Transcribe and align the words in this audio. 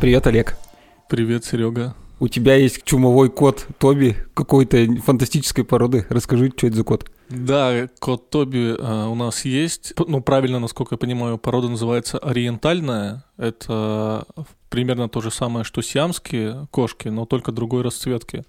Привет, 0.00 0.26
Олег. 0.26 0.56
Привет, 1.08 1.44
Серега. 1.44 1.94
У 2.18 2.26
тебя 2.26 2.56
есть 2.56 2.82
чумовой 2.82 3.30
кот 3.30 3.66
Тоби 3.78 4.16
какой-то 4.34 4.84
фантастической 5.04 5.64
породы. 5.64 6.06
Расскажи, 6.08 6.52
что 6.56 6.66
это 6.66 6.76
за 6.76 6.82
кот? 6.82 7.08
Да, 7.28 7.88
кот 8.00 8.30
Тоби 8.30 8.74
э, 8.78 9.06
у 9.06 9.14
нас 9.14 9.44
есть. 9.44 9.92
Ну, 9.98 10.22
правильно, 10.22 10.58
насколько 10.58 10.94
я 10.94 10.98
понимаю, 10.98 11.36
порода 11.36 11.68
называется 11.68 12.18
ориентальная. 12.18 13.24
Это 13.36 14.24
примерно 14.70 15.08
то 15.08 15.20
же 15.20 15.30
самое, 15.30 15.64
что 15.64 15.82
сиамские 15.82 16.68
кошки, 16.70 17.08
но 17.08 17.26
только 17.26 17.52
другой 17.52 17.82
расцветки. 17.82 18.44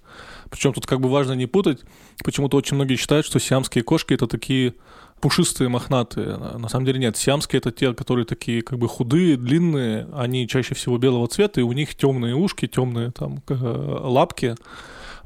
Причем 0.50 0.72
тут 0.72 0.86
как 0.86 1.00
бы 1.00 1.10
важно 1.10 1.32
не 1.32 1.46
путать. 1.46 1.80
Почему-то 2.24 2.56
очень 2.56 2.76
многие 2.76 2.96
считают, 2.96 3.26
что 3.26 3.38
сиамские 3.38 3.84
кошки 3.84 4.14
это 4.14 4.26
такие 4.26 4.74
пушистые, 5.20 5.68
мохнатые. 5.68 6.36
На 6.36 6.68
самом 6.68 6.86
деле 6.86 6.98
нет. 6.98 7.16
Сиамские 7.16 7.58
это 7.58 7.70
те, 7.70 7.92
которые 7.92 8.24
такие 8.24 8.62
как 8.62 8.78
бы 8.78 8.88
худые, 8.88 9.36
длинные. 9.36 10.08
Они 10.14 10.48
чаще 10.48 10.74
всего 10.74 10.96
белого 10.96 11.28
цвета, 11.28 11.60
и 11.60 11.64
у 11.64 11.72
них 11.72 11.94
темные 11.94 12.34
ушки, 12.34 12.66
темные 12.66 13.10
там 13.10 13.42
лапки. 13.48 14.54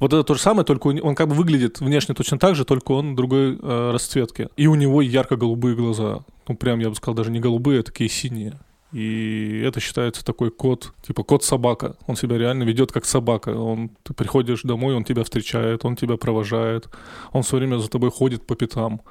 Вот 0.00 0.12
это 0.12 0.22
то 0.22 0.34
же 0.34 0.40
самое, 0.40 0.64
только 0.64 0.88
он 0.88 1.14
как 1.14 1.28
бы 1.28 1.34
выглядит 1.34 1.80
внешне 1.80 2.14
точно 2.14 2.38
так 2.38 2.54
же, 2.54 2.64
только 2.64 2.92
он 2.92 3.14
другой 3.14 3.58
э, 3.60 3.90
расцветки. 3.92 4.48
И 4.56 4.66
у 4.66 4.74
него 4.74 5.02
ярко-голубые 5.02 5.76
глаза. 5.76 6.20
Ну, 6.48 6.56
прям, 6.56 6.80
я 6.80 6.90
бы 6.90 6.94
сказал, 6.94 7.14
даже 7.14 7.30
не 7.30 7.40
голубые, 7.40 7.80
а 7.80 7.82
такие 7.82 8.10
синие. 8.10 8.58
И 8.94 9.60
это 9.66 9.80
считается 9.80 10.24
такой 10.24 10.52
кот, 10.52 10.92
типа 11.04 11.24
кот-собака. 11.24 11.96
Он 12.06 12.14
себя 12.14 12.38
реально 12.38 12.62
ведет 12.62 12.92
как 12.92 13.04
собака. 13.04 13.48
Он, 13.50 13.90
ты 14.04 14.14
приходишь 14.14 14.62
домой, 14.62 14.94
он 14.94 15.02
тебя 15.02 15.24
встречает, 15.24 15.84
он 15.84 15.96
тебя 15.96 16.16
провожает. 16.16 16.88
Он 17.32 17.42
все 17.42 17.56
время 17.56 17.78
за 17.78 17.90
тобой 17.90 18.12
ходит 18.12 18.46
по 18.46 18.54
пятам. 18.54 19.02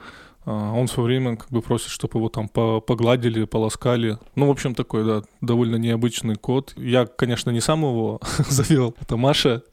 А, 0.45 0.71
он 0.71 0.87
все 0.87 1.01
время 1.01 1.35
как 1.35 1.49
бы 1.49 1.61
просит, 1.61 1.89
чтобы 1.89 2.17
его 2.19 2.29
там 2.29 2.47
погладили, 2.47 3.43
полоскали. 3.43 4.17
Ну, 4.35 4.47
в 4.47 4.51
общем, 4.51 4.73
такой, 4.73 5.03
да, 5.03 5.21
довольно 5.41 5.75
необычный 5.75 6.35
кот. 6.35 6.73
Я, 6.77 7.05
конечно, 7.05 7.49
не 7.49 7.59
сам 7.59 7.81
его 7.81 8.21
завел. 8.49 8.95
Это 9.01 9.17
Маша. 9.17 9.63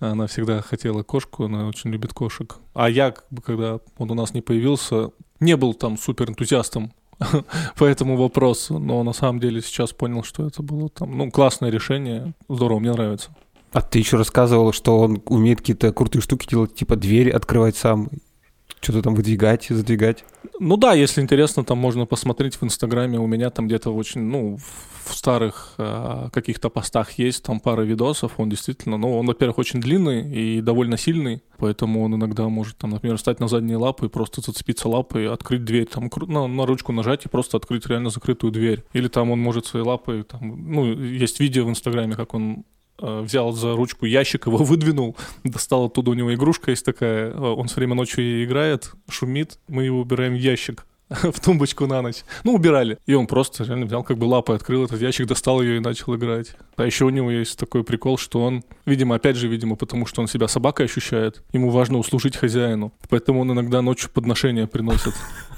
Она 0.00 0.26
всегда 0.26 0.60
хотела 0.60 1.02
кошку, 1.02 1.44
она 1.44 1.66
очень 1.66 1.90
любит 1.90 2.12
кошек. 2.12 2.56
А 2.74 2.88
я, 2.88 3.10
как 3.10 3.26
бы, 3.30 3.42
когда 3.42 3.80
он 3.98 4.10
у 4.10 4.14
нас 4.14 4.34
не 4.34 4.40
появился, 4.40 5.10
не 5.40 5.56
был 5.56 5.74
там 5.74 5.96
супер 5.98 6.30
энтузиастом 6.30 6.92
по 7.76 7.84
этому 7.84 8.16
вопросу, 8.16 8.78
но 8.78 9.02
на 9.02 9.12
самом 9.12 9.40
деле 9.40 9.62
сейчас 9.62 9.92
понял, 9.92 10.22
что 10.24 10.46
это 10.46 10.62
было 10.62 10.88
там, 10.88 11.16
ну, 11.16 11.30
классное 11.30 11.70
решение, 11.70 12.34
здорово, 12.48 12.80
мне 12.80 12.92
нравится. 12.92 13.34
А 13.72 13.80
ты 13.80 13.98
еще 13.98 14.16
рассказывал, 14.16 14.72
что 14.72 15.00
он 15.00 15.20
умеет 15.26 15.58
какие-то 15.58 15.92
крутые 15.92 16.22
штуки 16.22 16.46
делать, 16.48 16.74
типа 16.74 16.94
дверь 16.94 17.30
открывать 17.30 17.76
сам 17.76 18.08
что-то 18.84 19.02
там 19.02 19.14
выдвигать, 19.14 19.66
задвигать. 19.68 20.24
Ну 20.60 20.76
да, 20.76 20.92
если 20.92 21.20
интересно, 21.20 21.64
там 21.64 21.78
можно 21.78 22.06
посмотреть 22.06 22.56
в 22.56 22.62
Инстаграме. 22.62 23.18
У 23.18 23.26
меня 23.26 23.50
там 23.50 23.66
где-то 23.66 23.90
очень, 23.90 24.20
ну, 24.20 24.58
в 25.04 25.14
старых 25.14 25.74
э, 25.78 26.28
каких-то 26.32 26.70
постах 26.70 27.12
есть 27.12 27.42
там 27.42 27.60
пара 27.60 27.82
видосов. 27.82 28.32
Он 28.38 28.48
действительно, 28.48 28.96
ну, 28.96 29.18
он, 29.18 29.26
во-первых, 29.26 29.58
очень 29.58 29.80
длинный 29.80 30.30
и 30.30 30.60
довольно 30.60 30.96
сильный, 30.96 31.42
поэтому 31.58 32.02
он 32.02 32.14
иногда 32.14 32.48
может, 32.48 32.76
там, 32.76 32.90
например, 32.90 33.16
встать 33.16 33.40
на 33.40 33.48
задние 33.48 33.76
лапы 33.76 34.06
и 34.06 34.08
просто 34.08 34.40
зацепиться 34.40 34.88
лапой, 34.88 35.28
открыть 35.28 35.64
дверь, 35.64 35.86
там, 35.86 36.10
на, 36.28 36.46
на 36.46 36.66
ручку 36.66 36.92
нажать 36.92 37.24
и 37.26 37.28
просто 37.28 37.56
открыть 37.56 37.86
реально 37.86 38.10
закрытую 38.10 38.52
дверь. 38.52 38.84
Или 38.92 39.08
там 39.08 39.30
он 39.30 39.40
может 39.40 39.66
своей 39.66 39.84
лапой, 39.84 40.22
там, 40.22 40.72
ну, 40.72 40.92
есть 40.94 41.40
видео 41.40 41.64
в 41.64 41.70
Инстаграме, 41.70 42.14
как 42.14 42.34
он 42.34 42.64
взял 43.22 43.52
за 43.52 43.74
ручку 43.76 44.06
ящик, 44.06 44.46
его 44.46 44.56
выдвинул, 44.64 45.16
достал 45.42 45.86
оттуда 45.86 46.10
у 46.10 46.14
него 46.14 46.34
игрушка 46.34 46.70
есть 46.70 46.84
такая, 46.84 47.30
э, 47.30 47.36
он 47.36 47.66
все 47.68 47.76
время 47.76 47.94
ночью 47.94 48.44
играет, 48.44 48.92
шумит, 49.08 49.58
мы 49.68 49.84
его 49.84 50.00
убираем 50.00 50.34
в 50.34 50.38
ящик 50.38 50.86
в 51.08 51.40
тумбочку 51.40 51.86
на 51.86 52.02
ночь. 52.02 52.22
Ну, 52.44 52.54
убирали. 52.54 52.98
И 53.06 53.14
он 53.14 53.26
просто 53.26 53.64
реально 53.64 53.86
взял 53.86 54.02
как 54.02 54.18
бы 54.18 54.24
лапой, 54.24 54.56
открыл 54.56 54.84
этот 54.84 55.00
ящик, 55.00 55.26
достал 55.26 55.60
ее 55.60 55.76
и 55.76 55.80
начал 55.80 56.14
играть. 56.14 56.52
А 56.76 56.84
еще 56.84 57.04
у 57.04 57.10
него 57.10 57.30
есть 57.30 57.58
такой 57.58 57.84
прикол, 57.84 58.18
что 58.18 58.42
он, 58.42 58.64
видимо, 58.86 59.16
опять 59.16 59.36
же, 59.36 59.48
видимо, 59.48 59.76
потому 59.76 60.06
что 60.06 60.22
он 60.22 60.28
себя 60.28 60.48
собакой 60.48 60.86
ощущает, 60.86 61.42
ему 61.52 61.70
важно 61.70 61.98
услужить 61.98 62.36
хозяину. 62.36 62.92
Поэтому 63.08 63.40
он 63.40 63.52
иногда 63.52 63.82
ночью 63.82 64.10
подношения 64.10 64.66
приносит. 64.66 65.14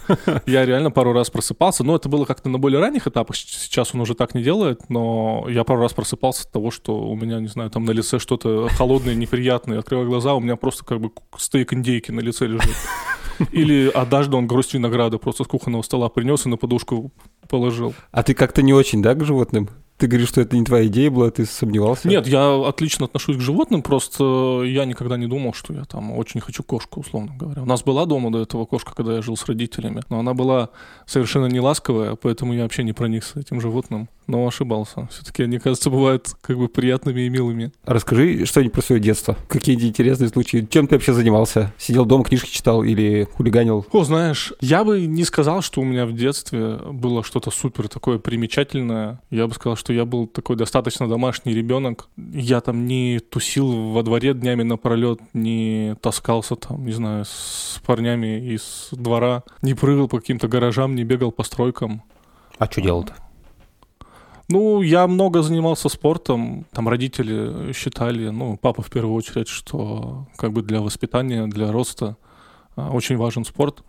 Я 0.46 0.64
реально 0.64 0.90
пару 0.90 1.12
раз 1.12 1.30
просыпался, 1.30 1.84
но 1.84 1.96
это 1.96 2.08
было 2.08 2.24
как-то 2.24 2.48
на 2.48 2.58
более 2.58 2.80
ранних 2.80 3.06
этапах, 3.06 3.36
сейчас 3.36 3.94
он 3.94 4.00
уже 4.00 4.14
так 4.14 4.34
не 4.34 4.42
делает, 4.42 4.88
но 4.88 5.46
я 5.48 5.64
пару 5.64 5.80
раз 5.80 5.94
просыпался 5.94 6.44
от 6.44 6.52
того, 6.52 6.70
что 6.70 6.96
у 6.96 7.16
меня, 7.16 7.40
не 7.40 7.48
знаю, 7.48 7.70
там 7.70 7.84
на 7.84 7.90
лице 7.90 8.20
что-то 8.20 8.68
холодное, 8.68 9.16
неприятное, 9.16 9.80
открываю 9.80 10.08
глаза, 10.08 10.34
у 10.34 10.40
меня 10.40 10.54
просто 10.54 10.84
как 10.84 11.00
бы 11.00 11.10
стейк 11.36 11.72
индейки 11.72 12.12
на 12.12 12.20
лице 12.20 12.46
лежит. 12.46 12.70
Или 13.52 13.88
однажды 13.88 14.36
он 14.36 14.46
гроздь 14.46 14.74
винограда 14.74 15.18
просто 15.18 15.44
с 15.44 15.46
кухонного 15.46 15.82
стола 15.82 16.08
принес 16.08 16.46
и 16.46 16.48
на 16.48 16.56
подушку 16.56 17.12
положил. 17.48 17.94
А 18.10 18.22
ты 18.22 18.34
как-то 18.34 18.62
не 18.62 18.72
очень, 18.72 19.02
да, 19.02 19.14
к 19.14 19.24
животным? 19.24 19.68
Ты 19.98 20.06
говоришь, 20.08 20.28
что 20.28 20.40
это 20.40 20.56
не 20.56 20.64
твоя 20.64 20.86
идея 20.86 21.10
была, 21.10 21.30
ты 21.30 21.46
сомневался? 21.46 22.08
Нет, 22.08 22.26
я 22.26 22.62
отлично 22.66 23.06
отношусь 23.06 23.36
к 23.36 23.40
животным, 23.40 23.82
просто 23.82 24.62
я 24.64 24.84
никогда 24.84 25.16
не 25.16 25.26
думал, 25.26 25.54
что 25.54 25.72
я 25.72 25.84
там 25.84 26.12
очень 26.12 26.40
хочу 26.40 26.62
кошку, 26.62 27.00
условно 27.00 27.32
говоря. 27.36 27.62
У 27.62 27.66
нас 27.66 27.82
была 27.82 28.04
дома 28.06 28.30
до 28.30 28.42
этого 28.42 28.66
кошка, 28.66 28.94
когда 28.94 29.14
я 29.14 29.22
жил 29.22 29.36
с 29.36 29.46
родителями, 29.46 30.02
но 30.10 30.18
она 30.18 30.34
была 30.34 30.70
совершенно 31.06 31.46
не 31.46 31.60
ласковая, 31.60 32.16
поэтому 32.16 32.52
я 32.52 32.62
вообще 32.62 32.84
не 32.84 32.92
проникся 32.92 33.40
этим 33.40 33.60
животным 33.60 34.08
но 34.26 34.46
ошибался. 34.46 35.08
Все-таки 35.10 35.42
они, 35.42 35.58
кажется, 35.58 35.90
бывают 35.90 36.30
как 36.40 36.58
бы 36.58 36.68
приятными 36.68 37.22
и 37.22 37.28
милыми. 37.28 37.72
Расскажи 37.84 38.44
что-нибудь 38.44 38.72
про 38.72 38.82
свое 38.82 39.00
детство. 39.00 39.36
Какие 39.48 39.76
интересные 39.76 40.28
случаи? 40.28 40.66
Чем 40.68 40.86
ты 40.86 40.96
вообще 40.96 41.12
занимался? 41.12 41.72
Сидел 41.78 42.04
дома, 42.04 42.24
книжки 42.24 42.50
читал 42.50 42.82
или 42.82 43.28
хулиганил? 43.36 43.86
О, 43.92 44.04
знаешь, 44.04 44.52
я 44.60 44.84
бы 44.84 45.06
не 45.06 45.24
сказал, 45.24 45.62
что 45.62 45.80
у 45.80 45.84
меня 45.84 46.06
в 46.06 46.14
детстве 46.14 46.76
было 46.76 47.22
что-то 47.22 47.50
супер 47.50 47.88
такое 47.88 48.18
примечательное. 48.18 49.20
Я 49.30 49.46
бы 49.46 49.54
сказал, 49.54 49.76
что 49.76 49.85
я 49.92 50.04
был 50.04 50.26
такой 50.26 50.56
достаточно 50.56 51.08
домашний 51.08 51.54
ребенок. 51.54 52.08
Я 52.16 52.60
там 52.60 52.86
не 52.86 53.18
тусил 53.18 53.92
во 53.92 54.02
дворе 54.02 54.34
днями 54.34 54.62
напролет, 54.62 55.20
не 55.32 55.96
таскался 56.00 56.56
там, 56.56 56.84
не 56.84 56.92
знаю, 56.92 57.24
с 57.24 57.80
парнями 57.84 58.54
из 58.54 58.88
двора, 58.92 59.42
не 59.62 59.74
прыгал 59.74 60.08
по 60.08 60.18
каким-то 60.18 60.48
гаражам, 60.48 60.94
не 60.94 61.04
бегал 61.04 61.32
по 61.32 61.42
стройкам. 61.42 62.02
А 62.58 62.66
что 62.66 62.80
делал-то? 62.80 63.14
Ну, 64.48 64.80
я 64.82 65.06
много 65.08 65.42
занимался 65.42 65.88
спортом. 65.88 66.66
Там 66.72 66.88
родители 66.88 67.72
считали, 67.72 68.28
ну, 68.28 68.56
папа 68.56 68.82
в 68.82 68.90
первую 68.90 69.14
очередь, 69.14 69.48
что 69.48 70.26
как 70.36 70.52
бы 70.52 70.62
для 70.62 70.80
воспитания, 70.80 71.46
для 71.48 71.72
роста 71.72 72.16
а, 72.76 72.90
очень 72.90 73.16
важен 73.16 73.44
спорт. 73.44 73.82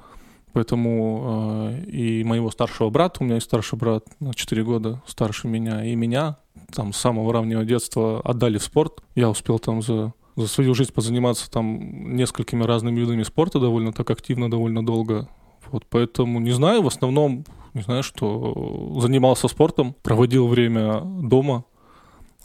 Поэтому 0.54 1.72
э, 1.72 1.84
и 1.86 2.24
моего 2.24 2.50
старшего 2.52 2.90
брата, 2.90 3.18
у 3.20 3.24
меня 3.24 3.36
есть 3.36 3.48
старший 3.48 3.78
брат 3.78 4.06
на 4.20 4.34
4 4.34 4.64
года 4.64 5.02
старше 5.06 5.48
меня, 5.48 5.86
и 5.86 5.96
меня 5.96 6.38
там 6.74 6.94
с 6.94 6.98
самого 6.98 7.32
раннего 7.34 7.64
детства 7.64 8.22
отдали 8.22 8.58
в 8.58 8.64
спорт. 8.64 9.04
Я 9.16 9.30
успел 9.30 9.60
там 9.60 9.82
за, 9.82 10.14
за 10.36 10.48
свою 10.48 10.74
жизнь 10.74 10.94
позаниматься 10.94 11.50
там 11.50 12.16
несколькими 12.16 12.64
разными 12.64 13.00
видами 13.00 13.24
спорта 13.24 13.60
довольно 13.60 13.94
так 13.94 14.10
активно, 14.10 14.50
довольно 14.50 14.86
долго. 14.86 15.30
Вот 15.72 15.86
поэтому 15.90 16.40
не 16.40 16.52
знаю, 16.52 16.82
в 16.82 16.88
основном 16.88 17.46
не 17.74 17.82
знаю, 17.82 18.04
что 18.04 18.98
занимался 19.00 19.48
спортом, 19.48 19.96
проводил 20.02 20.48
время 20.48 21.02
дома, 21.04 21.66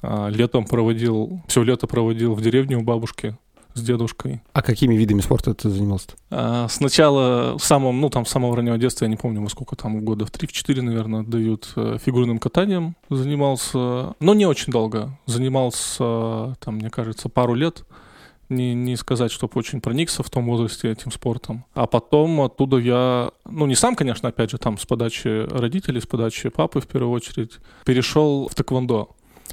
а 0.02 0.28
летом 0.28 0.64
проводил, 0.64 1.40
все 1.46 1.62
лето 1.62 1.86
проводил 1.86 2.34
в 2.34 2.42
деревне 2.42 2.76
у 2.76 2.82
бабушки 2.82 3.38
с 3.74 3.82
дедушкой. 3.82 4.42
А 4.52 4.62
какими 4.62 4.94
видами 4.94 5.20
спорта 5.20 5.54
ты 5.54 5.68
занимался? 5.70 6.10
А, 6.30 6.68
сначала 6.68 7.56
в 7.58 7.64
самом, 7.64 8.00
ну 8.00 8.10
там 8.10 8.26
с 8.26 8.30
самого 8.30 8.56
раннего 8.56 8.78
детства, 8.78 9.04
я 9.04 9.10
не 9.10 9.16
помню, 9.16 9.42
во 9.42 9.48
сколько 9.48 9.76
там 9.76 10.00
года, 10.04 10.26
в 10.26 10.30
3-4, 10.30 10.82
наверное, 10.82 11.22
дают 11.22 11.72
э, 11.76 11.98
фигурным 12.04 12.38
катанием 12.38 12.96
занимался, 13.10 14.14
но 14.20 14.34
не 14.34 14.46
очень 14.46 14.72
долго. 14.72 15.18
Занимался, 15.26 16.56
там, 16.60 16.76
мне 16.76 16.90
кажется, 16.90 17.28
пару 17.28 17.54
лет 17.54 17.84
не, 18.52 18.74
не 18.74 18.96
сказать, 18.96 19.32
чтобы 19.32 19.52
очень 19.56 19.80
проникся 19.80 20.22
в 20.22 20.30
том 20.30 20.46
возрасте 20.46 20.90
этим 20.90 21.10
спортом. 21.10 21.64
А 21.74 21.86
потом 21.86 22.40
оттуда 22.40 22.76
я, 22.78 23.30
ну 23.44 23.66
не 23.66 23.74
сам, 23.74 23.96
конечно, 23.96 24.28
опять 24.28 24.50
же, 24.50 24.58
там 24.58 24.78
с 24.78 24.86
подачи 24.86 25.46
родителей, 25.48 26.00
с 26.00 26.06
подачи 26.06 26.48
папы 26.48 26.80
в 26.80 26.86
первую 26.86 27.12
очередь, 27.12 27.58
перешел 27.84 28.48
в 28.48 28.54
тэквондо. 28.54 29.10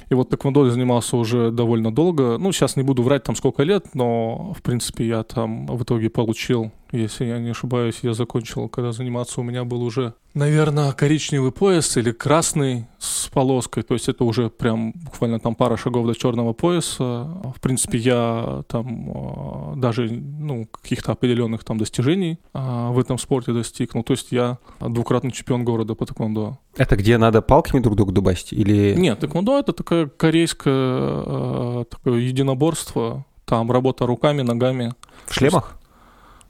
И 0.08 0.14
вот 0.14 0.28
тэквондо 0.28 0.68
занимался 0.70 1.16
уже 1.16 1.50
довольно 1.50 1.92
долго. 1.92 2.36
Ну, 2.38 2.52
сейчас 2.52 2.76
не 2.76 2.82
буду 2.82 3.02
врать, 3.02 3.22
там 3.22 3.36
сколько 3.36 3.62
лет, 3.62 3.94
но, 3.94 4.52
в 4.56 4.62
принципе, 4.62 5.06
я 5.06 5.22
там 5.22 5.66
в 5.66 5.82
итоге 5.82 6.10
получил 6.10 6.72
если 6.92 7.24
я 7.24 7.38
не 7.38 7.50
ошибаюсь, 7.50 8.00
я 8.02 8.14
закончил, 8.14 8.68
когда 8.68 8.92
заниматься 8.92 9.40
у 9.40 9.44
меня 9.44 9.64
был 9.64 9.82
уже, 9.82 10.14
наверное, 10.34 10.92
коричневый 10.92 11.52
пояс 11.52 11.96
или 11.96 12.10
красный 12.10 12.86
с 12.98 13.28
полоской, 13.28 13.82
то 13.82 13.94
есть 13.94 14.08
это 14.08 14.24
уже 14.24 14.50
прям 14.50 14.92
буквально 14.92 15.38
там 15.38 15.54
пара 15.54 15.76
шагов 15.76 16.06
до 16.06 16.14
черного 16.14 16.52
пояса. 16.52 17.28
В 17.54 17.60
принципе, 17.60 17.98
я 17.98 18.64
там 18.68 19.10
а, 19.14 19.74
даже, 19.76 20.10
ну, 20.10 20.66
каких-то 20.66 21.12
определенных 21.12 21.64
там 21.64 21.78
достижений 21.78 22.38
а, 22.52 22.90
в 22.90 22.98
этом 22.98 23.18
спорте 23.18 23.52
достиг. 23.52 23.94
Ну, 23.94 24.02
то 24.02 24.12
есть 24.12 24.32
я 24.32 24.58
двукратный 24.80 25.30
чемпион 25.30 25.64
города 25.64 25.94
по 25.94 26.06
тэквондо. 26.06 26.58
Это 26.76 26.96
где 26.96 27.18
надо 27.18 27.42
палками 27.42 27.80
друг 27.80 27.96
друга 27.96 28.12
дубасить 28.12 28.52
или... 28.52 28.94
Нет, 28.96 29.20
тэквондо 29.20 29.58
это 29.58 29.72
такое 29.72 30.06
корейское 30.06 30.74
а, 30.74 31.84
такое 31.84 32.18
единоборство, 32.18 33.24
там 33.44 33.70
работа 33.70 34.06
руками, 34.06 34.42
ногами. 34.42 34.94
В 35.26 35.34
шлемах? 35.34 35.79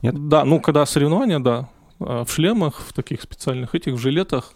Нет? 0.02 0.28
Да, 0.28 0.44
ну, 0.44 0.60
когда 0.60 0.86
соревнования, 0.86 1.38
да, 1.38 1.68
в 1.98 2.26
шлемах, 2.28 2.80
в 2.80 2.92
таких 2.92 3.20
специальных 3.22 3.74
этих, 3.74 3.94
в 3.94 3.98
жилетах. 3.98 4.54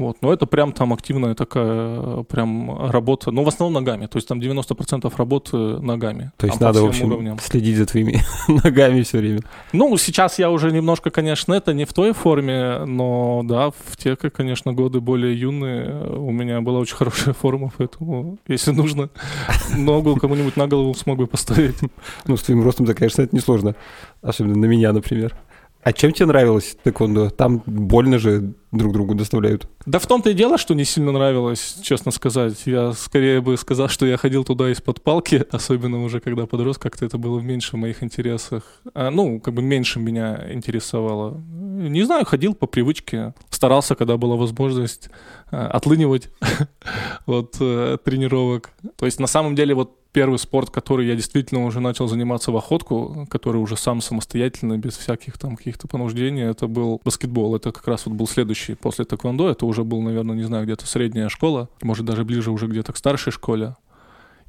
Вот, 0.00 0.22
но 0.22 0.32
это 0.32 0.46
прям 0.46 0.72
там 0.72 0.94
активная 0.94 1.34
такая 1.34 2.22
прям 2.22 2.88
работа, 2.90 3.30
ну, 3.30 3.44
в 3.44 3.48
основном 3.48 3.84
ногами, 3.84 4.06
то 4.06 4.16
есть 4.16 4.26
там 4.26 4.40
90% 4.40 5.12
работы 5.14 5.56
ногами. 5.58 6.32
То 6.38 6.46
есть 6.46 6.58
надо, 6.58 6.80
в 6.80 6.86
общем, 6.86 7.08
уровням. 7.08 7.38
следить 7.38 7.76
за 7.76 7.84
твоими 7.84 8.22
ногами 8.48 9.02
все 9.02 9.18
время. 9.18 9.40
Ну, 9.74 9.94
сейчас 9.98 10.38
я 10.38 10.50
уже 10.50 10.72
немножко, 10.72 11.10
конечно, 11.10 11.52
это 11.52 11.74
не 11.74 11.84
в 11.84 11.92
той 11.92 12.14
форме, 12.14 12.86
но 12.86 13.42
да, 13.44 13.72
в 13.72 13.98
те, 13.98 14.16
конечно, 14.16 14.72
годы 14.72 15.00
более 15.00 15.38
юные 15.38 16.06
у 16.16 16.30
меня 16.30 16.62
была 16.62 16.78
очень 16.78 16.96
хорошая 17.00 17.34
форма, 17.34 17.70
поэтому, 17.76 18.38
если 18.48 18.70
нужно, 18.70 19.10
ногу 19.76 20.16
кому-нибудь 20.16 20.56
на 20.56 20.66
голову 20.66 20.94
смогу 20.94 21.26
поставить. 21.26 21.76
Ну, 22.24 22.38
с 22.38 22.42
твоим 22.42 22.64
ростом-то, 22.64 22.94
конечно, 22.94 23.20
это 23.20 23.36
несложно, 23.36 23.76
особенно 24.22 24.56
на 24.56 24.64
меня, 24.64 24.94
например. 24.94 25.36
А 25.82 25.92
чем 25.92 26.12
тебе 26.12 26.26
нравилось 26.26 26.76
тэквондо? 26.82 27.30
Там 27.30 27.62
больно 27.64 28.18
же 28.18 28.52
друг 28.70 28.92
другу 28.92 29.14
доставляют. 29.14 29.66
Да 29.86 29.98
в 29.98 30.06
том-то 30.06 30.30
и 30.30 30.34
дело, 30.34 30.58
что 30.58 30.74
не 30.74 30.84
сильно 30.84 31.10
нравилось, 31.10 31.78
честно 31.82 32.12
сказать. 32.12 32.62
Я 32.66 32.92
скорее 32.92 33.40
бы 33.40 33.56
сказал, 33.56 33.88
что 33.88 34.06
я 34.06 34.16
ходил 34.16 34.44
туда 34.44 34.70
из-под 34.70 35.02
палки, 35.02 35.44
особенно 35.50 36.04
уже 36.04 36.20
когда 36.20 36.46
подрос, 36.46 36.78
как-то 36.78 37.06
это 37.06 37.18
было 37.18 37.40
меньше 37.40 37.76
в 37.76 37.80
моих 37.80 38.02
интересах. 38.02 38.62
А, 38.94 39.10
ну, 39.10 39.40
как 39.40 39.54
бы 39.54 39.62
меньше 39.62 39.98
меня 40.00 40.52
интересовало. 40.52 41.42
Не 41.88 42.02
знаю, 42.02 42.26
ходил 42.26 42.54
по 42.54 42.66
привычке. 42.66 43.32
Старался, 43.48 43.94
когда 43.94 44.18
была 44.18 44.36
возможность, 44.36 45.08
а, 45.50 45.66
отлынивать 45.68 46.28
от 47.26 47.56
э, 47.58 47.96
тренировок. 48.04 48.70
То 48.96 49.06
есть 49.06 49.18
на 49.18 49.26
самом 49.26 49.54
деле 49.54 49.74
вот 49.74 49.96
первый 50.12 50.38
спорт, 50.38 50.68
который 50.68 51.06
я 51.06 51.14
действительно 51.14 51.64
уже 51.64 51.80
начал 51.80 52.06
заниматься 52.06 52.52
в 52.52 52.56
охотку, 52.56 53.26
который 53.30 53.56
уже 53.62 53.78
сам 53.78 54.02
самостоятельно, 54.02 54.76
без 54.76 54.98
всяких 54.98 55.38
там 55.38 55.56
каких-то 55.56 55.88
понуждений, 55.88 56.42
это 56.42 56.66
был 56.66 57.00
баскетбол. 57.02 57.56
Это 57.56 57.72
как 57.72 57.88
раз 57.88 58.04
вот 58.04 58.14
был 58.14 58.26
следующий 58.26 58.74
после 58.74 59.06
тэквондо. 59.06 59.48
Это 59.48 59.64
уже 59.64 59.82
был, 59.82 60.02
наверное, 60.02 60.36
не 60.36 60.42
знаю, 60.42 60.64
где-то 60.64 60.86
средняя 60.86 61.30
школа, 61.30 61.70
может, 61.80 62.04
даже 62.04 62.26
ближе 62.26 62.50
уже 62.50 62.66
где-то 62.66 62.92
к 62.92 62.98
старшей 62.98 63.32
школе. 63.32 63.76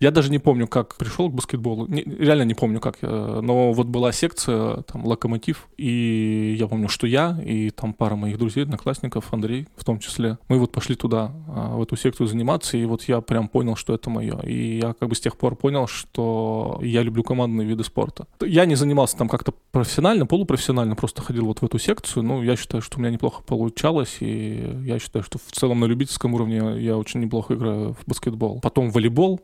Я 0.02 0.10
даже 0.10 0.32
не 0.32 0.40
помню, 0.40 0.68
как 0.68 0.96
пришел 0.96 1.30
к 1.30 1.34
баскетболу. 1.34 1.86
Не, 1.88 2.02
реально 2.02 2.42
не 2.42 2.56
помню, 2.56 2.80
как. 2.80 2.98
Но 3.04 3.72
вот 3.72 3.88
была 3.88 4.12
секция, 4.12 4.82
там, 4.82 5.06
локомотив, 5.06 5.68
и 5.78 6.56
я 6.60 6.68
помню, 6.68 6.90
что 6.90 7.06
я 7.06 7.40
и 7.46 7.70
там 7.70 7.94
пара 7.94 8.16
моих 8.16 8.40
друзей, 8.40 8.64
одноклассников, 8.64 9.32
Андрей 9.32 9.68
в 9.76 9.86
том 9.86 10.00
числе, 10.00 10.40
мы 10.50 10.58
вот 10.58 10.72
пошли 10.72 10.96
туда, 10.96 11.32
а, 11.48 11.76
в 11.76 11.84
эту 11.84 11.96
секцию 11.96 12.28
заниматься, 12.28 12.78
и 12.78 12.86
вот 12.86 13.04
я 13.04 13.22
прям 13.22 13.48
понял, 13.48 13.76
что 13.76 13.94
это 13.94 14.10
мое. 14.10 14.40
И 14.44 14.80
я 14.80 14.94
как 14.94 15.08
бы 15.08 15.16
с 15.16 15.20
тех 15.20 15.38
пор 15.38 15.56
понял, 15.56 15.86
что 15.86 16.80
я 16.82 17.04
люблю 17.04 17.24
командные 17.24 17.68
виды 17.68 17.84
спорта. 17.84 18.26
Я 18.42 18.66
не 18.66 18.76
занимался 18.76 19.18
там 19.18 19.30
как-то 19.30 19.54
профессионально, 19.72 20.26
полупрофессионально, 20.26 20.96
просто 20.96 21.22
ходил 21.22 21.46
вот 21.46 21.60
в 21.60 21.66
эту 21.66 21.78
секцию. 21.78 22.24
Ну, 22.24 22.42
я 22.42 22.56
считаю, 22.56 22.82
что 22.82 22.98
у 22.98 23.02
меня 23.02 23.12
неплохо 23.12 23.44
получалось, 23.44 24.18
и 24.20 24.82
я 24.84 24.98
считаю, 24.98 25.24
что 25.24 25.38
в 25.38 25.52
целом 25.52 25.82
на 25.82 25.86
любительском 25.86 26.34
уровне 26.34 26.82
я 26.82 26.98
очень 26.98 27.20
неплохо 27.20 27.54
играю 27.54 27.94
в 27.94 28.08
баскетбол. 28.08 28.62
Потом 28.62 28.90
волейбол, 28.90 29.42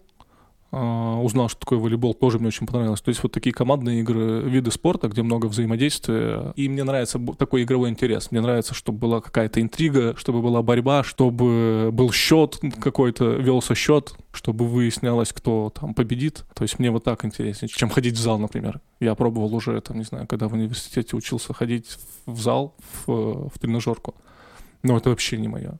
узнал, 0.71 1.47
что 1.49 1.59
такое 1.59 1.79
волейбол, 1.79 2.13
тоже 2.13 2.39
мне 2.39 2.47
очень 2.47 2.67
понравилось. 2.67 3.01
То 3.01 3.09
есть 3.09 3.23
вот 3.23 3.31
такие 3.31 3.53
командные 3.53 4.01
игры, 4.01 4.41
виды 4.41 4.71
спорта, 4.71 5.07
где 5.07 5.23
много 5.23 5.45
взаимодействия. 5.45 6.53
И 6.55 6.67
мне 6.67 6.83
нравится 6.83 7.19
такой 7.37 7.63
игровой 7.63 7.89
интерес. 7.89 8.31
Мне 8.31 8.41
нравится, 8.41 8.73
чтобы 8.73 8.99
была 8.99 9.21
какая-то 9.21 9.61
интрига, 9.61 10.15
чтобы 10.17 10.41
была 10.41 10.61
борьба, 10.61 11.03
чтобы 11.03 11.89
был 11.93 12.11
счет 12.11 12.59
какой-то, 12.81 13.25
велся 13.35 13.75
счет, 13.75 14.13
чтобы 14.31 14.67
выяснялось, 14.67 15.31
кто 15.31 15.71
там 15.73 15.93
победит. 15.93 16.45
То 16.53 16.63
есть 16.63 16.79
мне 16.79 16.91
вот 16.91 17.03
так 17.05 17.23
интереснее, 17.23 17.69
чем 17.69 17.89
ходить 17.89 18.15
в 18.15 18.21
зал, 18.21 18.37
например. 18.37 18.81
Я 18.99 19.15
пробовал 19.15 19.53
уже, 19.55 19.79
там, 19.81 19.97
не 19.97 20.03
знаю, 20.03 20.27
когда 20.27 20.47
в 20.47 20.53
университете 20.53 21.15
учился 21.15 21.53
ходить 21.53 21.97
в 22.25 22.39
зал, 22.39 22.75
в, 23.05 23.49
в 23.49 23.59
тренажерку. 23.59 24.15
Но 24.83 24.97
это 24.97 25.09
вообще 25.09 25.37
не 25.37 25.47
мое. 25.47 25.79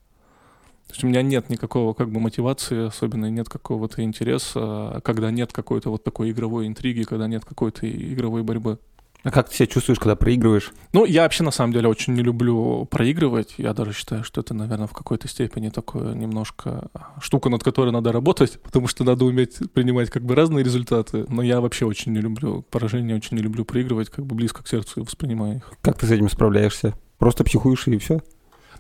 То 0.87 0.93
есть 0.93 1.03
у 1.03 1.07
меня 1.07 1.21
нет 1.21 1.49
никакого 1.49 1.93
как 1.93 2.09
бы 2.09 2.19
мотивации, 2.19 2.87
особенно 2.87 3.29
нет 3.29 3.49
какого-то 3.49 4.01
интереса, 4.03 5.01
когда 5.03 5.31
нет 5.31 5.51
какой-то 5.51 5.89
вот 5.89 6.03
такой 6.03 6.31
игровой 6.31 6.67
интриги, 6.67 7.03
когда 7.03 7.27
нет 7.27 7.43
какой-то 7.43 7.89
игровой 7.89 8.43
борьбы. 8.43 8.79
А 9.23 9.31
как 9.31 9.49
ты 9.49 9.55
себя 9.55 9.67
чувствуешь, 9.67 9.99
когда 9.99 10.15
проигрываешь? 10.15 10.71
Ну, 10.93 11.03
я 11.03 11.23
вообще 11.23 11.43
на 11.43 11.51
самом 11.51 11.73
деле 11.73 11.89
очень 11.89 12.13
не 12.13 12.21
люблю 12.21 12.85
проигрывать. 12.85 13.55
Я 13.57 13.73
даже 13.73 13.91
считаю, 13.91 14.23
что 14.23 14.39
это, 14.39 14.53
наверное, 14.53 14.87
в 14.87 14.93
какой-то 14.93 15.27
степени 15.27 15.67
такое 15.67 16.13
немножко 16.13 16.89
штука, 17.19 17.49
над 17.49 17.61
которой 17.63 17.91
надо 17.91 18.13
работать, 18.13 18.61
потому 18.63 18.87
что 18.87 19.03
надо 19.03 19.25
уметь 19.25 19.57
принимать 19.73 20.09
как 20.09 20.23
бы 20.23 20.33
разные 20.33 20.63
результаты. 20.63 21.25
Но 21.27 21.41
я 21.41 21.59
вообще 21.59 21.85
очень 21.85 22.13
не 22.13 22.19
люблю 22.19 22.63
поражения, 22.69 23.15
очень 23.15 23.35
не 23.35 23.43
люблю 23.43 23.65
проигрывать, 23.65 24.09
как 24.09 24.25
бы 24.25 24.35
близко 24.35 24.63
к 24.63 24.67
сердцу 24.67 25.03
воспринимаю 25.03 25.57
их. 25.57 25.73
Как 25.81 25.97
ты 25.99 26.05
с 26.05 26.11
этим 26.11 26.29
справляешься? 26.29 26.93
Просто 27.17 27.43
психуешь 27.43 27.87
и 27.87 27.97
все? 27.97 28.21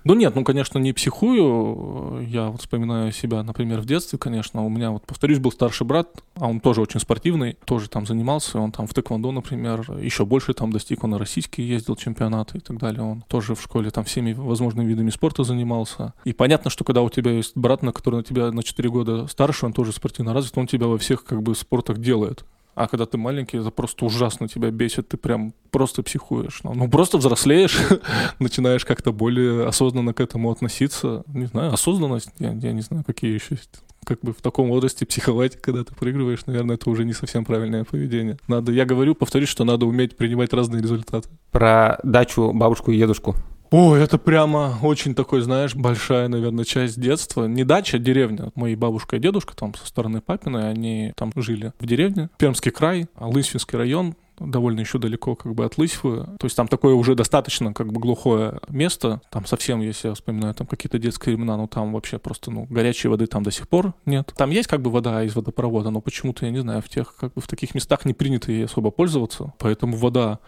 Ну 0.03 0.13
нет, 0.13 0.35
ну, 0.35 0.43
конечно, 0.43 0.79
не 0.79 0.93
психую. 0.93 2.25
Я 2.27 2.49
вот 2.49 2.61
вспоминаю 2.61 3.11
себя, 3.11 3.43
например, 3.43 3.81
в 3.81 3.85
детстве, 3.85 4.17
конечно. 4.17 4.65
У 4.65 4.69
меня, 4.69 4.91
вот, 4.91 5.05
повторюсь, 5.05 5.39
был 5.39 5.51
старший 5.51 5.85
брат, 5.85 6.09
а 6.35 6.47
он 6.47 6.59
тоже 6.59 6.81
очень 6.81 6.99
спортивный, 6.99 7.57
тоже 7.65 7.89
там 7.89 8.05
занимался. 8.05 8.59
Он 8.59 8.71
там 8.71 8.87
в 8.87 8.93
тэквондо, 8.93 9.31
например, 9.31 9.85
еще 9.99 10.25
больше 10.25 10.53
там 10.53 10.71
достиг. 10.71 11.03
Он 11.03 11.11
на 11.11 11.17
российские 11.17 11.67
ездил 11.67 11.95
чемпионаты 11.95 12.57
и 12.57 12.61
так 12.61 12.77
далее. 12.77 13.03
Он 13.03 13.23
тоже 13.27 13.55
в 13.55 13.61
школе 13.61 13.89
там 13.89 14.03
всеми 14.03 14.33
возможными 14.33 14.87
видами 14.87 15.09
спорта 15.09 15.43
занимался. 15.43 16.13
И 16.23 16.33
понятно, 16.33 16.69
что 16.69 16.83
когда 16.83 17.01
у 17.01 17.09
тебя 17.09 17.31
есть 17.31 17.55
брат, 17.55 17.83
на 17.83 17.91
который 17.91 18.17
на 18.17 18.23
тебя 18.23 18.51
на 18.51 18.63
4 18.63 18.89
года 18.89 19.27
старше, 19.27 19.65
он 19.65 19.73
тоже 19.73 19.91
спортивно 19.91 20.33
развит, 20.33 20.57
он 20.57 20.67
тебя 20.67 20.87
во 20.87 20.97
всех 20.97 21.23
как 21.23 21.41
бы 21.41 21.55
спортах 21.55 21.97
делает. 21.99 22.45
А 22.77 22.87
когда 22.87 23.07
ты 23.07 23.17
маленький, 23.17 23.57
это 23.57 23.71
просто 23.71 24.05
ужасно 24.05 24.47
тебя 24.47 24.69
бесит, 24.69 25.07
ты 25.07 25.17
прям 25.17 25.55
просто 25.71 26.03
психуешь. 26.03 26.59
Ну, 26.63 26.75
ну 26.75 26.87
просто 26.87 27.17
взрослеешь, 27.17 27.75
начинаешь 28.39 28.85
как-то 28.85 29.11
более 29.11 29.65
осознанно 29.65 30.13
к 30.13 30.19
этому 30.19 30.51
относиться. 30.51 31.23
Не 31.25 31.47
знаю, 31.47 31.73
осознанность, 31.73 32.29
я, 32.37 32.51
я 32.53 32.71
не 32.73 32.81
знаю, 32.81 33.03
какие 33.03 33.33
еще 33.33 33.57
как 34.05 34.19
бы 34.21 34.31
в 34.31 34.43
таком 34.43 34.69
возрасте 34.69 35.07
психовать, 35.07 35.59
когда 35.59 35.83
ты 35.83 35.95
проигрываешь, 35.95 36.45
наверное, 36.45 36.75
это 36.75 36.87
уже 36.91 37.03
не 37.03 37.13
совсем 37.13 37.45
правильное 37.45 37.83
поведение. 37.83 38.37
Надо, 38.47 38.71
я 38.71 38.85
говорю, 38.85 39.15
повторюсь, 39.15 39.49
что 39.49 39.63
надо 39.63 39.87
уметь 39.87 40.15
принимать 40.15 40.53
разные 40.53 40.79
результаты. 40.79 41.29
Про 41.51 41.99
дачу, 42.03 42.53
бабушку 42.53 42.91
и 42.91 42.97
дедушку. 42.99 43.35
О, 43.71 43.95
это 43.95 44.17
прямо 44.17 44.77
очень 44.81 45.13
такой, 45.13 45.41
знаешь, 45.41 45.75
большая, 45.75 46.27
наверное, 46.27 46.65
часть 46.65 46.99
детства. 46.99 47.45
Не 47.45 47.63
дача, 47.63 47.97
а 47.97 47.99
деревня. 47.99 48.51
Мои 48.55 48.75
бабушка 48.75 49.17
и 49.17 49.19
дедушка 49.19 49.55
там 49.55 49.73
со 49.75 49.85
стороны 49.85 50.21
папины, 50.21 50.57
они 50.57 51.13
там 51.15 51.31
жили 51.35 51.73
в 51.79 51.85
деревне. 51.85 52.29
Пермский 52.37 52.71
край, 52.71 53.07
Лысвинский 53.19 53.77
район, 53.77 54.15
довольно 54.39 54.79
еще 54.79 54.99
далеко 54.99 55.35
как 55.35 55.53
бы 55.53 55.65
от 55.65 55.77
Лысьвы. 55.77 56.25
То 56.39 56.45
есть 56.45 56.55
там 56.55 56.67
такое 56.67 56.93
уже 56.93 57.15
достаточно 57.15 57.73
как 57.73 57.91
бы 57.91 57.99
глухое 57.99 58.59
место. 58.69 59.21
Там 59.29 59.45
совсем, 59.45 59.81
если 59.81 60.09
я 60.09 60.13
вспоминаю, 60.13 60.53
там 60.53 60.67
какие-то 60.67 60.99
детские 60.99 61.35
времена, 61.35 61.57
ну 61.57 61.67
там 61.67 61.93
вообще 61.93 62.19
просто, 62.19 62.51
ну, 62.51 62.67
горячей 62.69 63.07
воды 63.07 63.27
там 63.27 63.43
до 63.43 63.51
сих 63.51 63.67
пор 63.67 63.93
нет. 64.05 64.33
Там 64.37 64.51
есть 64.51 64.67
как 64.67 64.81
бы 64.81 64.91
вода 64.91 65.23
из 65.23 65.35
водопровода, 65.35 65.89
но 65.89 66.01
почему-то, 66.01 66.45
я 66.45 66.51
не 66.51 66.59
знаю, 66.59 66.81
в 66.81 66.89
тех, 66.89 67.15
как 67.15 67.33
бы 67.33 67.41
в 67.41 67.47
таких 67.47 67.75
местах 67.75 68.05
не 68.05 68.13
принято 68.13 68.51
ей 68.51 68.65
особо 68.65 68.91
пользоваться. 68.91 69.53
Поэтому 69.57 69.97
вода 69.97 70.39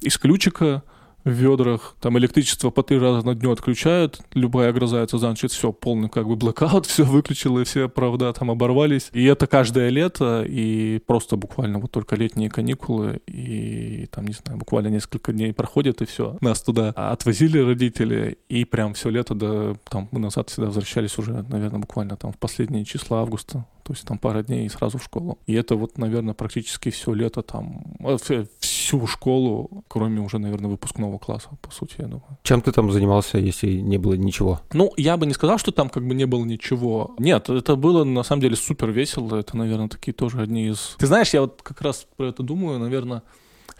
из 0.00 0.18
ключика, 0.18 0.82
в 1.24 1.30
ведрах, 1.30 1.96
там 2.00 2.18
электричество 2.18 2.70
по 2.70 2.82
три 2.82 2.98
раза 2.98 3.26
на 3.26 3.34
дню 3.34 3.50
отключают, 3.52 4.20
любая 4.34 4.72
гроза 4.72 5.02
это 5.02 5.18
значит 5.18 5.52
все, 5.52 5.72
полный 5.72 6.08
как 6.08 6.26
бы 6.26 6.36
блокаут, 6.36 6.86
все 6.86 7.04
выключило, 7.04 7.64
все 7.64 7.88
провода 7.88 8.32
там 8.32 8.50
оборвались. 8.50 9.10
И 9.12 9.24
это 9.24 9.46
каждое 9.46 9.88
лето, 9.90 10.44
и 10.46 11.00
просто 11.06 11.36
буквально 11.36 11.78
вот 11.78 11.90
только 11.90 12.16
летние 12.16 12.50
каникулы, 12.50 13.20
и 13.26 14.08
там, 14.10 14.26
не 14.26 14.34
знаю, 14.34 14.58
буквально 14.58 14.88
несколько 14.88 15.32
дней 15.32 15.52
проходит, 15.52 16.02
и 16.02 16.06
все. 16.06 16.36
Нас 16.40 16.62
туда 16.62 16.90
отвозили 16.90 17.58
родители, 17.58 18.38
и 18.48 18.64
прям 18.64 18.94
все 18.94 19.10
лето, 19.10 19.34
да, 19.34 19.74
там 19.88 20.08
мы 20.10 20.20
назад 20.20 20.50
всегда 20.50 20.66
возвращались 20.66 21.18
уже, 21.18 21.44
наверное, 21.48 21.80
буквально 21.80 22.16
там 22.16 22.32
в 22.32 22.38
последние 22.38 22.84
числа 22.84 23.20
августа 23.20 23.66
то 23.90 23.94
есть 23.94 24.06
там 24.06 24.18
пара 24.18 24.44
дней 24.44 24.66
и 24.66 24.68
сразу 24.68 24.98
в 24.98 25.02
школу. 25.02 25.38
И 25.48 25.54
это 25.54 25.74
вот, 25.74 25.98
наверное, 25.98 26.32
практически 26.32 26.90
все 26.90 27.12
лето 27.12 27.42
там, 27.42 27.82
э, 27.98 28.44
всю 28.60 29.04
школу, 29.08 29.82
кроме 29.88 30.20
уже, 30.20 30.38
наверное, 30.38 30.70
выпускного 30.70 31.18
класса, 31.18 31.48
по 31.60 31.72
сути, 31.72 31.94
я 31.98 32.04
думаю. 32.04 32.38
Чем 32.44 32.60
ты 32.60 32.70
там 32.70 32.92
занимался, 32.92 33.38
если 33.38 33.80
не 33.80 33.98
было 33.98 34.14
ничего? 34.14 34.60
Ну, 34.72 34.92
я 34.96 35.16
бы 35.16 35.26
не 35.26 35.34
сказал, 35.34 35.58
что 35.58 35.72
там 35.72 35.88
как 35.88 36.06
бы 36.06 36.14
не 36.14 36.24
было 36.24 36.44
ничего. 36.44 37.16
Нет, 37.18 37.50
это 37.50 37.74
было 37.74 38.04
на 38.04 38.22
самом 38.22 38.42
деле 38.42 38.54
супер 38.54 38.90
весело. 38.92 39.34
Это, 39.34 39.56
наверное, 39.56 39.88
такие 39.88 40.12
тоже 40.12 40.40
одни 40.40 40.68
из... 40.68 40.94
Ты 40.98 41.08
знаешь, 41.08 41.34
я 41.34 41.40
вот 41.40 41.60
как 41.62 41.82
раз 41.82 42.06
про 42.16 42.28
это 42.28 42.44
думаю, 42.44 42.78
наверное, 42.78 43.22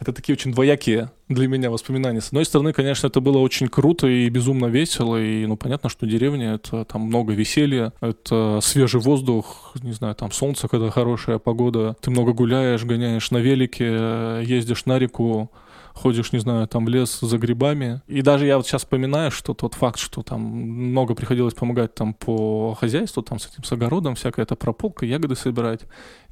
Это 0.01 0.15
такие 0.15 0.35
очень 0.35 0.53
двоякие 0.53 1.11
для 1.29 1.47
меня 1.47 1.71
воспоминания. 1.71 2.23
С 2.23 2.29
одной 2.29 2.47
стороны, 2.47 2.73
конечно, 2.73 3.07
это 3.07 3.21
было 3.21 3.37
очень 3.37 3.69
круто 3.69 4.07
и 4.07 4.31
безумно 4.31 4.67
весело, 4.67 5.23
и, 5.23 5.45
ну, 5.45 5.59
понятно, 5.59 5.91
что 5.91 6.07
деревня— 6.07 6.55
это 6.55 6.87
там 6.87 7.03
много 7.03 7.35
веселья, 7.35 7.93
это 8.01 8.61
свежий 8.63 9.01
воздух, 9.01 9.75
не 9.83 9.93
знаю, 9.93 10.15
там 10.15 10.33
солнце, 10.33 10.69
когда 10.69 10.89
хорошая 10.89 11.39
погода, 11.39 11.97
ты 12.01 12.11
много 12.11 12.33
гуляешь, 12.33 12.83
гоняешь 12.83 13.31
на 13.31 13.39
велике, 13.39 14.43
ездишь 14.43 14.87
на 14.87 14.99
реку, 14.99 15.51
ходишь, 15.95 16.33
не 16.33 16.39
знаю, 16.39 16.67
там 16.69 16.85
в 16.85 16.89
лес 16.89 17.21
за 17.21 17.39
грибами. 17.39 18.03
И 18.07 18.23
даже 18.23 18.47
я 18.47 18.57
вот 18.57 18.67
сейчас 18.67 18.83
вспоминаю, 18.83 19.31
что 19.31 19.55
тот 19.55 19.75
факт, 19.75 19.99
что 19.99 20.23
там 20.23 20.41
много 20.41 21.15
приходилось 21.15 21.55
помогать 21.55 21.95
там 21.95 22.15
по 22.15 22.75
хозяйству, 22.75 23.23
там 23.23 23.39
с 23.39 23.47
этим, 23.47 23.65
с 23.65 23.73
огородом, 23.73 24.15
всякая 24.15 24.43
эта 24.43 24.57
прополка, 24.57 25.07
ягоды 25.07 25.37
собирать. 25.37 25.81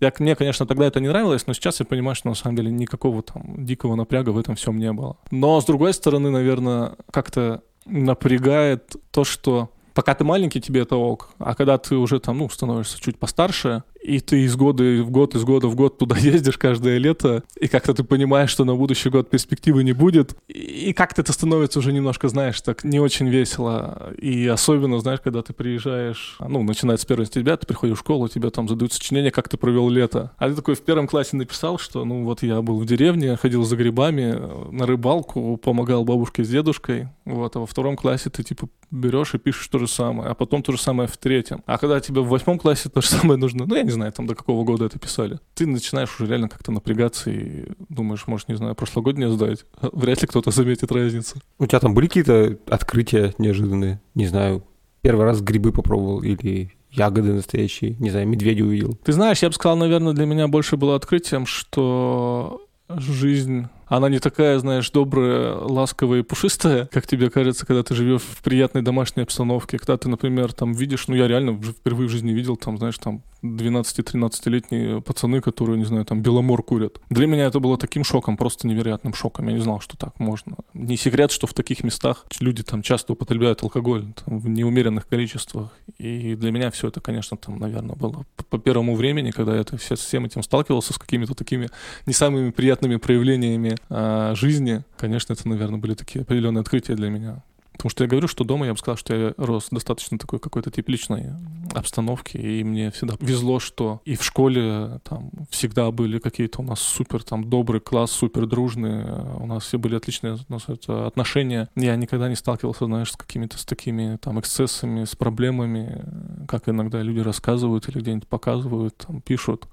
Я, 0.00 0.12
мне, 0.18 0.36
конечно, 0.36 0.66
тогда 0.66 0.86
это 0.86 1.00
не 1.00 1.08
нравилось, 1.08 1.46
но 1.46 1.52
сейчас 1.52 1.80
я 1.80 1.86
понимаю, 1.86 2.14
что 2.14 2.28
на 2.28 2.34
самом 2.34 2.56
деле 2.56 2.70
никакого 2.70 3.22
там 3.22 3.64
дикого 3.64 3.94
напряга 3.94 4.30
в 4.30 4.38
этом 4.38 4.54
всем 4.54 4.78
не 4.78 4.92
было. 4.92 5.16
Но, 5.30 5.60
с 5.60 5.64
другой 5.64 5.92
стороны, 5.92 6.30
наверное, 6.30 6.96
как-то 7.10 7.62
напрягает 7.86 8.96
то, 9.10 9.24
что 9.24 9.70
пока 9.94 10.14
ты 10.14 10.22
маленький, 10.22 10.60
тебе 10.60 10.82
это 10.82 10.94
ок. 10.94 11.30
А 11.38 11.54
когда 11.56 11.76
ты 11.76 11.96
уже 11.96 12.20
там, 12.20 12.38
ну, 12.38 12.48
становишься 12.48 13.00
чуть 13.00 13.18
постарше, 13.18 13.82
и 14.02 14.20
ты 14.20 14.44
из 14.44 14.56
года 14.56 14.82
в 15.02 15.10
год, 15.10 15.34
из 15.34 15.44
года 15.44 15.68
в 15.68 15.74
год 15.74 15.98
туда 15.98 16.16
ездишь 16.18 16.58
каждое 16.58 16.98
лето, 16.98 17.42
и 17.60 17.68
как-то 17.68 17.94
ты 17.94 18.04
понимаешь, 18.04 18.50
что 18.50 18.64
на 18.64 18.74
будущий 18.74 19.10
год 19.10 19.30
перспективы 19.30 19.84
не 19.84 19.92
будет, 19.92 20.36
и 20.48 20.92
как-то 20.92 21.22
это 21.22 21.32
становится 21.32 21.78
уже 21.78 21.92
немножко, 21.92 22.28
знаешь, 22.28 22.60
так 22.60 22.84
не 22.84 23.00
очень 23.00 23.28
весело. 23.28 24.12
И 24.18 24.46
особенно, 24.46 24.98
знаешь, 25.00 25.20
когда 25.22 25.42
ты 25.42 25.52
приезжаешь, 25.52 26.36
ну, 26.40 26.62
начинается 26.62 27.06
с 27.06 27.10
1 27.10 27.26
сентября, 27.26 27.56
ты 27.56 27.66
приходишь 27.66 27.96
в 27.96 28.00
школу, 28.00 28.28
тебе 28.28 28.50
там 28.50 28.68
задают 28.68 28.92
сочинение, 28.92 29.30
как 29.30 29.48
ты 29.48 29.56
провел 29.56 29.88
лето. 29.88 30.32
А 30.38 30.48
ты 30.48 30.54
такой 30.54 30.74
в 30.74 30.82
первом 30.82 31.06
классе 31.06 31.36
написал, 31.36 31.78
что, 31.78 32.04
ну, 32.04 32.24
вот 32.24 32.42
я 32.42 32.62
был 32.62 32.78
в 32.78 32.86
деревне, 32.86 33.36
ходил 33.36 33.64
за 33.64 33.76
грибами, 33.76 34.38
на 34.70 34.86
рыбалку, 34.86 35.56
помогал 35.56 36.04
бабушке 36.04 36.44
с 36.44 36.48
дедушкой, 36.48 37.08
вот, 37.24 37.56
а 37.56 37.60
во 37.60 37.66
втором 37.66 37.96
классе 37.96 38.30
ты, 38.30 38.42
типа, 38.42 38.68
берешь 38.90 39.34
и 39.34 39.38
пишешь 39.38 39.68
то 39.68 39.78
же 39.78 39.86
самое, 39.86 40.30
а 40.30 40.34
потом 40.34 40.62
то 40.62 40.72
же 40.72 40.78
самое 40.78 41.08
в 41.08 41.16
третьем. 41.16 41.62
А 41.66 41.78
когда 41.78 42.00
тебе 42.00 42.20
в 42.20 42.28
восьмом 42.28 42.58
классе 42.58 42.88
то 42.88 43.00
же 43.00 43.08
самое 43.08 43.38
нужно, 43.38 43.66
ну, 43.66 43.74
я 43.74 43.82
не 43.82 43.90
знаю, 43.98 44.12
там 44.12 44.26
до 44.26 44.34
какого 44.34 44.64
года 44.64 44.86
это 44.86 44.98
писали, 44.98 45.38
ты 45.54 45.66
начинаешь 45.66 46.14
уже 46.18 46.28
реально 46.30 46.48
как-то 46.48 46.72
напрягаться 46.72 47.30
и 47.30 47.66
думаешь, 47.88 48.26
может, 48.26 48.48
не 48.48 48.54
знаю, 48.54 48.74
прошлогоднее 48.74 49.30
сдать. 49.30 49.64
Вряд 49.92 50.22
ли 50.22 50.28
кто-то 50.28 50.50
заметит 50.50 50.92
разницу. 50.92 51.36
У 51.58 51.66
тебя 51.66 51.80
там 51.80 51.94
были 51.94 52.06
какие-то 52.06 52.58
открытия 52.68 53.34
неожиданные? 53.38 54.00
Не 54.14 54.26
знаю, 54.26 54.64
первый 55.02 55.24
раз 55.24 55.40
грибы 55.40 55.72
попробовал 55.72 56.22
или 56.22 56.72
ягоды 56.90 57.32
настоящие, 57.32 57.96
не 57.98 58.10
знаю, 58.10 58.26
медведя 58.26 58.64
увидел. 58.64 58.98
Ты 59.04 59.12
знаешь, 59.12 59.42
я 59.42 59.48
бы 59.48 59.54
сказал, 59.54 59.76
наверное, 59.76 60.14
для 60.14 60.26
меня 60.26 60.48
больше 60.48 60.76
было 60.76 60.96
открытием, 60.96 61.44
что 61.44 62.62
жизнь 62.88 63.68
она 63.88 64.10
не 64.10 64.18
такая, 64.18 64.58
знаешь, 64.58 64.90
добрая, 64.90 65.54
ласковая 65.54 66.20
и 66.20 66.22
пушистая, 66.22 66.86
как 66.86 67.06
тебе 67.06 67.30
кажется, 67.30 67.64
когда 67.64 67.82
ты 67.82 67.94
живешь 67.94 68.20
в 68.20 68.42
приятной 68.42 68.82
домашней 68.82 69.22
обстановке. 69.22 69.78
Когда 69.78 69.96
ты, 69.96 70.08
например, 70.10 70.52
там 70.52 70.72
видишь, 70.72 71.08
ну 71.08 71.14
я 71.14 71.26
реально 71.26 71.58
впервые 71.60 72.08
в 72.08 72.12
жизни 72.12 72.32
видел, 72.32 72.56
там, 72.56 72.76
знаешь, 72.76 72.98
там 72.98 73.22
12-13-летние 73.42 75.00
пацаны, 75.00 75.40
которые, 75.40 75.78
не 75.78 75.84
знаю, 75.84 76.04
там 76.04 76.22
беломор 76.22 76.62
курят. 76.62 77.00
Для 77.10 77.26
меня 77.26 77.46
это 77.46 77.60
было 77.60 77.78
таким 77.78 78.04
шоком, 78.04 78.36
просто 78.36 78.66
невероятным 78.66 79.14
шоком. 79.14 79.48
Я 79.48 79.54
не 79.54 79.60
знал, 79.60 79.80
что 79.80 79.96
так 79.96 80.18
можно. 80.18 80.56
Не 80.74 80.96
секрет, 80.96 81.30
что 81.30 81.46
в 81.46 81.54
таких 81.54 81.84
местах 81.84 82.26
люди 82.40 82.62
там 82.62 82.82
часто 82.82 83.12
употребляют 83.12 83.62
алкоголь 83.62 84.06
там, 84.24 84.38
в 84.38 84.48
неумеренных 84.48 85.06
количествах. 85.06 85.72
И 85.98 86.34
для 86.34 86.50
меня 86.50 86.70
все 86.70 86.88
это, 86.88 87.00
конечно, 87.00 87.36
там, 87.36 87.58
наверное, 87.58 87.96
было 87.96 88.24
по 88.50 88.58
первому 88.58 88.94
времени, 88.94 89.30
когда 89.30 89.54
я 89.54 89.60
это 89.60 89.76
все, 89.76 89.96
с 89.96 90.00
всем 90.00 90.24
этим 90.24 90.42
сталкивался, 90.42 90.92
с 90.92 90.98
какими-то 90.98 91.34
такими 91.34 91.68
не 92.06 92.12
самыми 92.12 92.50
приятными 92.50 92.96
проявлениями 92.96 93.76
э, 93.88 94.34
жизни. 94.34 94.82
Конечно, 94.96 95.32
это, 95.32 95.48
наверное, 95.48 95.78
были 95.78 95.94
такие 95.94 96.22
определенные 96.22 96.62
открытия 96.62 96.94
для 96.94 97.08
меня. 97.08 97.42
Потому 97.78 97.90
что 97.90 98.02
я 98.02 98.10
говорю, 98.10 98.26
что 98.26 98.42
дома 98.42 98.66
я 98.66 98.72
бы 98.72 98.78
сказал, 98.78 98.96
что 98.96 99.14
я 99.14 99.34
рос 99.36 99.68
достаточно 99.70 100.18
такой 100.18 100.40
какой-то 100.40 100.68
тепличной 100.68 101.26
обстановки, 101.72 102.36
и 102.36 102.64
мне 102.64 102.90
всегда 102.90 103.14
везло, 103.20 103.60
что 103.60 104.02
и 104.04 104.16
в 104.16 104.24
школе 104.24 104.98
там 105.04 105.30
всегда 105.48 105.88
были 105.92 106.18
какие-то 106.18 106.60
у 106.60 106.64
нас 106.64 106.80
супер 106.80 107.22
там 107.22 107.48
добрый 107.48 107.80
класс, 107.80 108.10
супер 108.10 108.46
дружный, 108.46 109.04
у 109.38 109.46
нас 109.46 109.62
все 109.62 109.78
были 109.78 109.94
отличные 109.94 110.38
у 110.48 110.52
нас 110.52 110.64
это, 110.66 111.06
отношения. 111.06 111.68
Я 111.76 111.94
никогда 111.94 112.28
не 112.28 112.34
сталкивался, 112.34 112.86
знаешь, 112.86 113.12
с 113.12 113.16
какими-то 113.16 113.58
с 113.58 113.64
такими 113.64 114.16
там 114.16 114.40
эксцессами, 114.40 115.04
с 115.04 115.14
проблемами, 115.14 116.04
как 116.48 116.68
иногда 116.68 117.00
люди 117.00 117.20
рассказывают 117.20 117.88
или 117.88 118.00
где-нибудь 118.00 118.26
показывают, 118.26 118.96
там 118.96 119.20
пишут 119.20 119.68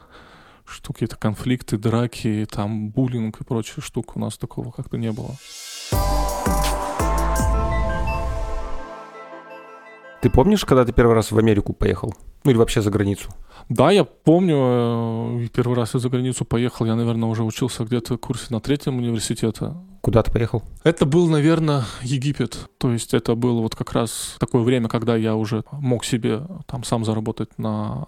что 0.67 0.93
какие-то 0.93 1.15
конфликты, 1.15 1.77
драки, 1.77 2.47
там 2.51 2.89
буллинг 2.89 3.41
и 3.41 3.43
прочие 3.43 3.83
штуки 3.83 4.13
у 4.15 4.19
нас 4.19 4.37
такого 4.37 4.71
как-то 4.71 4.97
не 4.97 5.11
было. 5.11 5.35
Ты 10.25 10.31
помнишь, 10.31 10.65
когда 10.65 10.83
ты 10.83 10.91
первый 10.91 11.13
раз 11.13 11.31
в 11.31 11.37
Америку 11.37 11.71
поехал? 11.71 12.11
Ну 12.43 12.49
или 12.49 12.57
вообще 12.57 12.81
за 12.81 12.89
границу? 12.89 13.29
Да, 13.69 13.91
я 13.91 14.03
помню, 14.03 14.55
э, 14.57 15.47
первый 15.53 15.75
раз 15.75 15.93
я 15.95 15.99
за 15.99 16.09
границу 16.09 16.45
поехал, 16.45 16.85
я, 16.85 16.95
наверное, 16.95 17.29
уже 17.29 17.43
учился 17.43 17.83
где-то 17.83 18.15
в 18.15 18.17
курсе 18.17 18.47
на 18.49 18.59
третьем 18.59 18.97
университете. 18.97 19.73
Куда 20.05 20.21
ты 20.21 20.31
поехал? 20.31 20.61
Это 20.83 21.07
был, 21.07 21.27
наверное, 21.27 21.83
Египет. 22.03 22.69
То 22.77 22.91
есть 22.91 23.15
это 23.15 23.33
было 23.33 23.59
вот 23.59 23.75
как 23.75 23.93
раз 23.93 24.35
такое 24.37 24.61
время, 24.61 24.87
когда 24.87 25.15
я 25.15 25.35
уже 25.35 25.63
мог 25.71 26.05
себе 26.05 26.43
там 26.67 26.83
сам 26.83 27.03
заработать 27.03 27.57
на 27.57 28.05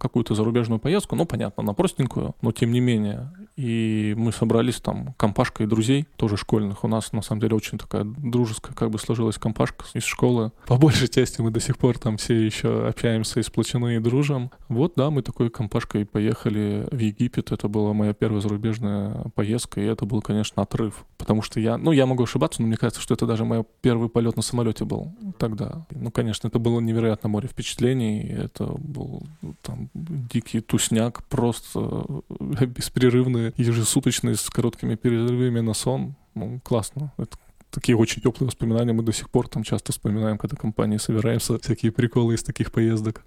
какую-то 0.00 0.34
зарубежную 0.34 0.80
поездку. 0.80 1.14
Ну, 1.14 1.24
понятно, 1.24 1.62
на 1.62 1.72
простенькую, 1.72 2.34
но 2.42 2.50
тем 2.50 2.72
не 2.72 2.80
менее. 2.80 3.32
И 3.54 4.12
мы 4.18 4.32
собрались 4.32 4.80
там 4.80 5.14
компашкой 5.16 5.68
друзей, 5.68 6.08
тоже 6.16 6.36
школьных. 6.36 6.82
У 6.82 6.88
нас, 6.88 7.12
на 7.12 7.22
самом 7.22 7.40
деле, 7.42 7.54
очень 7.54 7.78
такая 7.78 8.02
дружеская 8.02 8.74
как 8.74 8.90
бы 8.90 8.98
сложилась 8.98 9.38
компашка 9.38 9.84
из 9.94 10.02
школы. 10.02 10.50
По 10.66 10.76
большей 10.76 11.06
части 11.06 11.40
мы 11.40 11.52
до 11.52 11.60
сих 11.60 11.78
пор 11.78 11.96
там 11.96 12.16
все 12.16 12.34
еще 12.34 12.88
общаемся 12.88 13.38
и 13.38 13.44
сплочены 13.44 13.94
и 13.94 13.98
дружим. 14.00 14.50
Вот, 14.66 14.95
да, 14.96 15.10
мы 15.10 15.22
такой 15.22 15.50
компашкой 15.50 16.06
поехали 16.06 16.88
в 16.90 16.98
Египет. 16.98 17.52
Это 17.52 17.68
была 17.68 17.92
моя 17.92 18.14
первая 18.14 18.40
зарубежная 18.40 19.26
поездка, 19.34 19.80
и 19.80 19.84
это 19.84 20.06
был, 20.06 20.22
конечно, 20.22 20.62
отрыв. 20.62 21.04
Потому 21.18 21.42
что 21.42 21.60
я, 21.60 21.76
ну, 21.76 21.92
я 21.92 22.06
могу 22.06 22.24
ошибаться, 22.24 22.62
но 22.62 22.68
мне 22.68 22.76
кажется, 22.76 23.02
что 23.02 23.14
это 23.14 23.26
даже 23.26 23.44
мой 23.44 23.64
первый 23.82 24.08
полет 24.08 24.36
на 24.36 24.42
самолете 24.42 24.84
был 24.84 25.14
тогда. 25.38 25.86
Ну, 25.90 26.10
конечно, 26.10 26.48
это 26.48 26.58
было 26.58 26.80
невероятно 26.80 27.28
море 27.28 27.46
впечатлений, 27.46 28.22
это 28.22 28.66
был 28.66 29.22
ну, 29.42 29.54
там 29.62 29.90
дикий 29.94 30.60
тусняк, 30.60 31.22
просто 31.24 32.22
э, 32.40 32.64
беспрерывный, 32.64 33.52
ежесуточный, 33.56 34.34
с 34.34 34.48
короткими 34.48 34.94
перерывами 34.94 35.60
на 35.60 35.74
сон. 35.74 36.14
Ну, 36.34 36.60
классно. 36.64 37.12
Это 37.18 37.36
такие 37.70 37.96
очень 37.96 38.22
теплые 38.22 38.46
воспоминания 38.46 38.94
мы 38.94 39.02
до 39.02 39.12
сих 39.12 39.28
пор 39.28 39.48
там 39.48 39.62
часто 39.62 39.92
вспоминаем, 39.92 40.38
когда 40.38 40.56
компании 40.56 40.96
собираемся, 40.96 41.58
всякие 41.58 41.92
приколы 41.92 42.34
из 42.34 42.42
таких 42.42 42.72
поездок. 42.72 43.24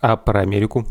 А 0.00 0.16
про 0.16 0.40
Америку? 0.40 0.84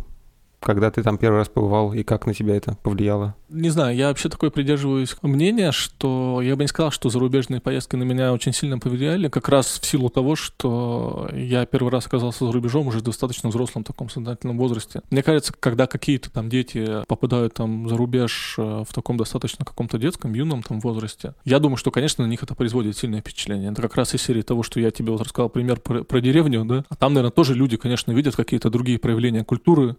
Когда 0.67 0.91
ты 0.91 1.01
там 1.01 1.17
первый 1.17 1.37
раз 1.37 1.47
побывал, 1.47 1.93
и 1.93 2.03
как 2.03 2.25
на 2.25 2.33
тебя 2.33 2.53
это 2.53 2.77
повлияло? 2.83 3.35
Не 3.47 3.69
знаю, 3.69 3.95
я 3.95 4.09
вообще 4.09 4.27
такой 4.27 4.51
придерживаюсь 4.51 5.15
мнения, 5.21 5.71
что 5.71 6.41
я 6.43 6.57
бы 6.57 6.63
не 6.65 6.67
сказал, 6.67 6.91
что 6.91 7.07
зарубежные 7.09 7.61
поездки 7.61 7.95
на 7.95 8.03
меня 8.03 8.33
очень 8.33 8.51
сильно 8.51 8.77
повлияли, 8.77 9.29
как 9.29 9.47
раз 9.47 9.79
в 9.79 9.85
силу 9.85 10.09
того, 10.09 10.35
что 10.35 11.29
я 11.33 11.65
первый 11.65 11.89
раз 11.89 12.07
оказался 12.07 12.45
за 12.45 12.51
рубежом 12.51 12.87
уже 12.87 12.99
в 12.99 13.01
достаточно 13.01 13.47
взрослом 13.47 13.85
таком 13.85 14.09
сознательном 14.09 14.57
возрасте. 14.57 15.03
Мне 15.09 15.23
кажется, 15.23 15.53
когда 15.57 15.87
какие-то 15.87 16.29
там 16.29 16.49
дети 16.49 17.01
попадают 17.07 17.53
там 17.53 17.87
за 17.87 17.95
рубеж 17.95 18.55
э, 18.57 18.83
в 18.85 18.93
таком 18.93 19.15
достаточно 19.15 19.63
каком-то 19.63 19.97
детском, 19.97 20.33
юном 20.33 20.63
там 20.63 20.81
возрасте, 20.81 21.33
я 21.45 21.59
думаю, 21.59 21.77
что, 21.77 21.91
конечно, 21.91 22.25
на 22.25 22.29
них 22.29 22.43
это 22.43 22.55
производит 22.55 22.97
сильное 22.97 23.21
впечатление. 23.21 23.71
Это 23.71 23.81
как 23.81 23.95
раз 23.95 24.13
из 24.13 24.21
серии 24.21 24.41
того, 24.41 24.63
что 24.63 24.81
я 24.81 24.91
тебе 24.91 25.13
вот 25.13 25.21
рассказал 25.21 25.47
пример 25.47 25.79
про, 25.79 26.03
про 26.03 26.19
деревню, 26.19 26.65
да, 26.65 26.83
а 26.89 26.95
там, 26.97 27.13
наверное, 27.13 27.31
тоже 27.31 27.53
люди, 27.53 27.77
конечно, 27.77 28.11
видят 28.11 28.35
какие-то 28.35 28.69
другие 28.69 28.99
проявления 28.99 29.45
культуры, 29.45 29.95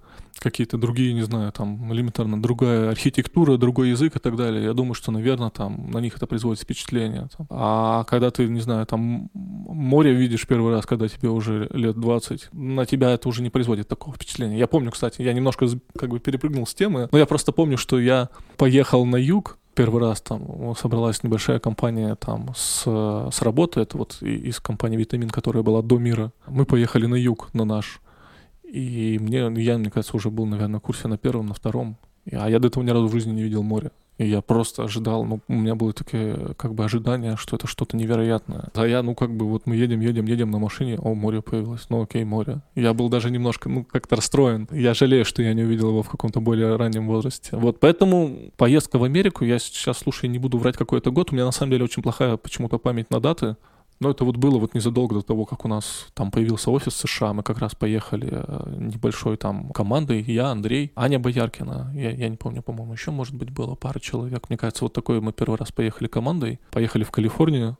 какие-то 0.58 0.76
другие, 0.76 1.14
не 1.14 1.22
знаю, 1.22 1.52
там 1.52 1.92
элементарно 1.92 2.42
другая 2.42 2.90
архитектура, 2.90 3.56
другой 3.56 3.90
язык 3.90 4.16
и 4.16 4.18
так 4.18 4.34
далее. 4.34 4.64
Я 4.64 4.72
думаю, 4.72 4.94
что, 4.94 5.12
наверное, 5.12 5.50
там 5.50 5.90
на 5.92 5.98
них 5.98 6.16
это 6.16 6.26
производит 6.26 6.60
впечатление. 6.62 7.28
Там. 7.36 7.46
А 7.48 8.02
когда 8.04 8.32
ты, 8.32 8.48
не 8.48 8.60
знаю, 8.60 8.84
там 8.86 9.30
море 9.34 10.12
видишь 10.12 10.48
первый 10.48 10.74
раз, 10.74 10.84
когда 10.84 11.06
тебе 11.06 11.28
уже 11.28 11.68
лет 11.72 11.94
20, 11.94 12.48
на 12.52 12.86
тебя 12.86 13.10
это 13.10 13.28
уже 13.28 13.42
не 13.42 13.50
производит 13.50 13.86
такого 13.86 14.16
впечатления. 14.16 14.58
Я 14.58 14.66
помню, 14.66 14.90
кстати, 14.90 15.22
я 15.22 15.32
немножко 15.32 15.68
как 15.96 16.10
бы 16.10 16.18
перепрыгнул 16.18 16.66
с 16.66 16.74
темы, 16.74 17.08
но 17.12 17.18
я 17.18 17.26
просто 17.26 17.52
помню, 17.52 17.78
что 17.78 18.00
я 18.00 18.28
поехал 18.56 19.06
на 19.06 19.16
юг, 19.16 19.58
первый 19.74 20.00
раз 20.00 20.20
там 20.22 20.74
собралась 20.74 21.22
небольшая 21.22 21.60
компания 21.60 22.16
там 22.16 22.52
с, 22.56 22.82
с 22.82 23.42
работы, 23.42 23.80
это 23.80 23.96
вот 23.96 24.20
из 24.22 24.58
компании 24.58 24.96
«Витамин», 24.96 25.30
которая 25.30 25.62
была 25.62 25.82
до 25.82 25.98
мира. 25.98 26.32
Мы 26.48 26.64
поехали 26.64 27.06
на 27.06 27.14
юг, 27.14 27.50
на 27.52 27.64
наш 27.64 28.00
и 28.68 29.18
мне, 29.18 29.38
я, 29.62 29.78
мне 29.78 29.90
кажется, 29.90 30.16
уже 30.16 30.30
был, 30.30 30.46
наверное, 30.46 30.80
в 30.80 30.82
курсе 30.82 31.08
на 31.08 31.18
первом, 31.18 31.46
на 31.46 31.54
втором. 31.54 31.96
А 32.30 32.48
я 32.50 32.58
до 32.58 32.68
этого 32.68 32.84
ни 32.84 32.90
разу 32.90 33.08
в 33.08 33.12
жизни 33.12 33.32
не 33.32 33.42
видел 33.42 33.62
море. 33.62 33.90
И 34.18 34.26
я 34.26 34.42
просто 34.42 34.82
ожидал, 34.82 35.24
ну, 35.24 35.40
у 35.46 35.54
меня 35.54 35.76
было 35.76 35.92
такое, 35.92 36.54
как 36.54 36.74
бы, 36.74 36.84
ожидание, 36.84 37.36
что 37.36 37.54
это 37.54 37.68
что-то 37.68 37.96
невероятное. 37.96 38.68
А 38.74 38.84
я, 38.84 39.02
ну, 39.02 39.14
как 39.14 39.34
бы, 39.34 39.46
вот 39.46 39.66
мы 39.66 39.76
едем, 39.76 40.00
едем, 40.00 40.26
едем 40.26 40.50
на 40.50 40.58
машине, 40.58 40.98
о, 40.98 41.14
море 41.14 41.40
появилось, 41.40 41.86
ну, 41.88 42.02
окей, 42.02 42.24
море. 42.24 42.60
Я 42.74 42.94
был 42.94 43.08
даже 43.10 43.30
немножко, 43.30 43.68
ну, 43.68 43.84
как-то 43.84 44.16
расстроен. 44.16 44.68
Я 44.72 44.94
жалею, 44.94 45.24
что 45.24 45.40
я 45.42 45.54
не 45.54 45.62
увидел 45.62 45.90
его 45.90 46.02
в 46.02 46.08
каком-то 46.08 46.40
более 46.40 46.74
раннем 46.74 47.06
возрасте. 47.06 47.56
Вот, 47.56 47.78
поэтому 47.78 48.50
поездка 48.56 48.98
в 48.98 49.04
Америку, 49.04 49.44
я 49.44 49.60
сейчас, 49.60 49.98
слушай, 49.98 50.28
не 50.28 50.38
буду 50.38 50.58
врать 50.58 50.76
какой-то 50.76 51.12
год, 51.12 51.30
у 51.30 51.36
меня 51.36 51.44
на 51.44 51.52
самом 51.52 51.70
деле 51.70 51.84
очень 51.84 52.02
плохая 52.02 52.36
почему-то 52.36 52.78
память 52.78 53.10
на 53.10 53.20
даты. 53.20 53.56
Но 54.00 54.10
это 54.10 54.24
вот 54.24 54.36
было 54.36 54.58
вот 54.58 54.74
незадолго 54.74 55.16
до 55.16 55.22
того, 55.22 55.44
как 55.44 55.64
у 55.64 55.68
нас 55.68 56.06
там 56.14 56.30
появился 56.30 56.70
офис 56.70 56.92
в 56.94 57.08
США. 57.08 57.32
Мы 57.32 57.42
как 57.42 57.58
раз 57.58 57.74
поехали 57.74 58.28
э, 58.30 58.74
небольшой 58.76 59.36
там 59.36 59.70
командой. 59.70 60.22
Я, 60.22 60.48
Андрей, 60.48 60.92
Аня 60.94 61.18
Бояркина. 61.18 61.92
Я, 61.94 62.10
я 62.10 62.28
не 62.28 62.36
помню, 62.36 62.62
по-моему, 62.62 62.92
еще, 62.92 63.10
может 63.10 63.34
быть, 63.34 63.50
было 63.50 63.74
пара 63.74 63.98
человек. 63.98 64.48
Мне 64.48 64.56
кажется, 64.56 64.84
вот 64.84 64.92
такой 64.92 65.20
мы 65.20 65.32
первый 65.32 65.56
раз 65.58 65.72
поехали 65.72 66.06
командой. 66.06 66.60
Поехали 66.70 67.02
в 67.02 67.10
Калифорнию. 67.10 67.76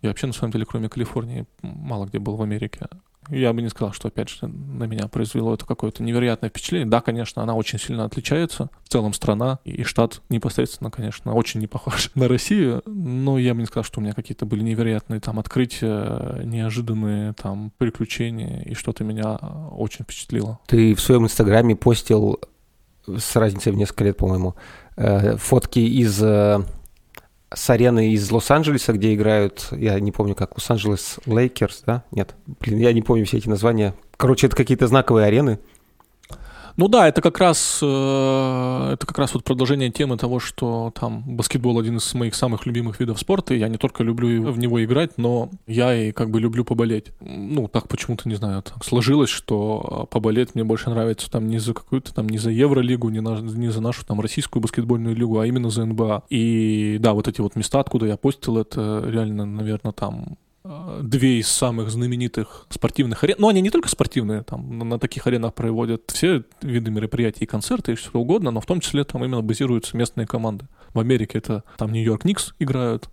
Я 0.00 0.10
вообще, 0.10 0.28
на 0.28 0.32
самом 0.32 0.52
деле, 0.52 0.64
кроме 0.64 0.88
Калифорнии, 0.88 1.46
мало 1.62 2.06
где 2.06 2.20
был 2.20 2.36
в 2.36 2.42
Америке. 2.42 2.86
Я 3.30 3.52
бы 3.52 3.62
не 3.62 3.68
сказал, 3.68 3.92
что, 3.92 4.08
опять 4.08 4.28
же, 4.28 4.46
на 4.46 4.84
меня 4.84 5.06
произвело 5.08 5.54
это 5.54 5.66
какое-то 5.66 6.02
невероятное 6.02 6.50
впечатление. 6.50 6.88
Да, 6.88 7.00
конечно, 7.00 7.42
она 7.42 7.54
очень 7.54 7.78
сильно 7.78 8.04
отличается. 8.04 8.70
В 8.82 8.88
целом 8.88 9.12
страна 9.12 9.58
и 9.64 9.82
штат 9.84 10.22
непосредственно, 10.28 10.90
конечно, 10.90 11.34
очень 11.34 11.60
не 11.60 11.66
похож 11.66 12.10
на 12.14 12.28
Россию. 12.28 12.82
Но 12.86 13.38
я 13.38 13.54
бы 13.54 13.60
не 13.60 13.66
сказал, 13.66 13.84
что 13.84 14.00
у 14.00 14.02
меня 14.02 14.14
какие-то 14.14 14.46
были 14.46 14.62
невероятные 14.62 15.20
там 15.20 15.38
открытия, 15.38 16.42
неожиданные 16.44 17.34
там 17.34 17.72
приключения. 17.78 18.62
И 18.62 18.74
что-то 18.74 19.04
меня 19.04 19.36
очень 19.72 20.04
впечатлило. 20.04 20.58
Ты 20.66 20.94
в 20.94 21.00
своем 21.00 21.24
инстаграме 21.24 21.76
постил 21.76 22.40
с 23.06 23.36
разницей 23.36 23.72
в 23.72 23.76
несколько 23.76 24.04
лет, 24.04 24.16
по-моему, 24.16 24.54
э, 24.96 25.36
фотки 25.36 25.78
из 25.78 26.22
э, 26.22 26.60
с 27.52 27.70
арены 27.70 28.12
из 28.12 28.30
Лос-Анджелеса, 28.30 28.92
где 28.92 29.14
играют, 29.14 29.68
я 29.72 29.98
не 30.00 30.12
помню 30.12 30.34
как, 30.34 30.56
Лос-Анджелес 30.56 31.18
Лейкерс, 31.26 31.82
да? 31.86 32.04
Нет, 32.10 32.34
блин, 32.60 32.78
я 32.78 32.92
не 32.92 33.02
помню 33.02 33.24
все 33.24 33.38
эти 33.38 33.48
названия. 33.48 33.94
Короче, 34.16 34.46
это 34.46 34.56
какие-то 34.56 34.86
знаковые 34.86 35.26
арены. 35.26 35.58
Ну 36.78 36.86
да, 36.86 37.08
это 37.08 37.20
как 37.20 37.38
раз 37.38 37.80
э, 37.82 38.90
это 38.92 39.04
как 39.04 39.18
раз 39.18 39.34
вот 39.34 39.42
продолжение 39.42 39.90
темы 39.90 40.16
того, 40.16 40.38
что 40.38 40.92
там 40.94 41.24
баскетбол 41.26 41.80
один 41.80 41.96
из 41.96 42.14
моих 42.14 42.36
самых 42.36 42.66
любимых 42.66 43.00
видов 43.00 43.18
спорта. 43.18 43.52
И 43.52 43.58
я 43.58 43.66
не 43.66 43.78
только 43.78 44.04
люблю 44.04 44.52
в 44.52 44.58
него 44.60 44.82
играть, 44.84 45.18
но 45.18 45.50
я 45.66 45.92
и 45.92 46.12
как 46.12 46.30
бы 46.30 46.38
люблю 46.38 46.64
поболеть. 46.64 47.06
Ну 47.18 47.66
так 47.66 47.88
почему-то 47.88 48.28
не 48.28 48.36
знаю, 48.36 48.62
так 48.62 48.84
сложилось, 48.84 49.28
что 49.28 50.06
поболеть 50.12 50.54
мне 50.54 50.62
больше 50.62 50.88
нравится 50.88 51.28
там 51.28 51.48
не 51.48 51.58
за 51.58 51.74
какую-то 51.74 52.14
там 52.14 52.28
не 52.28 52.38
за 52.38 52.52
Евролигу, 52.52 53.08
не, 53.08 53.20
на, 53.20 53.40
не 53.40 53.72
за 53.72 53.80
нашу 53.80 54.06
там 54.06 54.20
российскую 54.20 54.62
баскетбольную 54.62 55.16
лигу, 55.16 55.40
а 55.40 55.48
именно 55.48 55.70
за 55.70 55.84
НБА. 55.84 56.22
И 56.30 56.98
да, 57.00 57.12
вот 57.12 57.26
эти 57.26 57.40
вот 57.40 57.56
места, 57.56 57.80
откуда 57.80 58.06
я 58.06 58.16
постил, 58.16 58.56
это 58.56 59.02
реально, 59.04 59.46
наверное, 59.46 59.90
там 59.90 60.38
две 61.02 61.38
из 61.38 61.48
самых 61.48 61.90
знаменитых 61.90 62.66
спортивных 62.68 63.24
арен. 63.24 63.36
Ну, 63.38 63.48
они 63.48 63.60
не 63.60 63.70
только 63.70 63.88
спортивные, 63.88 64.42
там 64.42 64.78
на 64.78 64.98
таких 64.98 65.26
аренах 65.26 65.54
проводят 65.54 66.02
все 66.08 66.44
виды 66.62 66.90
мероприятий 66.90 67.46
концерты 67.46 67.92
и 67.92 67.96
что 67.96 68.20
угодно, 68.20 68.50
но 68.50 68.60
в 68.60 68.66
том 68.66 68.80
числе 68.80 69.04
там 69.04 69.24
именно 69.24 69.42
базируются 69.42 69.96
местные 69.96 70.26
команды. 70.26 70.66
В 70.94 71.00
Америке 71.00 71.38
это 71.38 71.64
там 71.76 71.92
Нью-Йорк 71.92 72.24
Никс 72.24 72.54
играют, 72.58 73.08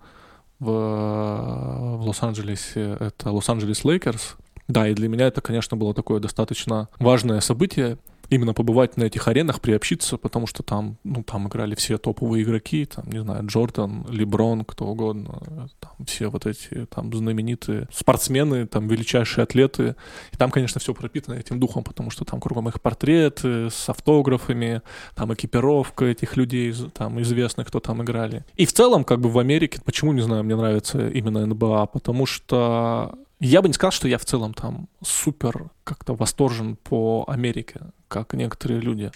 в, 0.59 0.65
в 0.65 2.07
Лос-Анджелесе 2.07 2.97
это 2.99 3.31
Лос-Анджелес 3.31 3.83
Лейкерс. 3.83 4.37
Да, 4.67 4.87
и 4.87 4.93
для 4.93 5.07
меня 5.07 5.27
это, 5.27 5.41
конечно, 5.41 5.77
было 5.77 5.93
такое 5.93 6.19
достаточно 6.19 6.89
важное 6.99 7.39
событие 7.39 7.97
именно 8.29 8.53
побывать 8.53 8.97
на 8.97 9.03
этих 9.03 9.27
аренах, 9.27 9.61
приобщиться, 9.61 10.17
потому 10.17 10.47
что 10.47 10.63
там, 10.63 10.97
ну, 11.03 11.23
там 11.23 11.47
играли 11.47 11.75
все 11.75 11.97
топовые 11.97 12.43
игроки, 12.43 12.85
там, 12.85 13.09
не 13.09 13.21
знаю, 13.21 13.45
Джордан, 13.45 14.05
Леброн, 14.09 14.65
кто 14.65 14.85
угодно, 14.85 15.69
там 15.79 16.05
все 16.05 16.27
вот 16.27 16.45
эти 16.45 16.85
там 16.85 17.13
знаменитые 17.13 17.87
спортсмены, 17.91 18.67
там 18.67 18.87
величайшие 18.87 19.43
атлеты. 19.43 19.95
И 20.31 20.37
там, 20.37 20.51
конечно, 20.51 20.79
все 20.79 20.93
пропитано 20.93 21.35
этим 21.35 21.59
духом, 21.59 21.83
потому 21.83 22.09
что 22.09 22.25
там 22.25 22.39
кругом 22.39 22.69
их 22.69 22.81
портреты 22.81 23.69
с 23.69 23.89
автографами, 23.89 24.81
там 25.15 25.33
экипировка 25.33 26.05
этих 26.05 26.37
людей, 26.37 26.73
там 26.93 27.21
известных, 27.21 27.67
кто 27.67 27.79
там 27.79 28.03
играли. 28.03 28.45
И 28.55 28.65
в 28.65 28.73
целом, 28.73 29.03
как 29.03 29.19
бы 29.19 29.29
в 29.29 29.39
Америке, 29.39 29.79
почему, 29.83 30.13
не 30.13 30.21
знаю, 30.21 30.43
мне 30.43 30.55
нравится 30.55 31.07
именно 31.09 31.45
НБА, 31.45 31.87
потому 31.87 32.25
что 32.25 33.17
я 33.39 33.61
бы 33.61 33.67
не 33.67 33.73
сказал, 33.73 33.91
что 33.91 34.07
я 34.07 34.17
в 34.17 34.25
целом 34.25 34.53
там 34.53 34.87
супер 35.03 35.69
как-то 35.83 36.13
восторжен 36.13 36.75
по 36.77 37.25
Америке, 37.27 37.81
как 38.07 38.33
некоторые 38.33 38.79
люди. 38.79 39.11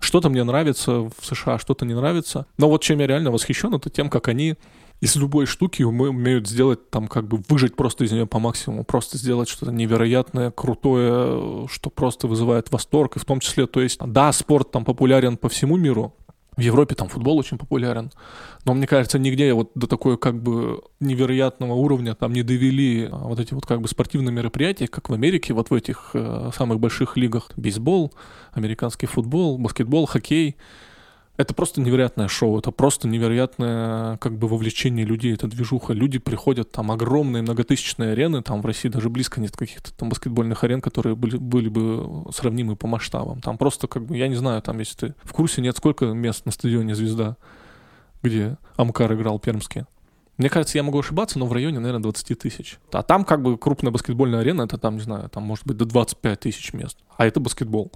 Что-то 0.00 0.28
мне 0.28 0.44
нравится 0.44 1.00
в 1.00 1.14
США, 1.22 1.58
что-то 1.58 1.86
не 1.86 1.94
нравится. 1.94 2.46
Но 2.58 2.68
вот 2.68 2.82
чем 2.82 2.98
я 3.00 3.06
реально 3.06 3.30
восхищен, 3.30 3.74
это 3.74 3.88
тем, 3.88 4.10
как 4.10 4.28
они 4.28 4.56
из 5.00 5.16
любой 5.16 5.46
штуки 5.46 5.82
умеют 5.82 6.48
сделать 6.48 6.90
там 6.90 7.06
как 7.08 7.26
бы 7.28 7.42
выжить 7.48 7.76
просто 7.76 8.04
из 8.04 8.12
нее 8.12 8.26
по 8.26 8.38
максимуму, 8.38 8.84
просто 8.84 9.18
сделать 9.18 9.48
что-то 9.48 9.72
невероятное, 9.72 10.50
крутое, 10.50 11.68
что 11.68 11.90
просто 11.90 12.28
вызывает 12.28 12.70
восторг, 12.70 13.16
и 13.16 13.18
в 13.18 13.24
том 13.24 13.40
числе, 13.40 13.66
то 13.66 13.80
есть, 13.80 13.98
да, 14.00 14.32
спорт 14.32 14.70
там 14.70 14.84
популярен 14.84 15.36
по 15.36 15.48
всему 15.48 15.76
миру, 15.76 16.14
в 16.56 16.60
Европе 16.60 16.94
там 16.94 17.08
футбол 17.08 17.38
очень 17.38 17.58
популярен, 17.58 18.10
но 18.64 18.74
мне 18.74 18.86
кажется, 18.86 19.18
нигде 19.18 19.52
вот 19.52 19.72
до 19.74 19.86
такой 19.86 20.16
как 20.16 20.42
бы 20.42 20.82
невероятного 21.00 21.74
уровня 21.74 22.14
там 22.14 22.32
не 22.32 22.42
довели 22.42 23.08
а, 23.10 23.28
вот 23.28 23.40
эти 23.40 23.52
вот 23.52 23.66
как 23.66 23.80
бы 23.80 23.88
спортивные 23.88 24.32
мероприятия, 24.32 24.88
как 24.88 25.10
в 25.10 25.12
Америке, 25.12 25.52
вот 25.52 25.70
в 25.70 25.74
этих 25.74 26.10
э, 26.14 26.50
самых 26.56 26.80
больших 26.80 27.16
лигах. 27.16 27.50
Бейсбол, 27.56 28.12
американский 28.52 29.06
футбол, 29.06 29.58
баскетбол, 29.58 30.06
хоккей— 30.06 30.56
это 31.36 31.54
просто 31.54 31.80
невероятное 31.80 32.28
шоу, 32.28 32.58
это 32.58 32.70
просто 32.70 33.08
невероятное 33.08 34.16
как 34.18 34.38
бы 34.38 34.48
вовлечение 34.48 35.04
людей, 35.04 35.34
это 35.34 35.46
движуха. 35.46 35.92
Люди 35.92 36.18
приходят, 36.18 36.72
там 36.72 36.90
огромные 36.90 37.42
многотысячные 37.42 38.12
арены, 38.12 38.42
там 38.42 38.62
в 38.62 38.66
России 38.66 38.88
даже 38.88 39.10
близко 39.10 39.40
нет 39.40 39.56
каких-то 39.56 39.92
там 39.94 40.08
баскетбольных 40.08 40.64
арен, 40.64 40.80
которые 40.80 41.14
были, 41.14 41.36
были 41.36 41.68
бы 41.68 42.24
сравнимы 42.32 42.76
по 42.76 42.86
масштабам. 42.86 43.40
Там 43.40 43.58
просто 43.58 43.86
как 43.86 44.06
бы, 44.06 44.16
я 44.16 44.28
не 44.28 44.36
знаю, 44.36 44.62
там 44.62 44.78
если 44.78 45.08
ты 45.08 45.14
в 45.24 45.32
курсе 45.32 45.60
нет, 45.60 45.76
сколько 45.76 46.06
мест 46.06 46.46
на 46.46 46.52
стадионе 46.52 46.94
«Звезда», 46.94 47.36
где 48.22 48.56
Амкар 48.76 49.12
играл 49.12 49.38
пермский. 49.38 49.84
Мне 50.38 50.50
кажется, 50.50 50.76
я 50.76 50.82
могу 50.82 50.98
ошибаться, 50.98 51.38
но 51.38 51.46
в 51.46 51.52
районе, 51.52 51.78
наверное, 51.78 52.02
20 52.02 52.38
тысяч. 52.38 52.78
А 52.92 53.02
там 53.02 53.24
как 53.24 53.42
бы 53.42 53.56
крупная 53.56 53.90
баскетбольная 53.90 54.40
арена, 54.40 54.62
это 54.62 54.76
там, 54.76 54.96
не 54.96 55.02
знаю, 55.02 55.30
там 55.30 55.44
может 55.44 55.66
быть 55.66 55.78
до 55.78 55.86
25 55.86 56.40
тысяч 56.40 56.72
мест. 56.74 56.98
А 57.16 57.26
это 57.26 57.40
баскетбол. 57.40 57.90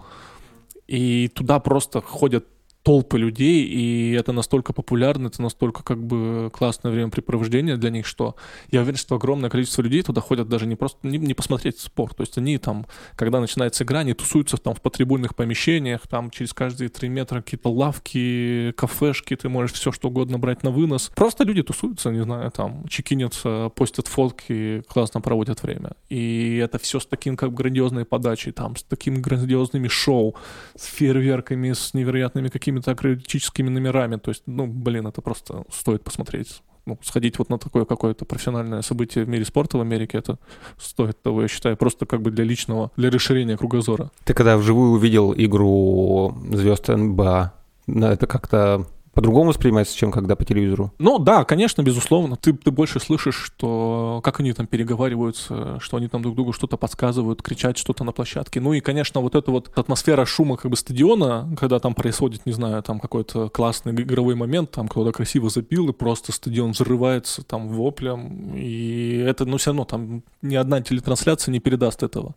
И 0.87 1.29
туда 1.29 1.61
просто 1.61 2.01
ходят 2.01 2.47
толпы 2.83 3.19
людей, 3.19 3.65
и 3.65 4.13
это 4.13 4.33
настолько 4.33 4.73
популярно, 4.73 5.27
это 5.29 5.43
настолько 5.43 5.83
как 5.83 6.03
бы 6.03 6.51
классное 6.53 6.91
времяпрепровождение 6.91 7.77
для 7.77 7.91
них, 7.91 8.07
что 8.07 8.37
я 8.71 8.81
уверен, 8.81 8.97
что 8.97 9.17
огромное 9.17 9.51
количество 9.51 9.83
людей 9.83 10.03
туда 10.03 10.21
ходят 10.21 10.49
даже 10.49 10.67
не 10.67 10.77
просто 10.77 11.07
не, 11.07 11.19
не 11.19 11.35
посмотреть 11.35 11.79
спорт, 11.79 12.17
то 12.17 12.23
есть 12.23 12.39
они 12.39 12.57
там, 12.59 12.87
когда 13.17 13.41
начинается 13.41 13.85
игра, 13.85 14.01
они 14.01 14.15
тусуются 14.15 14.57
там 14.57 14.75
в 14.75 14.81
потрибульных 14.81 15.35
помещениях, 15.35 16.07
там 16.07 16.31
через 16.31 16.55
каждые 16.55 16.89
три 16.89 17.09
метра 17.09 17.43
какие-то 17.43 17.71
лавки, 17.71 18.73
кафешки, 18.77 19.37
ты 19.37 19.49
можешь 19.49 19.73
все 19.73 19.93
что 19.93 20.09
угодно 20.09 20.39
брать 20.39 20.63
на 20.63 20.71
вынос. 20.71 21.11
Просто 21.15 21.45
люди 21.45 21.63
тусуются, 21.63 22.11
не 22.11 22.23
знаю, 22.23 22.51
там 22.51 22.87
чекинятся, 22.89 23.71
постят 23.75 24.07
фотки, 24.07 24.83
классно 24.89 25.21
проводят 25.21 25.63
время. 25.63 25.93
И 26.09 26.57
это 26.57 26.79
все 26.79 26.99
с 26.99 27.07
таким 27.07 27.37
как 27.37 27.51
бы 27.51 27.57
грандиозной 27.57 28.05
подачей, 28.05 28.53
там, 28.53 28.77
с 28.77 28.83
такими 28.83 29.17
грандиозными 29.17 29.89
шоу, 29.89 30.35
с 30.77 30.87
фейерверками, 30.87 31.73
с 31.73 31.93
невероятными 31.93 32.49
какими 32.49 32.70
какими-то 32.71 32.93
акробатическими 32.93 33.69
номерами. 33.69 34.17
То 34.17 34.31
есть, 34.31 34.43
ну, 34.47 34.67
блин, 34.67 35.07
это 35.07 35.21
просто 35.21 35.65
стоит 35.71 36.03
посмотреть. 36.05 36.63
Ну, 36.87 36.99
сходить 37.03 37.39
вот 37.39 37.51
на 37.51 37.59
такое 37.59 37.85
какое-то 37.85 38.25
профессиональное 38.25 38.83
событие 38.83 39.25
в 39.25 39.29
мире 39.29 39.45
спорта 39.45 39.77
в 39.77 39.81
Америке, 39.81 40.19
это 40.19 40.39
стоит 40.79 41.21
того, 41.23 41.43
я 41.43 41.49
считаю, 41.49 41.77
просто 41.77 42.07
как 42.07 42.23
бы 42.23 42.31
для 42.31 42.45
личного, 42.45 42.91
для 42.97 43.11
расширения 43.11 43.57
кругозора. 43.57 44.11
Ты 44.25 44.35
когда 44.35 44.57
вживую 44.57 44.93
увидел 44.93 45.35
игру 45.37 46.35
звезд 46.53 46.89
НБА, 46.89 47.53
это 47.87 48.27
как-то 48.27 48.87
по-другому 49.13 49.51
воспринимается, 49.51 49.97
чем 49.97 50.13
когда 50.13 50.37
по 50.37 50.45
телевизору? 50.45 50.93
Ну 50.99 51.19
да, 51.19 51.45
конечно, 51.45 51.83
безусловно. 51.83 52.37
Ты, 52.37 52.53
ты 52.53 52.71
больше 52.71 53.01
слышишь, 53.01 53.35
что 53.35 54.21
как 54.23 54.41
они 54.41 54.53
там 54.53 54.67
переговариваются, 54.67 55.79
что 55.81 55.97
они 55.97 56.09
там 56.09 56.23
друг 56.23 56.37
другу 56.37 56.53
что-то 56.53 56.77
подсказывают, 56.77 57.43
кричать 57.43 57.77
что-то 57.77 58.05
на 58.05 58.13
площадке. 58.13 58.61
Ну 58.61 58.73
и, 58.73 58.81
конечно, 58.81 59.21
вот 59.21 59.35
эта 59.35 59.51
вот 59.51 59.77
атмосфера 59.77 60.25
шума 60.25 60.57
как 60.57 60.71
бы 60.71 60.77
стадиона, 60.77 61.55
когда 61.59 61.81
там 61.81 61.95
происходит, 61.95 62.47
не 62.47 62.53
знаю, 62.53 62.83
там 62.83 63.01
какой-то 63.01 63.49
классный 63.49 63.93
игровой 63.93 64.37
момент, 64.37 64.71
там 64.71 64.87
кто-то 64.87 65.13
красиво 65.13 65.51
забил, 65.51 65.89
и 65.89 65.93
просто 65.93 66.33
стадион 66.33 66.73
взрывается 66.73 67.43
там 67.43 67.69
воплем. 67.69 68.55
И 68.55 69.17
это, 69.27 69.45
ну 69.45 69.57
все 69.57 69.71
равно, 69.71 69.85
там 69.85 70.23
ни 70.43 70.55
одна 70.55 70.81
телетрансляция 70.83 71.53
не 71.53 71.59
передаст 71.59 72.03
этого. 72.03 72.35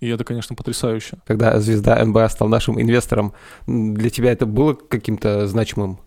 И 0.00 0.08
это, 0.08 0.24
конечно, 0.24 0.56
потрясающе. 0.56 1.18
Когда 1.26 1.60
звезда 1.60 2.02
НБА 2.04 2.28
стал 2.30 2.48
нашим 2.48 2.80
инвестором, 2.80 3.34
для 3.66 4.10
тебя 4.10 4.32
это 4.32 4.46
было 4.46 4.74
каким-то 4.74 5.46
значимым, 5.46 6.00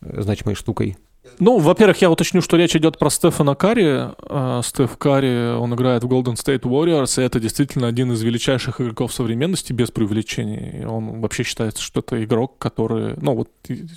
значимой 0.00 0.54
штукой? 0.54 0.96
Ну, 1.38 1.58
во-первых, 1.58 2.00
я 2.02 2.10
уточню, 2.10 2.40
что 2.40 2.56
речь 2.56 2.74
идет 2.76 2.98
про 2.98 3.10
Стефана 3.10 3.54
Карри. 3.54 4.10
А, 4.28 4.60
Стеф 4.62 4.96
Карри, 4.96 5.56
он 5.56 5.74
играет 5.74 6.04
в 6.04 6.08
Golden 6.08 6.34
State 6.34 6.62
Warriors, 6.62 7.20
и 7.20 7.24
это 7.24 7.40
действительно 7.40 7.86
один 7.86 8.12
из 8.12 8.22
величайших 8.22 8.80
игроков 8.80 9.12
современности, 9.12 9.72
без 9.72 9.90
преувеличений. 9.90 10.84
Он 10.86 11.20
вообще 11.20 11.42
считается, 11.42 11.82
что 11.82 12.00
это 12.00 12.22
игрок, 12.24 12.58
который... 12.58 13.14
Ну, 13.20 13.34
вот 13.34 13.50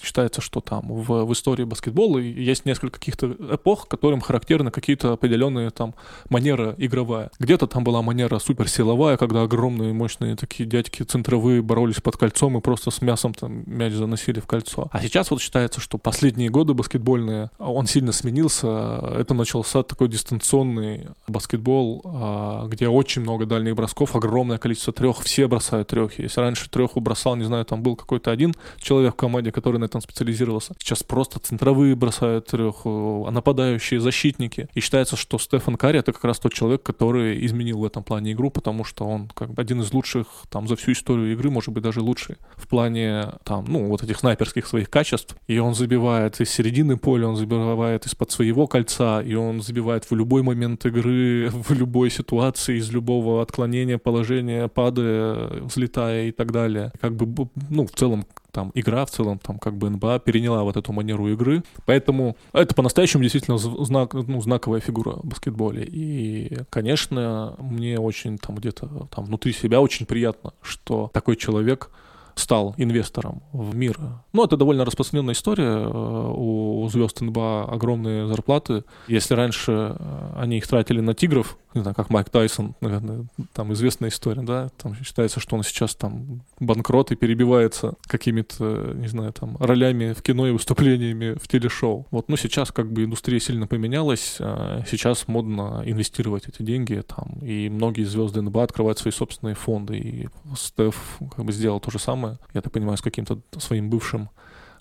считается, 0.03 0.41
что 0.41 0.61
там 0.61 0.87
в, 0.87 1.25
в 1.25 1.33
истории 1.33 1.63
баскетбола 1.63 2.17
есть 2.19 2.65
несколько 2.65 2.99
каких-то 2.99 3.35
эпох, 3.51 3.87
которым 3.87 4.21
характерны 4.21 4.71
какие-то 4.71 5.13
определенные 5.13 5.69
там 5.69 5.95
манера 6.29 6.75
игровая. 6.77 7.31
Где-то 7.39 7.67
там 7.67 7.83
была 7.83 8.01
манера 8.01 8.39
суперсиловая, 8.39 9.17
когда 9.17 9.43
огромные 9.43 9.93
мощные 9.93 10.35
такие 10.35 10.67
дядьки 10.67 11.03
центровые 11.03 11.61
боролись 11.61 12.01
под 12.01 12.17
кольцом 12.17 12.57
и 12.57 12.61
просто 12.61 12.91
с 12.91 13.01
мясом 13.01 13.33
там 13.33 13.63
мяч 13.65 13.93
заносили 13.93 14.39
в 14.39 14.47
кольцо. 14.47 14.89
А 14.91 15.01
сейчас 15.01 15.31
вот 15.31 15.41
считается, 15.41 15.79
что 15.79 15.97
последние 15.97 16.49
годы 16.49 16.73
баскетбольные, 17.19 17.49
он 17.59 17.85
сильно 17.87 18.11
сменился. 18.11 18.99
Это 19.17 19.33
начался 19.33 19.83
такой 19.83 20.07
дистанционный 20.07 21.07
баскетбол, 21.27 22.01
а, 22.05 22.67
где 22.67 22.87
очень 22.87 23.21
много 23.21 23.45
дальних 23.45 23.75
бросков, 23.75 24.15
огромное 24.15 24.57
количество 24.57 24.93
трех, 24.93 25.19
все 25.21 25.47
бросают 25.47 25.89
трех. 25.89 26.17
Если 26.19 26.39
раньше 26.39 26.69
треху 26.69 26.99
бросал, 26.99 27.35
не 27.35 27.45
знаю, 27.45 27.65
там 27.65 27.83
был 27.83 27.95
какой-то 27.95 28.31
один 28.31 28.53
человек 28.79 29.13
в 29.13 29.17
команде, 29.17 29.51
который 29.51 29.77
на 29.77 29.85
этом 29.85 30.01
специализировался. 30.01 30.73
Сейчас 30.79 31.03
просто 31.03 31.39
центровые 31.39 31.95
бросают 31.95 32.47
треху, 32.47 33.25
а 33.27 33.31
нападающие, 33.31 33.99
защитники. 33.99 34.67
И 34.73 34.79
считается, 34.79 35.15
что 35.15 35.37
Стефан 35.37 35.75
Карри 35.75 35.99
это 35.99 36.13
как 36.13 36.23
раз 36.23 36.39
тот 36.39 36.53
человек, 36.53 36.83
который 36.83 37.45
изменил 37.45 37.79
в 37.79 37.85
этом 37.85 38.03
плане 38.03 38.31
игру, 38.33 38.49
потому 38.49 38.83
что 38.83 39.05
он 39.05 39.29
как 39.33 39.51
бы 39.51 39.61
один 39.61 39.81
из 39.81 39.93
лучших 39.93 40.27
там 40.49 40.67
за 40.67 40.75
всю 40.75 40.91
историю 40.91 41.33
игры, 41.33 41.49
может 41.49 41.73
быть, 41.73 41.83
даже 41.83 42.01
лучший 42.01 42.37
в 42.55 42.67
плане 42.67 43.33
там, 43.43 43.65
ну, 43.67 43.87
вот 43.87 44.03
этих 44.03 44.19
снайперских 44.19 44.67
своих 44.67 44.89
качеств. 44.89 45.35
И 45.47 45.57
он 45.59 45.75
забивает 45.75 46.39
из 46.41 46.49
середины 46.49 46.97
поля, 46.97 47.08
он 47.17 47.35
забивает 47.35 48.05
из-под 48.05 48.31
своего 48.31 48.67
кольца, 48.67 49.21
и 49.21 49.33
он 49.35 49.61
забивает 49.61 50.09
в 50.09 50.15
любой 50.15 50.43
момент 50.43 50.85
игры, 50.85 51.49
в 51.51 51.71
любой 51.71 52.09
ситуации, 52.09 52.77
из 52.77 52.91
любого 52.91 53.41
отклонения 53.41 53.97
положения, 53.97 54.67
падая, 54.67 55.61
взлетая 55.61 56.27
и 56.27 56.31
так 56.31 56.51
далее. 56.51 56.91
Как 57.01 57.15
бы, 57.15 57.49
ну, 57.69 57.85
в 57.85 57.91
целом, 57.91 58.25
там 58.51 58.71
игра 58.73 59.05
в 59.05 59.11
целом, 59.11 59.39
там 59.39 59.59
как 59.59 59.77
бы 59.77 59.89
НБА 59.89 60.19
переняла 60.19 60.63
вот 60.63 60.77
эту 60.77 60.91
манеру 60.91 61.27
игры, 61.27 61.63
поэтому 61.85 62.35
это 62.53 62.73
по-настоящему 62.73 63.23
действительно 63.23 63.57
знак, 63.57 64.13
ну, 64.13 64.41
знаковая 64.41 64.79
фигура 64.79 65.11
в 65.11 65.25
баскетболе. 65.25 65.85
И, 65.85 66.57
конечно, 66.69 67.55
мне 67.59 67.99
очень 67.99 68.37
там 68.37 68.55
где-то 68.55 69.07
там 69.13 69.25
внутри 69.25 69.53
себя 69.53 69.81
очень 69.81 70.05
приятно, 70.05 70.53
что 70.61 71.09
такой 71.13 71.35
человек 71.35 71.91
стал 72.35 72.73
инвестором 72.77 73.41
в 73.51 73.75
мир. 73.75 73.97
Ну, 74.33 74.43
это 74.43 74.57
довольно 74.57 74.85
распространенная 74.85 75.33
история. 75.33 75.87
Э, 75.87 76.33
у 76.35 76.87
звезд 76.89 77.21
НБА 77.21 77.65
огромные 77.71 78.27
зарплаты. 78.27 78.83
Если 79.07 79.33
раньше 79.33 79.95
э, 79.97 80.33
они 80.37 80.57
их 80.57 80.67
тратили 80.67 80.99
на 80.99 81.13
тигров, 81.13 81.57
не 81.73 81.81
знаю, 81.81 81.95
как 81.95 82.09
Майк 82.09 82.29
Тайсон, 82.29 82.75
наверное, 82.81 83.27
там 83.53 83.73
известная 83.73 84.09
история, 84.09 84.41
да, 84.41 84.69
там 84.81 84.95
считается, 84.95 85.39
что 85.39 85.55
он 85.55 85.63
сейчас 85.63 85.95
там 85.95 86.41
банкрот 86.59 87.11
и 87.11 87.15
перебивается 87.15 87.93
какими-то, 88.07 88.93
не 88.95 89.07
знаю, 89.07 89.33
там, 89.33 89.55
ролями 89.59 90.13
в 90.13 90.23
кино 90.23 90.47
и 90.47 90.51
выступлениями 90.51 91.37
в 91.39 91.47
телешоу. 91.47 92.07
Вот, 92.09 92.27
ну, 92.27 92.37
сейчас 92.37 92.71
как 92.71 92.91
бы 92.91 93.03
индустрия 93.03 93.39
сильно 93.39 93.67
поменялась, 93.67 94.37
а 94.39 94.83
сейчас 94.89 95.27
модно 95.27 95.83
инвестировать 95.85 96.47
эти 96.47 96.63
деньги, 96.63 97.03
там, 97.05 97.37
и 97.41 97.69
многие 97.69 98.03
звезды 98.03 98.41
НБА 98.41 98.63
открывают 98.63 98.97
свои 98.97 99.11
собственные 99.11 99.55
фонды, 99.55 99.97
и 99.97 100.29
Стеф 100.55 101.19
как 101.35 101.45
бы 101.45 101.51
сделал 101.51 101.79
то 101.79 101.91
же 101.91 101.99
самое, 101.99 102.18
я 102.53 102.61
так 102.61 102.71
понимаю, 102.71 102.97
с 102.97 103.01
каким-то 103.01 103.39
своим 103.57 103.89
бывшим 103.89 104.29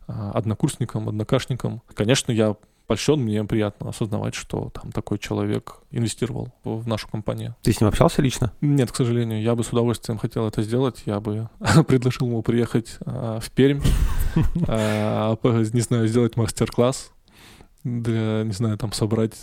а, 0.06 0.32
однокурсником, 0.32 1.08
однокашником. 1.08 1.82
Конечно, 1.94 2.32
я 2.32 2.56
польщен, 2.86 3.20
мне 3.20 3.44
приятно 3.44 3.90
осознавать, 3.90 4.34
что 4.34 4.70
там 4.70 4.90
такой 4.90 5.18
человек 5.18 5.76
инвестировал 5.90 6.54
в 6.64 6.88
нашу 6.88 7.08
компанию. 7.08 7.54
Ты 7.62 7.72
с 7.72 7.80
ним 7.80 7.88
общался 7.88 8.22
лично? 8.22 8.52
Нет, 8.62 8.90
к 8.90 8.96
сожалению. 8.96 9.42
Я 9.42 9.54
бы 9.54 9.62
с 9.62 9.68
удовольствием 9.68 10.18
хотел 10.18 10.48
это 10.48 10.62
сделать. 10.62 11.02
Я 11.04 11.20
бы 11.20 11.50
предложил 11.86 12.26
ему 12.26 12.42
приехать 12.42 12.96
а, 13.04 13.38
в 13.40 13.50
Пермь, 13.50 13.82
а, 14.66 15.36
не 15.44 15.80
знаю, 15.80 16.08
сделать 16.08 16.36
мастер-класс 16.36 17.12
для, 17.84 18.42
не 18.44 18.52
знаю, 18.52 18.78
там 18.78 18.92
собрать 18.92 19.34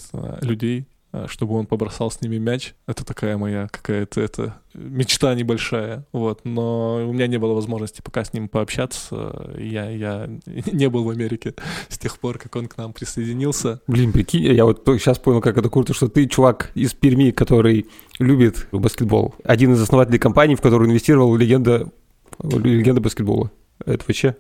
людей 0.42 0.88
чтобы 1.28 1.56
он 1.56 1.66
побросал 1.66 2.12
с 2.12 2.22
ними 2.22 2.38
мяч. 2.38 2.74
Это 2.88 3.06
такая 3.06 3.38
моя 3.38 3.68
какая-то 3.68 4.22
это 4.22 4.56
мечта 4.74 5.34
небольшая, 5.36 6.06
вот. 6.12 6.42
Но 6.44 7.08
у 7.08 7.14
меня 7.14 7.28
не 7.28 7.38
было 7.38 7.54
возможности 7.54 8.02
пока 8.02 8.24
с 8.24 8.34
ним 8.34 8.50
пообщаться. 8.50 9.54
Я, 9.58 9.90
я 9.90 10.30
не 10.72 10.90
был 10.90 11.04
в 11.04 11.10
Америке 11.10 11.56
с 11.90 11.98
тех 11.98 12.20
пор, 12.20 12.38
как 12.38 12.56
он 12.56 12.68
к 12.68 12.78
нам 12.78 12.94
присоединился. 12.94 13.82
Блин, 13.88 14.12
прикинь, 14.12 14.44
я 14.44 14.66
вот 14.66 14.84
сейчас 14.86 15.18
понял, 15.20 15.42
как 15.42 15.58
это 15.58 15.70
круто, 15.70 15.94
что 15.94 16.08
ты 16.08 16.28
чувак 16.28 16.72
из 16.76 16.94
Перми, 16.94 17.32
который 17.32 17.88
любит 18.20 18.68
баскетбол. 18.72 19.36
Один 19.44 19.74
из 19.74 19.82
основателей 19.82 20.20
компании, 20.20 20.56
в 20.56 20.62
которую 20.62 20.90
инвестировал 20.90 21.36
легенда, 21.36 21.90
легенда 22.42 23.02
баскетбола. 23.02 23.52
Это 23.86 24.04
вообще 24.08 24.36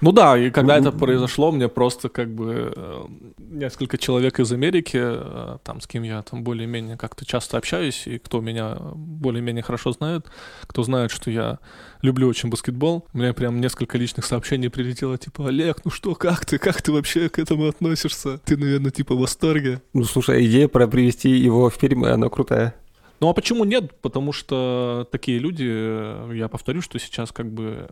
ну 0.00 0.12
да, 0.12 0.38
и 0.38 0.50
когда 0.50 0.78
это 0.78 0.92
произошло, 0.92 1.52
мне 1.52 1.68
просто 1.68 2.08
как 2.08 2.32
бы 2.34 2.72
э, 2.74 3.04
несколько 3.38 3.98
человек 3.98 4.40
из 4.40 4.50
Америки, 4.52 4.98
э, 5.00 5.58
там 5.62 5.80
с 5.80 5.86
кем 5.86 6.02
я 6.04 6.22
там 6.22 6.42
более-менее 6.42 6.96
как-то 6.96 7.26
часто 7.26 7.58
общаюсь, 7.58 8.06
и 8.06 8.18
кто 8.18 8.40
меня 8.40 8.76
более-менее 8.94 9.62
хорошо 9.62 9.92
знает, 9.92 10.26
кто 10.62 10.82
знает, 10.82 11.10
что 11.10 11.30
я 11.30 11.58
люблю 12.02 12.28
очень 12.28 12.48
баскетбол, 12.48 13.06
мне 13.12 13.34
прям 13.34 13.60
несколько 13.60 13.98
личных 13.98 14.24
сообщений 14.24 14.70
прилетело, 14.70 15.18
типа, 15.18 15.48
Олег, 15.48 15.84
ну 15.84 15.90
что, 15.90 16.14
как 16.14 16.46
ты, 16.46 16.58
как 16.58 16.80
ты 16.80 16.92
вообще 16.92 17.28
к 17.28 17.38
этому 17.38 17.68
относишься? 17.68 18.38
Ты, 18.38 18.56
наверное, 18.56 18.90
типа 18.90 19.14
в 19.14 19.20
восторге. 19.20 19.82
Ну 19.92 20.04
слушай, 20.04 20.46
идея 20.46 20.68
про 20.68 20.86
привести 20.86 21.30
его 21.30 21.68
в 21.68 21.74
фильм, 21.74 22.04
она 22.04 22.28
крутая. 22.28 22.74
Ну 23.20 23.28
а 23.28 23.34
почему 23.34 23.64
нет? 23.64 23.94
Потому 24.00 24.32
что 24.32 25.06
такие 25.12 25.38
люди, 25.38 26.34
я 26.34 26.48
повторю, 26.48 26.80
что 26.80 26.98
сейчас 26.98 27.32
как 27.32 27.52
бы 27.52 27.86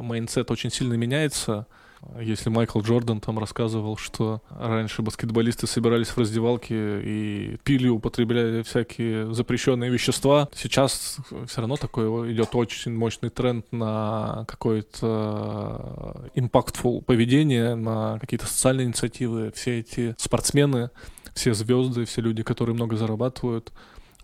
mindset 0.00 0.50
очень 0.50 0.70
сильно 0.70 0.94
меняется. 0.94 1.66
Если 2.18 2.48
Майкл 2.48 2.80
Джордан 2.80 3.20
там 3.20 3.38
рассказывал, 3.38 3.98
что 3.98 4.40
раньше 4.48 5.02
баскетболисты 5.02 5.66
собирались 5.66 6.08
в 6.08 6.16
раздевалке 6.16 7.02
и 7.02 7.58
пили, 7.62 7.88
употребляли 7.88 8.62
всякие 8.62 9.34
запрещенные 9.34 9.90
вещества, 9.90 10.48
сейчас 10.54 11.18
все 11.46 11.60
равно 11.60 11.76
такой 11.76 12.32
идет 12.32 12.54
очень 12.54 12.94
мощный 12.94 13.28
тренд 13.28 13.70
на 13.70 14.46
какое-то 14.48 16.30
impactful 16.34 17.02
поведение, 17.02 17.74
на 17.74 18.18
какие-то 18.18 18.46
социальные 18.46 18.86
инициативы. 18.86 19.52
Все 19.54 19.80
эти 19.80 20.14
спортсмены, 20.16 20.88
все 21.34 21.52
звезды, 21.52 22.06
все 22.06 22.22
люди, 22.22 22.42
которые 22.42 22.74
много 22.74 22.96
зарабатывают, 22.96 23.72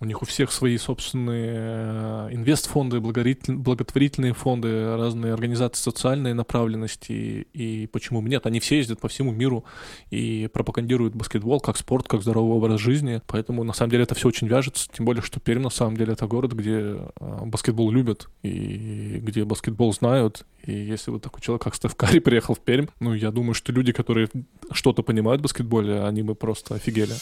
у 0.01 0.05
них 0.05 0.23
у 0.23 0.27
всех 0.27 0.53
свои 0.53 0.77
собственные 0.77 1.55
э, 1.57 2.29
инвестфонды, 2.33 3.01
благотворительные 3.01 4.35
фонды, 4.35 4.97
разные 4.97 5.33
организации 5.33 5.83
социальной 5.83 6.35
направленности. 6.35 7.47
И 7.53 7.87
почему 7.87 8.21
бы 8.21 8.29
нет? 8.29 8.47
Они 8.47 8.61
все 8.61 8.77
ездят 8.77 9.01
по 9.01 9.09
всему 9.09 9.33
миру 9.33 9.65
и 10.11 10.49
пропагандируют 10.53 11.15
баскетбол 11.15 11.61
как 11.61 11.77
спорт, 11.79 12.09
как 12.09 12.23
здоровый 12.23 12.57
образ 12.57 12.81
жизни. 12.81 13.23
Поэтому, 13.27 13.65
на 13.65 13.73
самом 13.73 13.91
деле, 13.91 14.03
это 14.03 14.15
все 14.15 14.29
очень 14.29 14.49
вяжется. 14.49 14.89
Тем 14.93 15.07
более, 15.07 15.23
что 15.23 15.41
Пермь, 15.41 15.63
на 15.63 15.71
самом 15.71 15.97
деле, 15.97 16.13
это 16.13 16.27
город, 16.27 16.53
где 16.53 16.73
э, 16.75 17.45
баскетбол 17.47 17.91
любят 17.91 18.29
и 18.43 19.19
где 19.23 19.45
баскетбол 19.45 19.95
знают. 19.95 20.45
И 20.65 20.73
если 20.73 21.11
вот 21.11 21.23
такой 21.23 21.41
человек, 21.41 21.63
как 21.63 21.75
Стеф 21.75 21.95
Карри, 21.95 22.19
приехал 22.21 22.55
в 22.55 22.61
Пермь, 22.61 22.87
ну, 23.01 23.15
я 23.15 23.31
думаю, 23.31 23.55
что 23.55 23.73
люди, 23.73 23.93
которые 23.93 24.29
что-то 24.73 25.03
понимают 25.03 25.41
в 25.41 25.45
баскетболе, 25.45 26.03
они 26.03 26.23
бы 26.23 26.35
просто 26.35 26.75
офигели. 26.75 27.15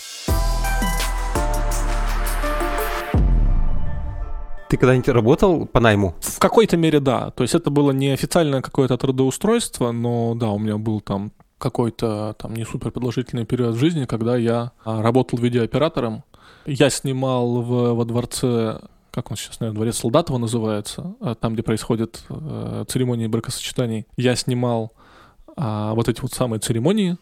Ты 4.74 4.78
когда-нибудь 4.78 5.08
работал 5.10 5.66
по 5.66 5.78
найму? 5.78 6.16
В 6.20 6.40
какой-то 6.40 6.76
мере 6.76 6.98
да. 6.98 7.30
То 7.30 7.44
есть 7.44 7.54
это 7.54 7.70
было 7.70 7.92
не 7.92 8.10
официальное 8.10 8.60
какое-то 8.60 8.98
трудоустройство, 8.98 9.92
но 9.92 10.34
да, 10.34 10.50
у 10.50 10.58
меня 10.58 10.78
был 10.78 11.00
там 11.00 11.30
какой-то 11.58 12.34
там 12.36 12.54
не 12.54 12.64
супер 12.64 12.90
продолжительный 12.90 13.44
период 13.44 13.76
в 13.76 13.78
жизни, 13.78 14.04
когда 14.04 14.36
я 14.36 14.72
а, 14.84 15.00
работал 15.00 15.38
видеооператором. 15.38 16.24
Я 16.66 16.90
снимал 16.90 17.62
в, 17.62 17.94
во 17.94 18.04
дворце 18.04 18.80
как 19.12 19.30
он 19.30 19.36
сейчас, 19.36 19.60
наверное, 19.60 19.76
дворец 19.76 19.98
Солдатова 19.98 20.38
называется, 20.38 21.14
а, 21.20 21.36
там, 21.36 21.54
где 21.54 21.62
происходят 21.62 22.24
э, 22.28 22.84
церемонии 22.88 23.28
бракосочетаний. 23.28 24.08
Я 24.16 24.34
снимал 24.34 24.92
а, 25.56 25.94
вот 25.94 26.08
эти 26.08 26.20
вот 26.20 26.32
самые 26.32 26.58
церемонии 26.58 27.16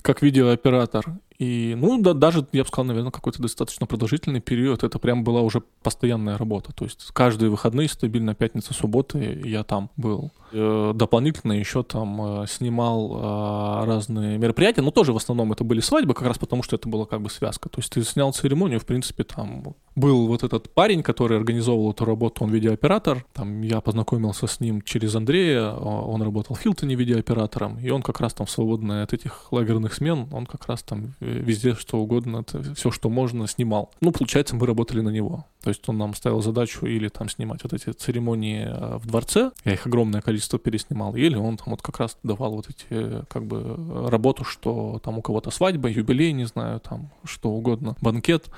как 0.00 0.22
видеооператор, 0.22 1.04
И, 1.38 1.74
ну, 1.76 2.00
да, 2.00 2.14
даже, 2.14 2.46
я 2.52 2.62
бы 2.62 2.68
сказал, 2.68 2.86
наверное, 2.86 3.10
какой-то 3.10 3.42
достаточно 3.42 3.86
продолжительный 3.86 4.40
период. 4.40 4.84
Это 4.84 4.98
прям 4.98 5.24
была 5.24 5.42
уже 5.42 5.62
постоянная 5.82 6.38
работа. 6.38 6.72
То 6.72 6.84
есть 6.84 7.10
каждые 7.12 7.50
выходные 7.50 7.88
стабильно, 7.88 8.34
пятница, 8.34 8.74
суббота 8.74 9.18
я 9.18 9.64
там 9.64 9.90
был. 9.96 10.32
Э, 10.52 10.92
дополнительно 10.94 11.52
еще 11.52 11.82
там 11.82 12.42
э, 12.42 12.46
снимал 12.46 13.16
э, 13.16 13.86
разные 13.86 14.38
мероприятия, 14.38 14.80
но 14.80 14.90
тоже 14.90 15.12
в 15.12 15.16
основном 15.16 15.52
это 15.52 15.64
были 15.64 15.80
свадьбы, 15.80 16.14
как 16.14 16.28
раз 16.28 16.38
потому, 16.38 16.62
что 16.62 16.76
это 16.76 16.88
была 16.88 17.04
как 17.04 17.20
бы 17.20 17.30
связка. 17.30 17.68
То 17.68 17.80
есть 17.80 17.92
ты 17.92 18.02
снял 18.02 18.32
церемонию, 18.32 18.80
в 18.80 18.86
принципе, 18.86 19.24
там 19.24 19.74
был 19.96 20.26
вот 20.26 20.44
этот 20.44 20.72
парень, 20.72 21.02
который 21.02 21.36
организовывал 21.36 21.92
эту 21.92 22.04
работу, 22.04 22.44
он 22.44 22.50
видеооператор. 22.50 23.24
Там 23.32 23.62
я 23.62 23.80
познакомился 23.80 24.46
с 24.46 24.60
ним 24.60 24.82
через 24.82 25.14
Андрея, 25.14 25.72
он 25.72 26.22
работал 26.22 26.54
в 26.54 26.60
Хилтоне 26.60 26.94
видеооператором, 26.94 27.78
и 27.78 27.90
он 27.90 28.02
как 28.02 28.20
раз 28.20 28.34
там 28.34 28.46
свободный 28.46 29.02
от 29.02 29.12
этих 29.12 29.52
лагерных 29.52 29.94
смен, 29.94 30.28
он 30.32 30.46
как 30.46 30.66
раз 30.66 30.82
там 30.82 31.14
везде 31.26 31.74
что 31.74 31.98
угодно, 31.98 32.44
все, 32.74 32.90
что 32.90 33.08
можно, 33.08 33.46
снимал. 33.46 33.90
Ну, 34.00 34.12
получается, 34.12 34.56
мы 34.56 34.66
работали 34.66 35.00
на 35.00 35.10
него. 35.10 35.44
То 35.62 35.70
есть 35.70 35.88
он 35.88 35.98
нам 35.98 36.14
ставил 36.14 36.42
задачу 36.42 36.86
или 36.86 37.08
там 37.08 37.28
снимать 37.28 37.62
вот 37.64 37.72
эти 37.72 37.90
церемонии 37.90 38.68
в 38.98 39.06
дворце, 39.06 39.50
я 39.64 39.72
их 39.72 39.86
огромное 39.86 40.20
количество 40.20 40.58
переснимал, 40.58 41.16
или 41.16 41.34
он 41.34 41.56
там 41.56 41.66
вот 41.68 41.82
как 41.82 41.98
раз 41.98 42.16
давал 42.22 42.52
вот 42.52 42.68
эти, 42.68 43.24
как 43.26 43.46
бы, 43.46 44.08
работу, 44.08 44.44
что 44.44 45.00
там 45.02 45.18
у 45.18 45.22
кого-то 45.22 45.50
свадьба, 45.50 45.88
юбилей, 45.88 46.32
не 46.32 46.44
знаю, 46.44 46.80
там 46.80 47.10
что 47.24 47.50
угодно, 47.50 47.96
банкет, 48.00 48.48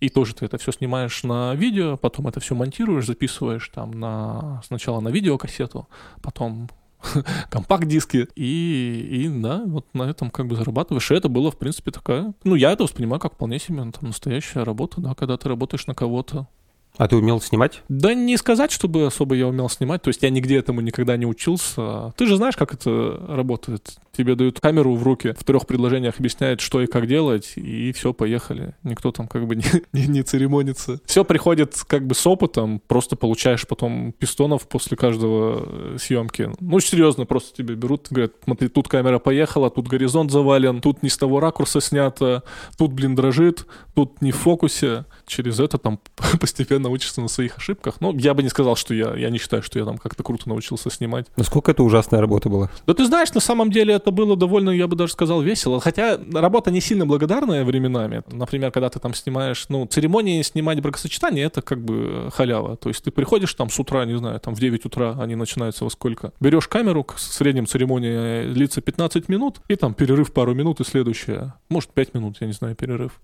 и 0.00 0.08
тоже 0.08 0.34
ты 0.34 0.46
это 0.46 0.58
все 0.58 0.72
снимаешь 0.72 1.22
на 1.22 1.54
видео, 1.54 1.96
потом 1.96 2.28
это 2.28 2.40
все 2.40 2.54
монтируешь, 2.54 3.06
записываешь 3.06 3.70
там 3.74 3.90
на 3.92 4.62
сначала 4.66 5.00
на 5.00 5.08
видеокассету, 5.08 5.88
потом 6.22 6.68
компакт-диски, 7.50 8.28
и, 8.34 9.24
и 9.24 9.28
да, 9.28 9.62
вот 9.66 9.86
на 9.94 10.04
этом 10.04 10.30
как 10.30 10.46
бы 10.46 10.56
зарабатываешь. 10.56 11.10
И 11.10 11.14
это 11.14 11.28
было, 11.28 11.50
в 11.50 11.58
принципе, 11.58 11.90
такая... 11.90 12.34
Ну, 12.44 12.54
я 12.54 12.72
это 12.72 12.84
воспринимаю 12.84 13.20
как 13.20 13.34
вполне 13.34 13.58
себе 13.58 13.76
там, 13.76 13.92
настоящая 14.08 14.64
работа, 14.64 15.00
да, 15.00 15.14
когда 15.14 15.36
ты 15.36 15.48
работаешь 15.48 15.86
на 15.86 15.94
кого-то. 15.94 16.48
А 16.96 17.08
ты 17.08 17.16
умел 17.16 17.40
снимать? 17.40 17.82
Да 17.88 18.14
не 18.14 18.36
сказать, 18.36 18.70
чтобы 18.70 19.06
особо 19.06 19.34
я 19.34 19.48
умел 19.48 19.68
снимать. 19.68 20.02
То 20.02 20.08
есть 20.08 20.22
я 20.22 20.30
нигде 20.30 20.56
этому 20.56 20.80
никогда 20.80 21.16
не 21.16 21.26
учился. 21.26 22.12
Ты 22.16 22.26
же 22.26 22.36
знаешь, 22.36 22.56
как 22.56 22.72
это 22.72 23.20
работает. 23.28 23.96
Тебе 24.16 24.34
дают 24.34 24.60
камеру 24.60 24.94
в 24.94 25.02
руки, 25.02 25.34
в 25.38 25.44
трех 25.44 25.66
предложениях 25.66 26.18
объясняют, 26.18 26.60
что 26.60 26.80
и 26.80 26.86
как 26.86 27.06
делать, 27.06 27.52
и 27.56 27.92
все, 27.92 28.12
поехали. 28.12 28.74
Никто 28.82 29.10
там 29.12 29.28
как 29.28 29.46
бы 29.46 29.56
не, 29.56 29.64
не, 29.92 30.06
не 30.06 30.22
церемонится. 30.22 31.00
Все 31.04 31.24
приходит 31.24 31.76
как 31.86 32.06
бы 32.06 32.14
с 32.14 32.26
опытом, 32.26 32.80
просто 32.86 33.16
получаешь 33.16 33.66
потом 33.66 34.12
пистонов 34.12 34.68
после 34.68 34.96
каждого 34.96 35.64
э, 35.66 35.96
съемки. 36.00 36.50
Ну, 36.60 36.80
серьезно, 36.80 37.26
просто 37.26 37.56
тебе 37.56 37.74
берут, 37.74 38.08
говорят, 38.10 38.32
смотри, 38.44 38.68
тут 38.68 38.88
камера 38.88 39.18
поехала, 39.18 39.70
тут 39.70 39.88
горизонт 39.88 40.30
завален, 40.30 40.80
тут 40.80 41.02
не 41.02 41.08
с 41.08 41.18
того 41.18 41.40
ракурса 41.40 41.80
снято, 41.80 42.42
тут, 42.78 42.92
блин, 42.92 43.14
дрожит, 43.14 43.66
тут 43.94 44.22
не 44.22 44.32
в 44.32 44.36
фокусе. 44.36 45.04
Через 45.26 45.58
это 45.60 45.78
там 45.78 45.98
постепенно 46.40 46.84
научишься 46.84 47.20
на 47.20 47.28
своих 47.28 47.56
ошибках. 47.56 48.00
Но 48.00 48.12
я 48.12 48.34
бы 48.34 48.42
не 48.42 48.48
сказал, 48.48 48.76
что 48.76 48.94
я, 48.94 49.14
я 49.14 49.30
не 49.30 49.38
считаю, 49.38 49.62
что 49.62 49.78
я 49.78 49.84
там 49.84 49.98
как-то 49.98 50.22
круто 50.22 50.48
научился 50.48 50.90
снимать. 50.90 51.26
Насколько 51.36 51.72
это 51.72 51.82
ужасная 51.82 52.20
работа 52.20 52.48
была? 52.48 52.70
Да 52.86 52.94
ты 52.94 53.04
знаешь, 53.06 53.32
на 53.32 53.40
самом 53.40 53.70
деле 53.70 53.94
это 54.04 54.10
было 54.10 54.36
довольно, 54.36 54.70
я 54.70 54.86
бы 54.86 54.96
даже 54.96 55.12
сказал, 55.12 55.40
весело. 55.40 55.80
Хотя 55.80 56.20
работа 56.32 56.70
не 56.70 56.80
сильно 56.82 57.06
благодарная 57.06 57.64
временами. 57.64 58.22
Например, 58.30 58.70
когда 58.70 58.90
ты 58.90 59.00
там 59.00 59.14
снимаешь, 59.14 59.64
ну, 59.70 59.86
церемонии 59.86 60.42
снимать 60.42 60.80
бракосочетание, 60.82 61.46
это 61.46 61.62
как 61.62 61.82
бы 61.82 62.30
халява. 62.30 62.76
То 62.76 62.90
есть 62.90 63.02
ты 63.02 63.10
приходишь 63.10 63.54
там 63.54 63.70
с 63.70 63.78
утра, 63.80 64.04
не 64.04 64.18
знаю, 64.18 64.38
там 64.40 64.54
в 64.54 64.60
9 64.60 64.84
утра 64.84 65.16
они 65.18 65.36
начинаются 65.36 65.84
во 65.84 65.90
сколько. 65.90 66.32
Берешь 66.38 66.68
камеру, 66.68 67.02
к 67.02 67.18
среднем 67.18 67.66
церемонии 67.66 68.52
длится 68.52 68.82
15 68.82 69.28
минут, 69.30 69.60
и 69.68 69.76
там 69.76 69.94
перерыв 69.94 70.32
пару 70.32 70.54
минут 70.54 70.80
и 70.80 70.84
следующее. 70.84 71.54
Может, 71.70 71.90
5 71.90 72.14
минут, 72.14 72.36
я 72.40 72.46
не 72.46 72.52
знаю, 72.52 72.76
перерыв. 72.76 73.20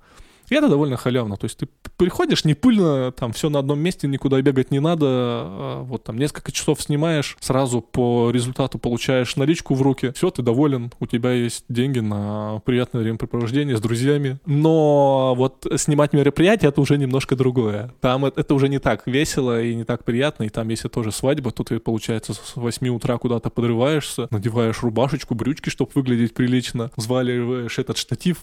И 0.50 0.54
это 0.54 0.68
довольно 0.68 0.96
халявно. 0.96 1.36
То 1.36 1.46
есть 1.46 1.58
ты 1.58 1.68
приходишь 1.96 2.44
не 2.44 2.54
пыльно, 2.54 3.12
там 3.12 3.32
все 3.32 3.48
на 3.48 3.60
одном 3.60 3.78
месте, 3.78 4.08
никуда 4.08 4.40
бегать 4.42 4.70
не 4.70 4.80
надо. 4.80 5.06
А 5.08 5.82
вот 5.82 6.04
там 6.04 6.18
несколько 6.18 6.52
часов 6.52 6.82
снимаешь, 6.82 7.36
сразу 7.40 7.80
по 7.80 8.30
результату 8.30 8.78
получаешь 8.78 9.36
наличку 9.36 9.74
в 9.74 9.82
руки. 9.82 10.12
Все, 10.14 10.30
ты 10.30 10.42
доволен, 10.42 10.92
у 10.98 11.06
тебя 11.06 11.32
есть 11.32 11.64
деньги 11.68 12.00
на 12.00 12.60
приятное 12.64 13.02
времяпрепровождение 13.02 13.76
с 13.76 13.80
друзьями. 13.80 14.38
Но 14.44 15.34
вот 15.36 15.66
снимать 15.76 16.12
мероприятие 16.12 16.70
это 16.70 16.80
уже 16.80 16.98
немножко 16.98 17.36
другое. 17.36 17.94
Там 18.00 18.24
это, 18.24 18.52
уже 18.54 18.68
не 18.68 18.80
так 18.80 19.06
весело 19.06 19.62
и 19.62 19.74
не 19.74 19.84
так 19.84 20.04
приятно. 20.04 20.44
И 20.44 20.48
там, 20.48 20.68
если 20.68 20.88
тоже 20.88 21.12
свадьба, 21.12 21.52
то 21.52 21.62
ты, 21.62 21.78
получается, 21.78 22.34
с 22.34 22.56
8 22.56 22.88
утра 22.88 23.18
куда-то 23.18 23.50
подрываешься, 23.50 24.26
надеваешь 24.30 24.82
рубашечку, 24.82 25.36
брючки, 25.36 25.70
чтобы 25.70 25.92
выглядеть 25.94 26.34
прилично, 26.34 26.90
взваливаешь 26.96 27.78
этот 27.78 27.96
штатив, 27.96 28.38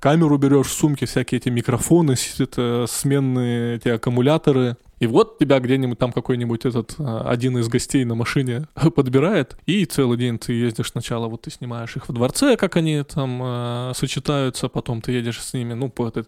камеру 0.00 0.38
берешь, 0.38 0.66
в 0.66 0.72
сумке 0.72 1.06
всякие 1.06 1.38
эти 1.38 1.48
микрофоны, 1.48 2.14
это 2.38 2.86
сменные 2.88 3.76
эти 3.76 3.88
аккумуляторы. 3.88 4.76
И 4.98 5.06
вот 5.06 5.38
тебя 5.38 5.60
где-нибудь 5.60 5.98
там 5.98 6.10
какой-нибудь 6.10 6.64
этот 6.64 6.94
а, 6.98 7.28
один 7.28 7.58
из 7.58 7.68
гостей 7.68 8.04
на 8.04 8.14
машине 8.14 8.66
подбирает, 8.94 9.56
и 9.66 9.84
целый 9.84 10.16
день 10.16 10.38
ты 10.38 10.54
ездишь 10.54 10.90
сначала, 10.90 11.28
вот 11.28 11.42
ты 11.42 11.50
снимаешь 11.50 11.96
их 11.96 12.08
в 12.08 12.12
дворце, 12.12 12.56
как 12.56 12.76
они 12.76 13.02
там 13.02 13.40
э, 13.42 13.92
сочетаются, 13.94 14.68
потом 14.68 15.02
ты 15.02 15.12
едешь 15.12 15.42
с 15.42 15.52
ними, 15.52 15.74
ну, 15.74 15.90
по 15.90 16.08
этой 16.08 16.24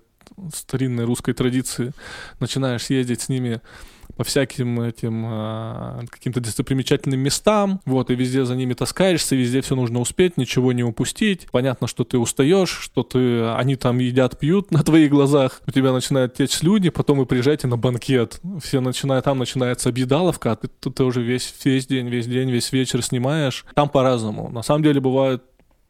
старинной 0.55 1.07
русской 1.07 1.33
традиции, 1.33 1.93
начинаешь 2.41 2.91
ездить 2.91 3.23
с 3.23 3.29
ними 3.31 3.63
по 4.19 4.25
всяким 4.25 4.81
этим 4.81 5.25
э, 5.29 6.07
каким-то 6.11 6.41
достопримечательным 6.41 7.21
местам, 7.21 7.81
вот, 7.87 8.11
и 8.11 8.17
везде 8.17 8.45
за 8.45 8.57
ними 8.57 8.75
таскаешься, 8.75 9.37
везде 9.37 9.61
все 9.61 9.77
нужно 9.77 10.01
успеть, 10.01 10.37
ничего 10.37 10.73
не 10.73 10.83
упустить. 10.83 11.47
Понятно, 11.53 11.87
что 11.87 12.03
ты 12.03 12.19
устаешь, 12.19 12.69
что 12.69 13.05
ты, 13.05 13.45
они 13.51 13.77
там 13.77 14.01
едят, 14.01 14.37
пьют 14.37 14.71
на 14.73 14.83
твоих 14.83 15.11
глазах, 15.11 15.63
у 15.69 15.71
тебя 15.71 15.93
начинают 15.93 16.35
течь 16.35 16.51
слюни, 16.51 16.89
потом 16.89 17.19
вы 17.19 17.27
приезжаете 17.27 17.69
на 17.69 17.77
банкет, 17.77 18.41
все 18.61 18.81
начинают, 18.81 19.25
там 19.25 19.39
начинается 19.39 19.89
объедаловка, 19.89 20.51
а 20.51 20.57
ты, 20.57 20.67
ты, 20.67 20.91
ты 20.91 21.05
уже 21.05 21.23
весь, 21.23 21.55
весь 21.65 21.87
день, 21.87 22.09
весь 22.09 22.27
день, 22.27 22.51
весь 22.51 22.73
вечер 22.73 23.05
снимаешь. 23.05 23.65
Там 23.75 23.89
по-разному. 23.89 24.51
На 24.51 24.63
самом 24.63 24.83
деле 24.83 25.01
бывают 25.01 25.45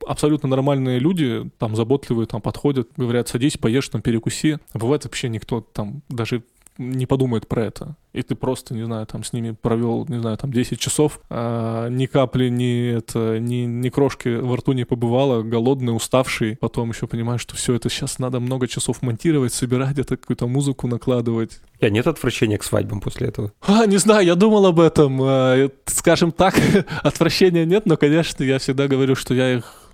абсолютно 0.07 0.49
нормальные 0.49 0.99
люди, 0.99 1.51
там 1.59 1.77
заботливые, 1.77 2.27
там 2.27 2.41
подходят, 2.41 2.89
говорят, 2.97 3.29
садись, 3.29 3.57
поешь, 3.57 3.89
там 3.89 4.03
перекуси. 4.03 4.59
А 4.73 4.79
бывает 4.79 5.05
вообще 5.05 5.29
никто 5.29 5.61
там 5.61 6.03
даже 6.09 6.43
не 6.79 7.07
подумает 7.07 7.47
про 7.49 7.67
это 7.67 7.97
и 8.19 8.23
ты 8.23 8.35
просто, 8.35 8.75
не 8.75 8.85
знаю, 8.85 9.07
там 9.07 9.23
с 9.23 9.33
ними 9.33 9.53
провел, 9.53 10.05
не 10.09 10.19
знаю, 10.21 10.37
там 10.37 10.53
10 10.53 10.79
часов, 10.81 11.21
а, 11.31 11.89
ни 11.89 12.07
капли, 12.07 12.49
ни, 12.49 12.97
это, 12.97 13.39
ни, 13.39 13.65
ни 13.65 13.89
крошки 13.91 14.29
во 14.29 14.57
рту 14.57 14.73
не 14.73 14.85
побывало, 14.85 15.43
голодный, 15.43 15.95
уставший, 15.95 16.57
потом 16.57 16.91
еще 16.91 17.07
понимаешь, 17.07 17.43
что 17.43 17.55
все 17.55 17.75
это 17.75 17.89
сейчас 17.89 18.19
надо 18.19 18.41
много 18.41 18.67
часов 18.67 19.03
монтировать, 19.03 19.53
собирать, 19.53 19.99
это 19.99 20.17
какую-то 20.17 20.49
музыку 20.49 20.89
накладывать. 20.89 21.61
Я 21.81 21.91
нет 21.91 22.09
отвращения 22.09 22.59
к 22.59 22.65
свадьбам 22.65 23.01
после 23.01 23.29
этого? 23.29 23.53
А, 23.61 23.87
не 23.87 23.99
знаю, 23.99 24.27
я 24.27 24.35
думал 24.35 24.67
об 24.67 24.81
этом. 24.81 25.21
А, 25.23 25.71
скажем 25.87 26.33
так, 26.33 26.57
отвращения 27.05 27.65
нет, 27.65 27.87
но, 27.87 27.97
конечно, 27.97 28.43
я 28.43 28.59
всегда 28.59 28.89
говорю, 28.89 29.15
что 29.15 29.33
я 29.33 29.59
их 29.59 29.88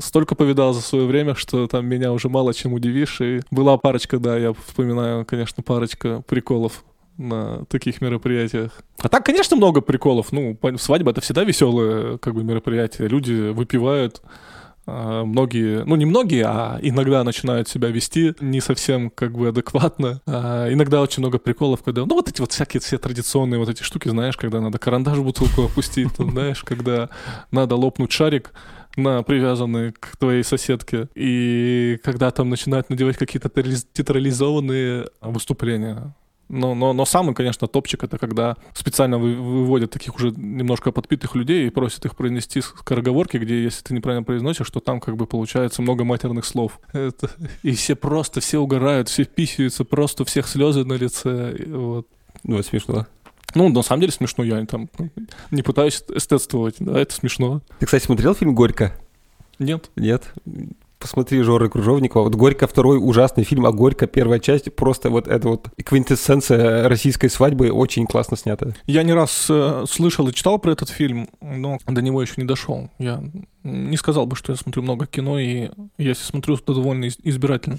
столько 0.00 0.34
повидал 0.34 0.72
за 0.72 0.80
свое 0.80 1.06
время, 1.06 1.34
что 1.34 1.66
там 1.66 1.86
меня 1.86 2.12
уже 2.12 2.28
мало 2.28 2.54
чем 2.54 2.72
удивишь. 2.72 3.20
И 3.20 3.40
была 3.50 3.76
парочка, 3.76 4.18
да, 4.18 4.36
я 4.36 4.52
вспоминаю, 4.52 5.24
конечно, 5.24 5.62
парочка 5.62 6.22
приколов 6.26 6.84
на 7.16 7.64
таких 7.66 8.00
мероприятиях. 8.00 8.80
А 8.98 9.08
так, 9.08 9.24
конечно, 9.24 9.56
много 9.56 9.80
приколов. 9.80 10.32
Ну, 10.32 10.56
свадьба 10.78 11.10
это 11.10 11.20
всегда 11.20 11.44
веселое 11.44 12.18
как 12.18 12.34
бы 12.34 12.42
мероприятие. 12.42 13.08
Люди 13.08 13.50
выпивают, 13.50 14.22
а, 14.86 15.24
многие, 15.24 15.84
ну 15.84 15.94
не 15.96 16.06
многие, 16.06 16.44
а 16.44 16.78
иногда 16.82 17.22
начинают 17.22 17.68
себя 17.68 17.88
вести 17.90 18.34
не 18.40 18.60
совсем 18.60 19.10
как 19.10 19.32
бы 19.32 19.48
адекватно. 19.48 20.20
А 20.26 20.72
иногда 20.72 21.00
очень 21.00 21.20
много 21.20 21.38
приколов, 21.38 21.82
когда, 21.82 22.04
ну 22.06 22.14
вот 22.14 22.28
эти 22.28 22.40
вот 22.40 22.52
всякие 22.52 22.80
все 22.80 22.98
традиционные 22.98 23.58
вот 23.58 23.68
эти 23.68 23.82
штуки, 23.82 24.08
знаешь, 24.08 24.36
когда 24.36 24.60
надо 24.60 24.78
карандаш 24.78 25.18
в 25.18 25.24
бутылку 25.24 25.64
опустить, 25.64 26.08
знаешь, 26.18 26.64
когда 26.64 27.10
надо 27.50 27.76
лопнуть 27.76 28.12
шарик, 28.12 28.52
на 28.96 29.22
привязанный 29.22 29.92
к 29.92 30.16
твоей 30.16 30.42
соседке. 30.42 31.08
И 31.14 31.98
когда 32.02 32.30
там 32.30 32.48
начинают 32.48 32.90
надевать 32.90 33.16
какие-то 33.16 33.48
театрализованные 33.48 35.08
выступления. 35.20 36.14
Но, 36.50 36.74
но, 36.74 36.92
но 36.92 37.04
самый, 37.04 37.32
конечно, 37.32 37.68
топчик 37.68 38.02
это 38.02 38.18
когда 38.18 38.56
специально 38.74 39.18
вы, 39.18 39.36
выводят 39.36 39.92
таких 39.92 40.16
уже 40.16 40.32
немножко 40.32 40.90
подпитых 40.90 41.36
людей 41.36 41.68
и 41.68 41.70
просят 41.70 42.04
их 42.06 42.16
произнести 42.16 42.60
скороговорки, 42.60 43.36
где 43.36 43.62
если 43.62 43.84
ты 43.84 43.94
неправильно 43.94 44.24
произносишь, 44.24 44.66
что 44.66 44.80
там 44.80 44.98
как 44.98 45.16
бы 45.16 45.26
получается 45.26 45.80
много 45.80 46.02
матерных 46.02 46.44
слов. 46.44 46.80
Это... 46.92 47.30
И 47.62 47.72
все 47.76 47.94
просто, 47.94 48.40
все 48.40 48.58
угорают, 48.58 49.08
все 49.08 49.24
писаются, 49.24 49.84
просто 49.84 50.24
у 50.24 50.26
всех 50.26 50.48
слезы 50.48 50.84
на 50.84 50.94
лице. 50.94 51.54
Вот. 51.68 52.08
Ну, 52.42 52.58
это 52.58 52.68
смешно. 52.68 53.06
Ну, 53.54 53.68
на 53.68 53.82
самом 53.82 54.00
деле 54.00 54.12
смешно, 54.12 54.44
я 54.44 54.64
там 54.66 54.88
не 55.50 55.62
пытаюсь 55.62 56.02
эстетствовать, 56.14 56.76
да, 56.78 56.98
это 56.98 57.14
смешно. 57.14 57.62
Ты, 57.78 57.86
кстати, 57.86 58.04
смотрел 58.04 58.34
фильм 58.34 58.54
«Горько»? 58.54 58.92
Нет. 59.58 59.90
Нет? 59.96 60.32
Посмотри 61.00 61.40
Жоры 61.40 61.70
Кружовникова. 61.70 62.24
Вот 62.24 62.34
«Горько» 62.34 62.66
второй 62.66 62.98
ужасный 62.98 63.42
фильм, 63.42 63.64
а 63.64 63.72
«Горько» 63.72 64.06
первая 64.06 64.38
часть 64.38 64.74
просто 64.74 65.08
вот 65.08 65.28
это 65.28 65.48
вот 65.48 65.68
квинтэссенция 65.82 66.88
российской 66.88 67.28
свадьбы 67.28 67.70
очень 67.70 68.06
классно 68.06 68.36
снята. 68.36 68.74
Я 68.86 69.02
не 69.02 69.14
раз 69.14 69.46
э, 69.48 69.84
слышал 69.88 70.28
и 70.28 70.34
читал 70.34 70.58
про 70.58 70.72
этот 70.72 70.90
фильм, 70.90 71.30
но 71.40 71.78
до 71.86 72.02
него 72.02 72.20
еще 72.20 72.34
не 72.36 72.44
дошел. 72.44 72.90
Я 72.98 73.24
не 73.64 73.96
сказал 73.96 74.26
бы, 74.26 74.36
что 74.36 74.52
я 74.52 74.58
смотрю 74.58 74.82
много 74.82 75.06
кино, 75.06 75.38
и 75.38 75.70
если 75.96 76.22
смотрю, 76.22 76.58
то 76.58 76.74
довольно 76.74 77.08
избирательно. 77.08 77.78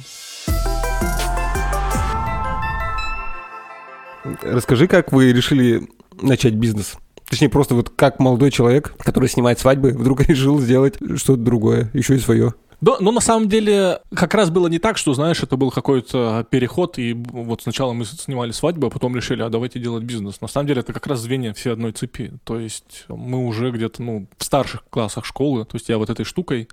Расскажи, 4.42 4.88
как 4.88 5.12
вы 5.12 5.32
решили 5.32 5.90
начать 6.22 6.54
бизнес? 6.54 6.98
Точнее, 7.30 7.50
просто 7.50 7.76
вот 7.76 7.90
как 7.90 8.20
молодой 8.20 8.52
человек, 8.52 8.94
который 9.00 9.30
снимает 9.30 9.60
свадьбы, 9.60 9.92
вдруг 9.92 10.22
решил 10.28 10.60
сделать 10.60 10.96
что-то 11.16 11.42
другое, 11.42 11.90
еще 11.94 12.16
и 12.16 12.20
свое. 12.20 12.54
Да, 12.82 12.98
но 13.00 13.12
на 13.12 13.22
самом 13.22 13.48
деле 13.48 14.00
как 14.14 14.34
раз 14.34 14.50
было 14.50 14.68
не 14.68 14.80
так, 14.80 14.98
что, 14.98 15.14
знаешь, 15.14 15.42
это 15.44 15.56
был 15.56 15.70
какой-то 15.70 16.46
переход, 16.50 16.98
и 16.98 17.14
вот 17.14 17.62
сначала 17.62 17.94
мы 17.94 18.06
снимали 18.06 18.52
свадьбу, 18.52 18.88
а 18.88 18.90
потом 18.90 19.16
решили, 19.16 19.44
а 19.44 19.50
давайте 19.50 19.80
делать 19.80 20.04
бизнес. 20.04 20.42
На 20.42 20.48
самом 20.48 20.68
деле 20.68 20.82
это 20.82 20.92
как 20.92 21.06
раз 21.06 21.20
звенья 21.20 21.54
все 21.54 21.74
одной 21.74 21.92
цепи. 21.92 22.34
То 22.44 22.60
есть 22.60 23.06
мы 23.08 23.46
уже 23.46 23.70
где-то, 23.70 24.02
ну, 24.02 24.28
в 24.36 24.44
старших 24.44 24.84
классах 24.90 25.26
школы, 25.26 25.64
то 25.64 25.76
есть 25.76 25.90
я 25.90 26.00
вот 26.00 26.10
этой 26.10 26.26
штукой 26.26 26.70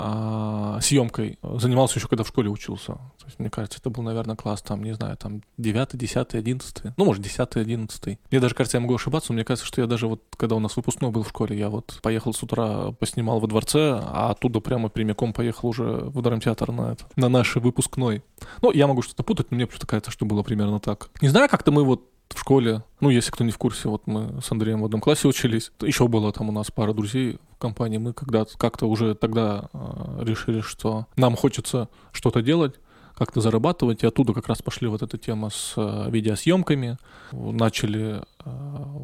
а, 0.00 0.80
съемкой 0.80 1.38
занимался 1.42 1.98
еще 1.98 2.08
когда 2.08 2.24
в 2.24 2.28
школе 2.28 2.48
учился. 2.50 2.92
То 2.92 3.26
есть, 3.26 3.38
мне 3.38 3.50
кажется, 3.50 3.78
это 3.78 3.90
был, 3.90 4.02
наверное, 4.02 4.36
класс 4.36 4.62
там, 4.62 4.82
не 4.82 4.94
знаю, 4.94 5.16
там 5.16 5.42
9, 5.56 5.96
10, 5.96 6.34
11, 6.34 6.82
ну, 6.96 7.04
может, 7.04 7.22
10, 7.22 7.56
11. 7.56 8.18
Мне 8.30 8.40
даже 8.40 8.54
кажется, 8.54 8.76
я 8.76 8.80
могу 8.80 8.94
ошибаться, 8.94 9.32
мне 9.32 9.44
кажется, 9.44 9.66
что 9.66 9.80
я 9.80 9.86
даже 9.86 10.06
вот, 10.06 10.22
когда 10.36 10.56
у 10.56 10.60
нас 10.60 10.76
выпускной 10.76 11.10
был 11.10 11.22
в 11.22 11.28
школе, 11.28 11.58
я 11.58 11.68
вот 11.68 11.98
поехал 12.02 12.32
с 12.32 12.42
утра, 12.42 12.92
поснимал 12.92 13.40
во 13.40 13.46
дворце, 13.46 14.00
а 14.02 14.30
оттуда 14.30 14.60
прямо 14.60 14.88
прямиком 14.88 15.32
поехал 15.32 15.68
уже 15.68 15.84
в 15.84 16.20
драмтеатр 16.22 16.72
на 16.72 16.92
это, 16.92 17.04
на 17.16 17.28
наш 17.28 17.56
выпускной. 17.56 18.22
Ну, 18.62 18.72
я 18.72 18.86
могу 18.86 19.02
что-то 19.02 19.22
путать, 19.22 19.50
но 19.50 19.56
мне 19.56 19.66
просто 19.66 19.86
кажется, 19.86 20.10
что 20.10 20.24
было 20.24 20.42
примерно 20.42 20.80
так. 20.80 21.10
Не 21.20 21.28
знаю, 21.28 21.48
как-то 21.48 21.72
мы 21.72 21.84
вот 21.84 22.08
в 22.34 22.40
школе, 22.40 22.82
ну, 23.00 23.10
если 23.10 23.30
кто 23.30 23.44
не 23.44 23.50
в 23.50 23.58
курсе, 23.58 23.88
вот 23.88 24.06
мы 24.06 24.40
с 24.42 24.50
Андреем 24.52 24.82
в 24.82 24.84
одном 24.84 25.00
классе 25.00 25.28
учились, 25.28 25.72
еще 25.80 26.08
было 26.08 26.32
там 26.32 26.48
у 26.48 26.52
нас 26.52 26.70
пара 26.70 26.92
друзей 26.92 27.38
в 27.56 27.58
компании, 27.58 27.98
мы 27.98 28.12
когда 28.12 28.44
как-то 28.56 28.86
уже 28.86 29.14
тогда 29.14 29.68
э, 29.72 30.24
решили, 30.24 30.60
что 30.60 31.06
нам 31.16 31.36
хочется 31.36 31.88
что-то 32.12 32.42
делать, 32.42 32.74
как-то 33.16 33.40
зарабатывать, 33.40 34.04
и 34.04 34.06
оттуда 34.06 34.32
как 34.32 34.48
раз 34.48 34.62
пошли 34.62 34.88
вот 34.88 35.02
эта 35.02 35.18
тема 35.18 35.50
с 35.50 35.74
э, 35.76 36.10
видеосъемками, 36.10 36.98
начали 37.32 38.22
э, 38.44 38.50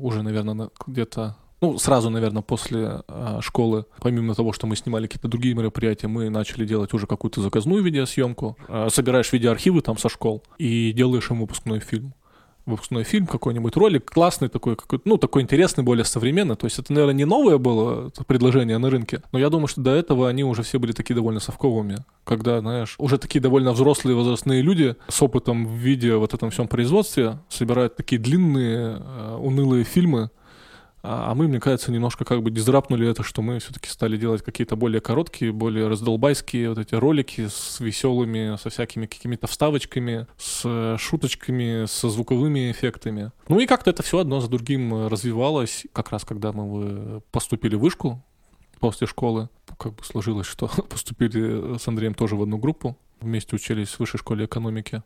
уже, 0.01 0.23
наверное, 0.23 0.71
где-то 0.87 1.37
ну, 1.61 1.79
сразу, 1.79 2.11
наверное, 2.11 2.43
после 2.43 3.03
э, 3.09 3.39
школы, 3.41 3.87
помимо 4.01 4.35
того, 4.35 4.53
что 4.53 4.67
мы 4.67 4.77
снимали 4.77 5.07
какие-то 5.07 5.29
другие 5.29 5.55
мероприятия, 5.55 6.09
мы 6.09 6.29
начали 6.29 6.67
делать 6.67 6.93
уже 6.93 7.07
какую-то 7.07 7.41
заказную 7.41 7.83
видеосъемку. 7.83 8.59
Э, 8.69 8.89
собираешь 8.91 9.33
видеоархивы 9.33 9.81
там 9.81 9.97
со 9.97 10.11
школ 10.11 10.43
и 10.59 10.93
делаешь 10.93 11.31
им 11.31 11.41
выпускной 11.41 11.81
фильм 11.81 12.13
выпускной 12.66 13.05
фильм, 13.05 13.27
какой-нибудь 13.27 13.77
ролик, 13.77 14.11
классный 14.11 14.48
такой, 14.48 14.77
какой 14.77 15.00
ну, 15.05 15.18
такой 15.18 15.42
интересный, 15.42 15.85
более 15.85 16.05
современный. 16.05 16.57
То 16.57 16.66
есть 16.66 16.79
это, 16.79 16.92
наверное, 16.92 17.14
не 17.14 17.24
новое 17.24 17.59
было 17.59 18.11
предложение 18.27 18.79
на 18.79 18.90
рынке, 18.90 19.22
но 19.33 19.38
я 19.38 19.50
думаю, 19.50 19.66
что 19.66 19.81
до 19.81 19.90
этого 19.90 20.29
они 20.29 20.44
уже 20.44 20.62
все 20.62 20.79
были 20.79 20.92
такие 20.92 21.14
довольно 21.14 21.40
совковыми, 21.40 21.98
когда, 22.24 22.61
знаешь, 22.61 22.94
уже 22.98 23.18
такие 23.18 23.40
довольно 23.40 23.72
взрослые 23.72 24.16
возрастные 24.16 24.62
люди 24.62 24.96
с 25.09 25.22
опытом 25.22 25.66
в 25.66 25.72
виде 25.72 26.14
вот 26.16 26.35
этом 26.35 26.50
всем 26.50 26.68
производстве 26.68 27.38
собирают 27.48 27.96
такие 27.96 28.20
длинные, 28.20 28.98
э, 29.00 29.37
унылые 29.40 29.85
фильмы, 29.85 30.31
а 31.07 31.35
мы, 31.35 31.49
мне 31.49 31.61
кажется, 31.61 31.93
немножко 31.93 32.25
как 32.25 32.43
бы 32.43 32.51
дизрапнули 32.51 33.07
это, 33.07 33.23
что 33.23 33.43
мы 33.43 33.59
все-таки 33.59 33.90
стали 33.90 34.17
делать 34.17 34.43
какие-то 34.43 34.75
более 34.75 35.03
короткие, 35.03 35.53
более 35.53 35.88
раздолбайские 35.88 36.71
вот 36.71 36.79
эти 36.79 36.95
ролики 36.95 37.49
с 37.49 37.79
веселыми, 37.79 38.57
со 38.57 38.71
всякими 38.71 39.05
какими-то 39.05 39.47
вставочками, 39.47 40.27
с 40.38 40.97
шуточками, 40.99 41.85
со 41.85 42.09
звуковыми 42.09 42.71
эффектами. 42.71 43.33
Ну 43.49 43.61
и 43.61 43.67
как-то 43.67 43.90
это 43.90 44.03
все 44.03 44.21
одно 44.21 44.40
за 44.40 44.49
другим 44.49 45.09
развивалось. 45.09 45.85
Как 45.93 46.11
раз 46.11 46.25
когда 46.25 46.53
мы 46.53 47.21
поступили 47.33 47.75
в 47.75 47.81
вышку 47.81 48.25
после 48.81 49.07
школы, 49.07 49.51
как 49.79 49.97
бы 49.97 50.05
сложилось, 50.05 50.47
что 50.47 50.69
поступили 50.88 51.77
с 51.77 51.87
Андреем 51.87 52.14
тоже 52.14 52.35
в 52.35 52.43
одну 52.43 52.57
группу. 52.57 52.97
Вместе 53.21 53.57
учились 53.57 53.88
в 53.88 54.01
высшей 54.01 54.19
школе 54.19 54.47
экономики. 54.47 55.03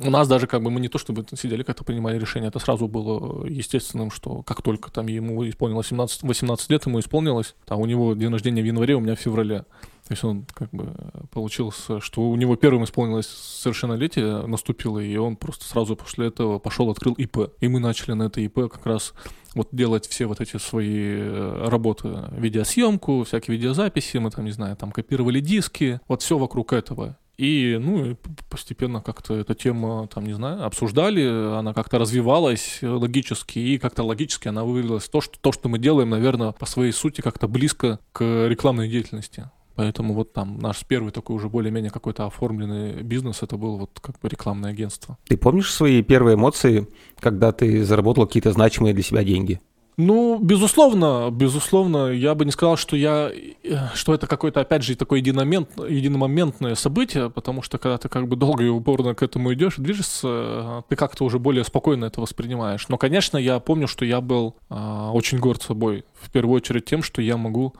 У 0.00 0.10
нас 0.10 0.28
даже 0.28 0.46
как 0.46 0.62
бы 0.62 0.70
мы 0.70 0.80
не 0.80 0.88
то 0.88 0.98
чтобы 0.98 1.24
сидели 1.36 1.62
как-то 1.62 1.84
принимали 1.84 2.18
решение, 2.18 2.48
это 2.48 2.58
сразу 2.58 2.88
было 2.88 3.46
естественным, 3.46 4.10
что 4.10 4.42
как 4.42 4.62
только 4.62 4.90
там 4.90 5.06
ему 5.06 5.48
исполнилось 5.48 5.88
17, 5.88 6.22
18 6.22 6.70
лет, 6.70 6.86
ему 6.86 7.00
исполнилось, 7.00 7.54
а 7.68 7.76
у 7.76 7.86
него 7.86 8.14
день 8.14 8.30
рождения 8.30 8.62
в 8.62 8.66
январе, 8.66 8.94
у 8.94 9.00
меня 9.00 9.14
в 9.14 9.20
феврале. 9.20 9.64
То 10.06 10.12
есть 10.12 10.22
он 10.22 10.46
как 10.54 10.70
бы 10.70 10.94
получился, 11.32 12.00
что 12.00 12.22
у 12.22 12.36
него 12.36 12.54
первым 12.54 12.84
исполнилось 12.84 13.26
совершеннолетие, 13.26 14.46
наступило, 14.46 15.00
и 15.00 15.16
он 15.16 15.34
просто 15.34 15.64
сразу 15.64 15.96
после 15.96 16.28
этого 16.28 16.60
пошел, 16.60 16.88
открыл 16.90 17.14
ИП. 17.14 17.50
И 17.60 17.66
мы 17.66 17.80
начали 17.80 18.12
на 18.12 18.24
это 18.24 18.40
ИП 18.40 18.70
как 18.70 18.86
раз 18.86 19.14
вот 19.54 19.68
делать 19.72 20.06
все 20.06 20.26
вот 20.26 20.40
эти 20.40 20.58
свои 20.58 21.16
э, 21.16 21.68
работы, 21.68 22.08
видеосъемку, 22.30 23.24
всякие 23.24 23.56
видеозаписи, 23.56 24.18
мы 24.18 24.30
там, 24.30 24.44
не 24.44 24.52
знаю, 24.52 24.76
там 24.76 24.92
копировали 24.92 25.40
диски, 25.40 25.98
вот 26.06 26.22
все 26.22 26.38
вокруг 26.38 26.72
этого. 26.72 27.16
И, 27.38 27.76
ну, 27.78 28.16
постепенно 28.48 29.02
как-то 29.02 29.34
эта 29.34 29.54
тема, 29.54 30.08
там, 30.12 30.24
не 30.24 30.32
знаю, 30.32 30.64
обсуждали, 30.64 31.22
она 31.58 31.74
как-то 31.74 31.98
развивалась 31.98 32.78
логически, 32.80 33.58
и 33.58 33.78
как-то 33.78 34.04
логически 34.04 34.48
она 34.48 34.64
вывелась 34.64 35.08
то, 35.08 35.20
что 35.20 35.38
то, 35.38 35.52
что 35.52 35.68
мы 35.68 35.78
делаем, 35.78 36.10
наверное, 36.10 36.52
по 36.52 36.64
своей 36.66 36.92
сути 36.92 37.20
как-то 37.20 37.46
близко 37.46 38.00
к 38.12 38.46
рекламной 38.48 38.88
деятельности. 38.88 39.50
Поэтому 39.74 40.14
вот 40.14 40.32
там 40.32 40.58
наш 40.58 40.86
первый 40.86 41.12
такой 41.12 41.36
уже 41.36 41.50
более-менее 41.50 41.90
какой-то 41.90 42.24
оформленный 42.24 43.02
бизнес, 43.02 43.42
это 43.42 43.58
был 43.58 43.76
вот 43.76 44.00
как 44.00 44.18
бы 44.18 44.28
рекламное 44.30 44.70
агентство. 44.70 45.18
Ты 45.28 45.36
помнишь 45.36 45.70
свои 45.70 46.02
первые 46.02 46.36
эмоции, 46.36 46.88
когда 47.20 47.52
ты 47.52 47.84
заработал 47.84 48.26
какие-то 48.26 48.52
значимые 48.52 48.94
для 48.94 49.02
себя 49.02 49.22
деньги? 49.22 49.60
Ну, 49.98 50.38
безусловно, 50.38 51.30
безусловно, 51.32 52.08
я 52.10 52.34
бы 52.34 52.44
не 52.44 52.50
сказал, 52.50 52.76
что 52.76 52.96
я, 52.96 53.30
э, 53.30 53.76
что 53.94 54.12
это 54.12 54.26
какое-то, 54.26 54.60
опять 54.60 54.82
же, 54.82 54.94
такое 54.94 55.20
единомент, 55.20 55.70
единомоментное 55.78 56.74
событие, 56.74 57.30
потому 57.30 57.62
что 57.62 57.78
когда 57.78 57.96
ты 57.96 58.10
как 58.10 58.28
бы 58.28 58.36
долго 58.36 58.62
и 58.62 58.68
упорно 58.68 59.14
к 59.14 59.22
этому 59.22 59.54
идешь, 59.54 59.76
движешься, 59.78 60.84
ты 60.90 60.96
как-то 60.96 61.24
уже 61.24 61.38
более 61.38 61.64
спокойно 61.64 62.04
это 62.04 62.20
воспринимаешь. 62.20 62.88
Но, 62.88 62.98
конечно, 62.98 63.38
я 63.38 63.58
помню, 63.58 63.88
что 63.88 64.04
я 64.04 64.20
был 64.20 64.56
а, 64.68 65.12
очень 65.12 65.38
горд 65.38 65.62
собой, 65.62 66.04
в 66.20 66.30
первую 66.30 66.56
очередь 66.56 66.84
тем, 66.84 67.02
что 67.02 67.22
я 67.22 67.38
могу 67.38 67.72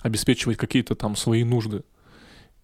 обеспечивать 0.00 0.56
какие-то 0.56 0.94
там 0.94 1.16
свои 1.16 1.44
нужды. 1.44 1.82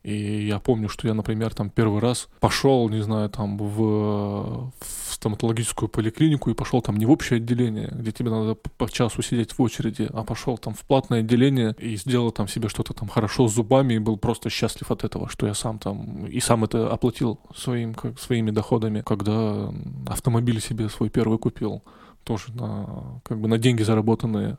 И 0.05 0.47
я 0.47 0.59
помню, 0.59 0.91
что 0.91 1.09
я, 1.09 1.15
например, 1.15 1.55
там 1.55 1.71
первый 1.71 1.99
раз 1.99 2.29
пошел, 2.39 2.91
не 2.91 3.03
знаю, 3.03 3.31
там 3.31 3.57
в, 3.57 4.71
в 4.71 5.15
стоматологическую 5.15 5.89
поликлинику 5.89 6.51
и 6.51 6.55
пошел 6.55 6.83
там 6.83 6.97
не 6.99 7.07
в 7.07 7.11
общее 7.11 7.39
отделение, 7.39 7.89
где 7.91 8.13
тебе 8.13 8.31
надо 8.31 8.55
по 8.55 8.91
часу 8.91 9.23
сидеть 9.23 9.53
в 9.53 9.63
очереди, 9.63 10.11
а 10.13 10.23
пошел 10.23 10.59
там 10.59 10.75
в 10.75 10.81
платное 10.81 11.21
отделение 11.21 11.75
и 11.79 11.97
сделал 11.97 12.33
там 12.33 12.49
себе 12.49 12.69
что-то 12.69 12.93
там 12.93 13.09
хорошо 13.09 13.49
с 13.49 13.55
зубами 13.55 13.95
и 13.95 13.99
был 13.99 14.19
просто 14.19 14.51
счастлив 14.51 14.91
от 14.91 15.05
этого, 15.05 15.31
что 15.31 15.47
я 15.47 15.55
сам 15.55 15.79
там 15.79 16.27
и 16.27 16.39
сам 16.39 16.65
это 16.65 16.93
оплатил 16.93 17.41
своим, 17.57 17.95
как, 17.95 18.21
своими 18.21 18.51
доходами, 18.51 19.01
когда 19.01 19.73
автомобиль 20.07 20.61
себе 20.61 20.91
свой 20.91 21.09
первый 21.09 21.39
купил, 21.39 21.83
тоже 22.25 22.53
на, 22.53 23.23
как 23.25 23.41
бы 23.41 23.49
на 23.49 23.57
деньги 23.57 23.83
заработанные 23.83 24.59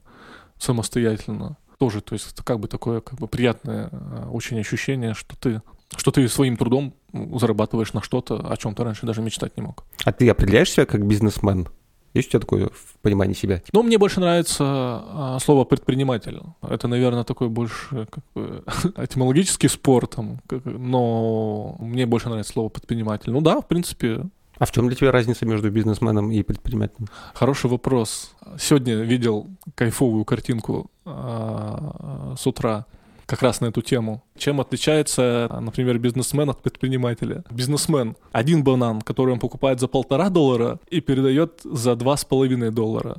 самостоятельно 0.57 1.57
тоже, 1.77 2.01
то 2.01 2.13
есть 2.13 2.33
это 2.33 2.43
как 2.43 2.59
бы 2.59 2.67
такое 2.67 3.01
как 3.01 3.19
бы 3.19 3.27
приятное 3.27 3.89
э, 3.91 4.27
очень 4.31 4.59
ощущение, 4.59 5.13
что 5.13 5.35
ты 5.35 5.61
что 5.95 6.11
ты 6.11 6.27
своим 6.27 6.57
трудом 6.57 6.93
зарабатываешь 7.13 7.93
на 7.93 8.01
что-то, 8.01 8.51
о 8.51 8.57
чем 8.57 8.75
ты 8.75 8.83
раньше 8.83 9.05
даже 9.05 9.21
мечтать 9.21 9.55
не 9.55 9.63
мог. 9.63 9.85
А 10.03 10.11
ты 10.11 10.27
определяешь 10.29 10.71
себя 10.71 10.85
как 10.85 11.05
бизнесмен? 11.05 11.67
Есть 12.13 12.29
у 12.29 12.31
тебя 12.31 12.39
такое 12.39 12.69
в 12.69 12.97
понимании 13.01 13.33
себя? 13.33 13.61
Ну, 13.73 13.83
мне 13.83 13.97
больше 13.97 14.21
нравится 14.21 14.63
а, 14.65 15.37
слово 15.41 15.65
предприниматель. 15.65 16.39
Это, 16.61 16.87
наверное, 16.87 17.25
такой 17.25 17.49
больше 17.49 18.07
как 18.09 18.23
бы, 18.33 18.63
этимологический 18.97 19.67
спор, 19.67 20.07
там, 20.07 20.39
как, 20.47 20.63
но 20.63 21.75
мне 21.79 22.05
больше 22.05 22.29
нравится 22.29 22.53
слово 22.53 22.69
предприниматель. 22.69 23.31
Ну 23.31 23.41
да, 23.41 23.59
в 23.59 23.67
принципе, 23.67 24.23
а 24.57 24.65
в 24.65 24.71
чем 24.71 24.87
для 24.87 24.95
тебя 24.95 25.11
разница 25.11 25.45
между 25.45 25.69
бизнесменом 25.69 26.31
и 26.31 26.41
предпринимателем? 26.41 27.09
Хороший 27.33 27.69
вопрос. 27.69 28.34
Сегодня 28.59 28.95
видел 28.95 29.47
кайфовую 29.75 30.25
картинку 30.25 30.89
э, 31.05 32.35
с 32.37 32.47
утра 32.47 32.85
как 33.25 33.41
раз 33.41 33.61
на 33.61 33.67
эту 33.67 33.81
тему. 33.81 34.23
Чем 34.37 34.61
отличается, 34.61 35.49
например, 35.61 35.97
бизнесмен 35.97 36.49
от 36.49 36.61
предпринимателя? 36.61 37.43
Бизнесмен— 37.49 38.15
один 38.31 38.63
банан, 38.63 39.01
который 39.01 39.33
он 39.33 39.39
покупает 39.39 39.79
за 39.79 39.87
полтора 39.87 40.29
доллара 40.29 40.79
и 40.89 41.01
передает 41.01 41.61
за 41.63 41.95
два 41.95 42.17
с 42.17 42.25
половиной 42.25 42.71
доллара 42.71 43.17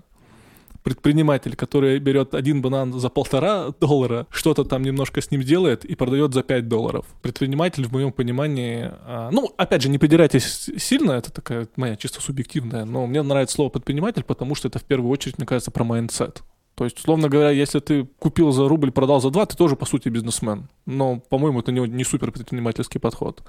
предприниматель, 0.87 1.57
который 1.57 1.99
берет 1.99 2.33
один 2.33 2.63
банан 2.63 2.93
за 2.93 3.09
полтора 3.09 3.73
доллара, 3.81 4.29
что-то 4.31 4.63
там 4.63 4.83
немножко 4.83 5.21
с 5.21 5.33
ним 5.33 5.43
делает 5.43 5.85
и 5.85 5.97
продает 5.97 6.33
за 6.33 6.45
5 6.45 6.69
долларов. 6.69 7.07
Предприниматель, 7.23 7.85
в 7.89 7.93
моем 7.93 8.13
понимании, 8.13 8.93
а, 9.05 9.31
ну, 9.33 9.53
опять 9.57 9.83
же, 9.83 9.89
не 9.89 9.99
придирайтесь 9.99 10.71
сильно, 10.77 11.11
это 11.11 11.33
такая 11.33 11.67
моя 11.75 11.97
чисто 11.97 12.21
субъективная, 12.21 12.85
но 12.85 13.09
мне 13.09 13.23
нравится 13.23 13.57
слово 13.57 13.71
предприниматель, 13.71 14.23
потому 14.23 14.55
что 14.55 14.69
это 14.69 14.79
в 14.79 14.85
первую 14.85 15.11
очередь, 15.11 15.39
мне 15.39 15.47
кажется, 15.49 15.73
про 15.73 15.83
mindset. 15.83 16.45
То 16.77 16.85
есть, 16.85 17.01
условно 17.01 17.29
говоря, 17.29 17.51
если 17.51 17.81
ты 17.81 18.05
купил 18.21 18.53
за 18.53 18.69
рубль, 18.69 18.93
продал 18.93 19.21
за 19.21 19.31
два, 19.31 19.45
ты 19.45 19.57
тоже, 19.57 19.75
по 19.75 19.87
сути, 19.87 20.09
бизнесмен. 20.09 20.69
Но, 20.85 21.19
по-моему, 21.19 21.59
это 21.59 21.73
не, 21.73 21.81
не 21.81 22.05
супер 22.05 22.31
предпринимательский 22.31 23.01
подход. 23.01 23.43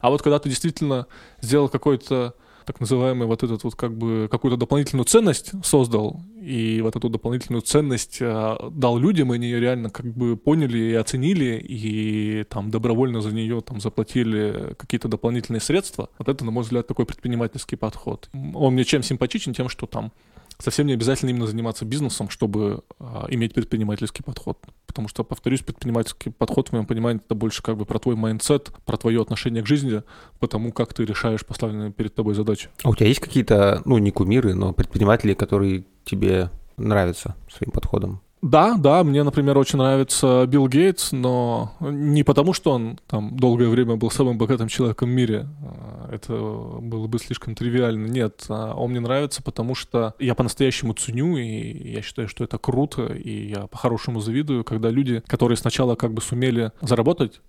А 0.00 0.08
вот 0.08 0.22
когда 0.22 0.38
ты 0.38 0.48
действительно 0.48 1.08
сделал 1.42 1.68
какой-то 1.68 2.34
так 2.64 2.80
называемый 2.80 3.26
вот 3.26 3.42
этот 3.42 3.64
вот 3.64 3.74
как 3.74 3.96
бы 3.96 4.28
какую-то 4.30 4.56
дополнительную 4.56 5.04
ценность 5.04 5.52
создал, 5.64 6.22
и 6.40 6.80
вот 6.82 6.96
эту 6.96 7.08
дополнительную 7.08 7.62
ценность 7.62 8.18
э, 8.20 8.56
дал 8.70 8.98
людям, 8.98 9.32
и 9.32 9.36
они 9.36 9.46
ее 9.46 9.60
реально 9.60 9.90
как 9.90 10.06
бы 10.06 10.36
поняли 10.36 10.78
и 10.78 10.94
оценили, 10.94 11.62
и 11.62 12.44
там 12.44 12.70
добровольно 12.70 13.20
за 13.20 13.32
нее 13.32 13.60
там 13.60 13.80
заплатили 13.80 14.74
какие-то 14.78 15.08
дополнительные 15.08 15.60
средства. 15.60 16.08
Вот 16.18 16.28
это, 16.28 16.44
на 16.44 16.50
мой 16.50 16.62
взгляд, 16.62 16.86
такой 16.86 17.06
предпринимательский 17.06 17.76
подход. 17.76 18.30
Он 18.54 18.74
мне 18.74 18.84
чем 18.84 19.02
симпатичен? 19.02 19.52
Тем, 19.52 19.68
что 19.68 19.86
там 19.86 20.12
совсем 20.60 20.86
не 20.86 20.92
обязательно 20.92 21.30
именно 21.30 21.46
заниматься 21.46 21.84
бизнесом, 21.84 22.28
чтобы 22.30 22.82
а, 22.98 23.26
иметь 23.30 23.54
предпринимательский 23.54 24.22
подход. 24.24 24.58
Потому 24.86 25.08
что, 25.08 25.24
повторюсь, 25.24 25.60
предпринимательский 25.60 26.32
подход, 26.32 26.68
в 26.68 26.72
моем 26.72 26.86
понимании, 26.86 27.22
это 27.24 27.34
больше 27.34 27.62
как 27.62 27.76
бы 27.76 27.84
про 27.84 27.98
твой 27.98 28.16
mindset, 28.16 28.72
про 28.84 28.96
твое 28.96 29.22
отношение 29.22 29.62
к 29.62 29.66
жизни, 29.66 30.02
потому 30.38 30.72
как 30.72 30.94
ты 30.94 31.04
решаешь 31.04 31.44
поставленные 31.44 31.92
перед 31.92 32.14
тобой 32.14 32.34
задачи. 32.34 32.68
А 32.82 32.90
у 32.90 32.94
тебя 32.94 33.06
есть 33.06 33.20
какие-то, 33.20 33.82
ну, 33.84 33.98
не 33.98 34.10
кумиры, 34.10 34.54
но 34.54 34.72
предприниматели, 34.72 35.34
которые 35.34 35.84
тебе 36.04 36.50
нравятся 36.76 37.36
своим 37.50 37.70
подходом? 37.70 38.20
Да, 38.42 38.76
да, 38.78 39.04
мне, 39.04 39.22
например, 39.22 39.58
очень 39.58 39.78
нравится 39.78 40.46
Билл 40.46 40.66
Гейтс, 40.66 41.12
но 41.12 41.74
не 41.80 42.22
потому, 42.22 42.54
что 42.54 42.72
он 42.72 42.98
там 43.06 43.36
долгое 43.36 43.68
время 43.68 43.96
был 43.96 44.10
самым 44.10 44.38
богатым 44.38 44.68
человеком 44.68 45.10
в 45.10 45.12
мире. 45.12 45.46
А, 45.62 46.08
это 46.10 46.32
было 46.80 47.06
бы 47.06 47.18
слишком 47.18 47.54
тривиально. 47.54 48.06
Нет, 48.06 48.46
а 48.48 48.74
он 48.74 48.92
мне 48.92 49.00
нравится, 49.00 49.42
потому 49.42 49.74
что 49.74 50.14
я 50.18 50.34
по-настоящему 50.34 50.94
ценю, 50.94 51.36
и 51.36 51.90
я 51.90 52.00
считаю, 52.00 52.28
что 52.28 52.42
это 52.42 52.56
круто, 52.56 53.12
и 53.12 53.48
я 53.48 53.66
по-хорошему 53.66 54.20
завидую, 54.20 54.64
когда 54.64 54.88
люди, 54.88 55.22
которые 55.26 55.58
сначала 55.58 55.94
как 55.94 56.14
бы 56.14 56.22
сумели 56.22 56.72
заработать 56.80 57.42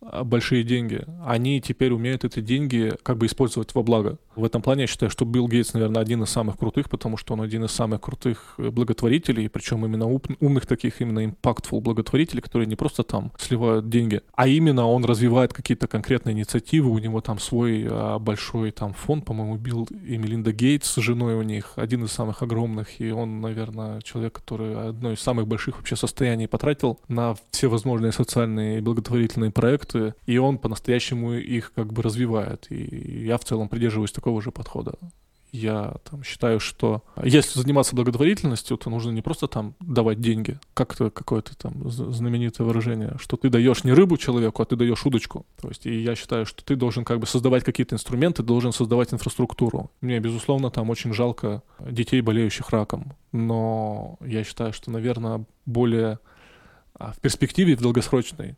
а, 0.00 0.22
большие 0.22 0.62
деньги, 0.62 1.04
они 1.26 1.60
теперь 1.60 1.92
умеют 1.92 2.24
эти 2.24 2.40
деньги 2.40 2.94
как 3.02 3.18
бы 3.18 3.26
использовать 3.26 3.74
во 3.74 3.82
благо. 3.82 4.18
В 4.38 4.44
этом 4.44 4.62
плане 4.62 4.82
я 4.82 4.86
считаю, 4.86 5.10
что 5.10 5.24
Билл 5.24 5.48
Гейтс, 5.48 5.74
наверное, 5.74 6.00
один 6.00 6.22
из 6.22 6.30
самых 6.30 6.58
крутых, 6.58 6.88
потому 6.88 7.16
что 7.16 7.34
он 7.34 7.40
один 7.40 7.64
из 7.64 7.72
самых 7.72 8.02
крутых 8.02 8.54
э, 8.58 8.70
благотворителей, 8.70 9.50
причем 9.50 9.84
именно 9.84 10.06
умных 10.06 10.64
таких, 10.64 11.00
именно 11.00 11.26
impactful 11.26 11.80
благотворителей, 11.80 12.40
которые 12.40 12.68
не 12.68 12.76
просто 12.76 13.02
там 13.02 13.32
сливают 13.36 13.88
деньги, 13.88 14.22
а 14.36 14.46
именно 14.46 14.86
он 14.86 15.04
развивает 15.04 15.52
какие-то 15.52 15.88
конкретные 15.88 16.34
инициативы, 16.34 16.88
у 16.88 16.98
него 16.98 17.20
там 17.20 17.40
свой 17.40 17.88
а, 17.90 18.20
большой 18.20 18.70
там 18.70 18.92
фонд, 18.92 19.24
по-моему, 19.24 19.56
Билл 19.56 19.88
и 20.06 20.16
Мелинда 20.16 20.52
Гейтс 20.52 20.88
с 20.88 21.00
женой 21.00 21.34
у 21.34 21.42
них, 21.42 21.72
один 21.74 22.04
из 22.04 22.12
самых 22.12 22.40
огромных, 22.40 23.00
и 23.00 23.10
он, 23.10 23.40
наверное, 23.40 24.00
человек, 24.02 24.34
который 24.34 24.90
одно 24.90 25.10
из 25.10 25.18
самых 25.18 25.48
больших 25.48 25.78
вообще 25.78 25.96
состояний 25.96 26.46
потратил 26.46 27.00
на 27.08 27.34
все 27.50 27.66
возможные 27.66 28.12
социальные 28.12 28.78
и 28.78 28.82
благотворительные 28.82 29.50
проекты, 29.50 30.14
и 30.26 30.38
он 30.38 30.58
по-настоящему 30.58 31.32
их 31.32 31.72
как 31.74 31.92
бы 31.92 32.02
развивает, 32.02 32.68
и 32.70 33.24
я 33.26 33.36
в 33.36 33.44
целом 33.44 33.68
придерживаюсь 33.68 34.12
такого 34.12 34.27
такого 34.28 34.42
же 34.42 34.50
подхода. 34.50 34.92
Я 35.50 35.94
там 36.10 36.22
считаю, 36.22 36.60
что 36.60 37.02
если 37.22 37.58
заниматься 37.58 37.96
благотворительностью, 37.96 38.76
то 38.76 38.90
нужно 38.90 39.12
не 39.12 39.22
просто 39.22 39.48
там 39.48 39.74
давать 39.80 40.20
деньги, 40.20 40.58
как-то 40.74 41.10
какое-то 41.10 41.56
там 41.56 41.88
знаменитое 41.88 42.66
выражение, 42.66 43.16
что 43.18 43.38
ты 43.38 43.48
даешь 43.48 43.84
не 43.84 43.94
рыбу 43.94 44.18
человеку, 44.18 44.60
а 44.60 44.66
ты 44.66 44.76
даешь 44.76 45.06
удочку. 45.06 45.46
То 45.58 45.68
есть, 45.68 45.86
и 45.86 46.02
я 46.02 46.14
считаю, 46.14 46.44
что 46.44 46.62
ты 46.62 46.76
должен 46.76 47.04
как 47.06 47.18
бы 47.18 47.26
создавать 47.26 47.64
какие-то 47.64 47.94
инструменты, 47.94 48.42
должен 48.42 48.72
создавать 48.72 49.14
инфраструктуру. 49.14 49.90
Мне, 50.02 50.20
безусловно, 50.20 50.70
там 50.70 50.90
очень 50.90 51.14
жалко 51.14 51.62
детей, 51.80 52.20
болеющих 52.20 52.68
раком. 52.68 53.14
Но 53.32 54.18
я 54.20 54.44
считаю, 54.44 54.74
что, 54.74 54.90
наверное, 54.90 55.46
более 55.64 56.18
а, 56.94 57.12
в 57.12 57.20
перспективе, 57.20 57.74
в 57.74 57.80
долгосрочной, 57.80 58.56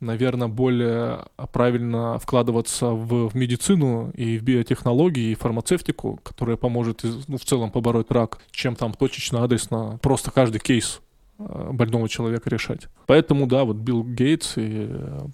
наверное, 0.00 0.48
более 0.48 1.26
правильно 1.52 2.18
вкладываться 2.18 2.86
в, 2.86 3.28
в 3.28 3.34
медицину 3.34 4.10
и 4.14 4.38
в 4.38 4.42
биотехнологии, 4.42 5.30
и 5.30 5.34
фармацевтику, 5.34 6.20
которая 6.22 6.56
поможет 6.56 7.02
ну, 7.28 7.38
в 7.38 7.44
целом 7.44 7.70
побороть 7.70 8.10
рак, 8.10 8.38
чем 8.50 8.76
там 8.76 8.92
точечно, 8.94 9.44
адресно, 9.44 9.98
просто 10.02 10.30
каждый 10.30 10.60
кейс 10.60 11.00
э, 11.38 11.70
больного 11.72 12.08
человека 12.08 12.48
решать. 12.50 12.88
Поэтому, 13.06 13.46
да, 13.46 13.64
вот 13.64 13.76
Билл 13.76 14.02
Гейтс 14.02 14.56
и 14.56 14.88
э, 14.88 15.28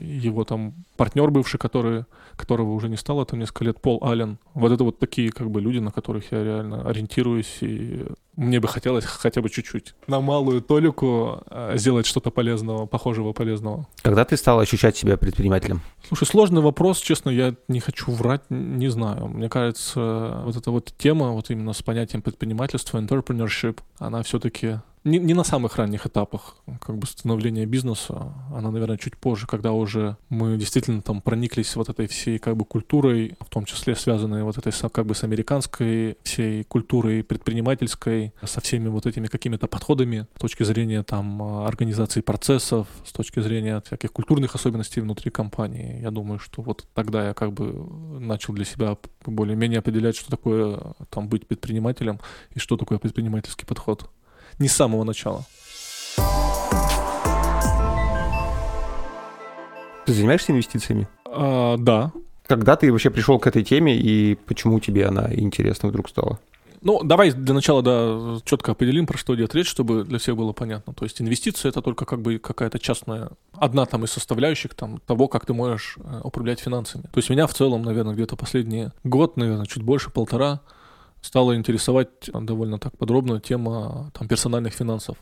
его 0.00 0.44
там 0.44 0.74
партнер 1.02 1.32
бывший, 1.32 1.58
который, 1.58 2.04
которого 2.36 2.74
уже 2.74 2.88
не 2.88 2.96
стало 2.96 3.26
там 3.26 3.40
несколько 3.40 3.64
лет, 3.64 3.80
Пол 3.80 3.98
Аллен. 4.04 4.38
Вот 4.54 4.70
это 4.70 4.84
вот 4.84 5.00
такие 5.00 5.32
как 5.32 5.50
бы 5.50 5.60
люди, 5.60 5.78
на 5.78 5.90
которых 5.90 6.30
я 6.30 6.44
реально 6.44 6.88
ориентируюсь 6.88 7.58
и 7.60 8.06
мне 8.36 8.60
бы 8.60 8.68
хотелось 8.68 9.04
хотя 9.04 9.42
бы 9.42 9.50
чуть-чуть 9.50 9.96
на 10.06 10.20
малую 10.20 10.62
толику 10.62 11.42
э, 11.50 11.72
сделать 11.76 12.06
что-то 12.06 12.30
полезного, 12.30 12.86
похожего 12.86 13.32
полезного. 13.32 13.88
Когда 14.02 14.24
ты 14.24 14.36
стал 14.36 14.60
ощущать 14.60 14.96
себя 14.96 15.16
предпринимателем? 15.16 15.80
Слушай, 16.06 16.28
сложный 16.28 16.62
вопрос, 16.62 17.00
честно, 17.00 17.30
я 17.30 17.56
не 17.66 17.80
хочу 17.80 18.12
врать, 18.12 18.42
не 18.48 18.88
знаю. 18.88 19.26
Мне 19.26 19.48
кажется, 19.48 20.40
вот 20.44 20.56
эта 20.56 20.70
вот 20.70 20.94
тема, 20.96 21.32
вот 21.32 21.50
именно 21.50 21.72
с 21.72 21.82
понятием 21.82 22.22
предпринимательства, 22.22 22.98
entrepreneurship, 22.98 23.80
она 23.98 24.22
все-таки 24.22 24.78
не, 25.04 25.18
не 25.18 25.34
на 25.34 25.44
самых 25.44 25.76
ранних 25.76 26.06
этапах 26.06 26.56
как 26.80 26.96
бы 26.96 27.06
становления 27.06 27.66
бизнеса, 27.66 28.32
она, 28.54 28.70
наверное, 28.70 28.98
чуть 28.98 29.16
позже, 29.16 29.46
когда 29.46 29.72
уже 29.72 30.16
мы 30.28 30.56
действительно 30.56 30.91
там 31.00 31.22
прониклись 31.22 31.74
вот 31.76 31.88
этой 31.88 32.06
всей 32.06 32.38
как 32.38 32.56
бы 32.56 32.64
культурой, 32.64 33.34
в 33.40 33.48
том 33.48 33.64
числе 33.64 33.94
связанной 33.94 34.42
вот 34.42 34.58
этой 34.58 34.72
как 34.90 35.06
бы 35.06 35.14
с 35.14 35.24
американской 35.24 36.18
всей 36.22 36.64
культурой 36.64 37.22
предпринимательской, 37.22 38.32
со 38.42 38.60
всеми 38.60 38.88
вот 38.88 39.06
этими 39.06 39.28
какими-то 39.28 39.68
подходами 39.68 40.26
с 40.36 40.40
точки 40.40 40.64
зрения 40.64 41.02
там 41.02 41.42
организации 41.42 42.20
процессов, 42.20 42.88
с 43.06 43.12
точки 43.12 43.40
зрения 43.40 43.80
всяких 43.86 44.12
культурных 44.12 44.54
особенностей 44.54 45.00
внутри 45.00 45.30
компании. 45.30 46.00
Я 46.02 46.10
думаю, 46.10 46.38
что 46.38 46.62
вот 46.62 46.84
тогда 46.94 47.28
я 47.28 47.34
как 47.34 47.52
бы 47.52 47.72
начал 48.20 48.52
для 48.52 48.64
себя 48.64 48.96
более-менее 49.24 49.78
определять, 49.78 50.16
что 50.16 50.30
такое 50.30 50.80
там 51.10 51.28
быть 51.28 51.46
предпринимателем 51.46 52.20
и 52.54 52.58
что 52.58 52.76
такое 52.76 52.98
предпринимательский 52.98 53.66
подход 53.66 54.10
не 54.58 54.68
с 54.68 54.72
самого 54.72 55.04
начала. 55.04 55.46
Ты 60.04 60.12
занимаешься 60.14 60.52
инвестициями? 60.52 61.08
А, 61.26 61.76
да. 61.78 62.12
Когда 62.46 62.76
ты 62.76 62.90
вообще 62.90 63.10
пришел 63.10 63.38
к 63.38 63.46
этой 63.46 63.62
теме 63.62 63.96
и 63.96 64.34
почему 64.34 64.80
тебе 64.80 65.06
она 65.06 65.32
интересна 65.32 65.88
вдруг 65.88 66.08
стала? 66.08 66.38
Ну, 66.82 67.00
давай 67.04 67.30
для 67.30 67.54
начала, 67.54 67.80
да, 67.80 68.40
четко 68.44 68.72
определим, 68.72 69.06
про 69.06 69.16
что 69.16 69.36
идет 69.36 69.54
речь, 69.54 69.68
чтобы 69.68 70.02
для 70.02 70.18
всех 70.18 70.36
было 70.36 70.52
понятно. 70.52 70.92
То 70.92 71.04
есть 71.04 71.22
инвестиции— 71.22 71.68
это 71.70 71.80
только 71.80 72.04
как 72.04 72.20
бы 72.20 72.38
какая-то 72.38 72.80
частная, 72.80 73.30
одна 73.52 73.86
там 73.86 74.04
из 74.04 74.10
составляющих 74.10 74.74
там, 74.74 74.98
того, 75.06 75.28
как 75.28 75.46
ты 75.46 75.54
можешь 75.54 75.96
э, 75.98 76.20
управлять 76.24 76.58
финансами. 76.58 77.04
То 77.04 77.18
есть 77.18 77.30
меня 77.30 77.46
в 77.46 77.54
целом, 77.54 77.82
наверное, 77.82 78.14
где-то 78.14 78.34
последний 78.34 78.88
год, 79.04 79.36
наверное, 79.36 79.66
чуть 79.66 79.84
больше, 79.84 80.10
полтора, 80.10 80.60
стала 81.20 81.54
интересовать 81.54 82.28
довольно 82.32 82.80
так 82.80 82.98
подробно 82.98 83.38
тема 83.40 84.10
там, 84.12 84.26
персональных 84.26 84.74
финансов 84.74 85.16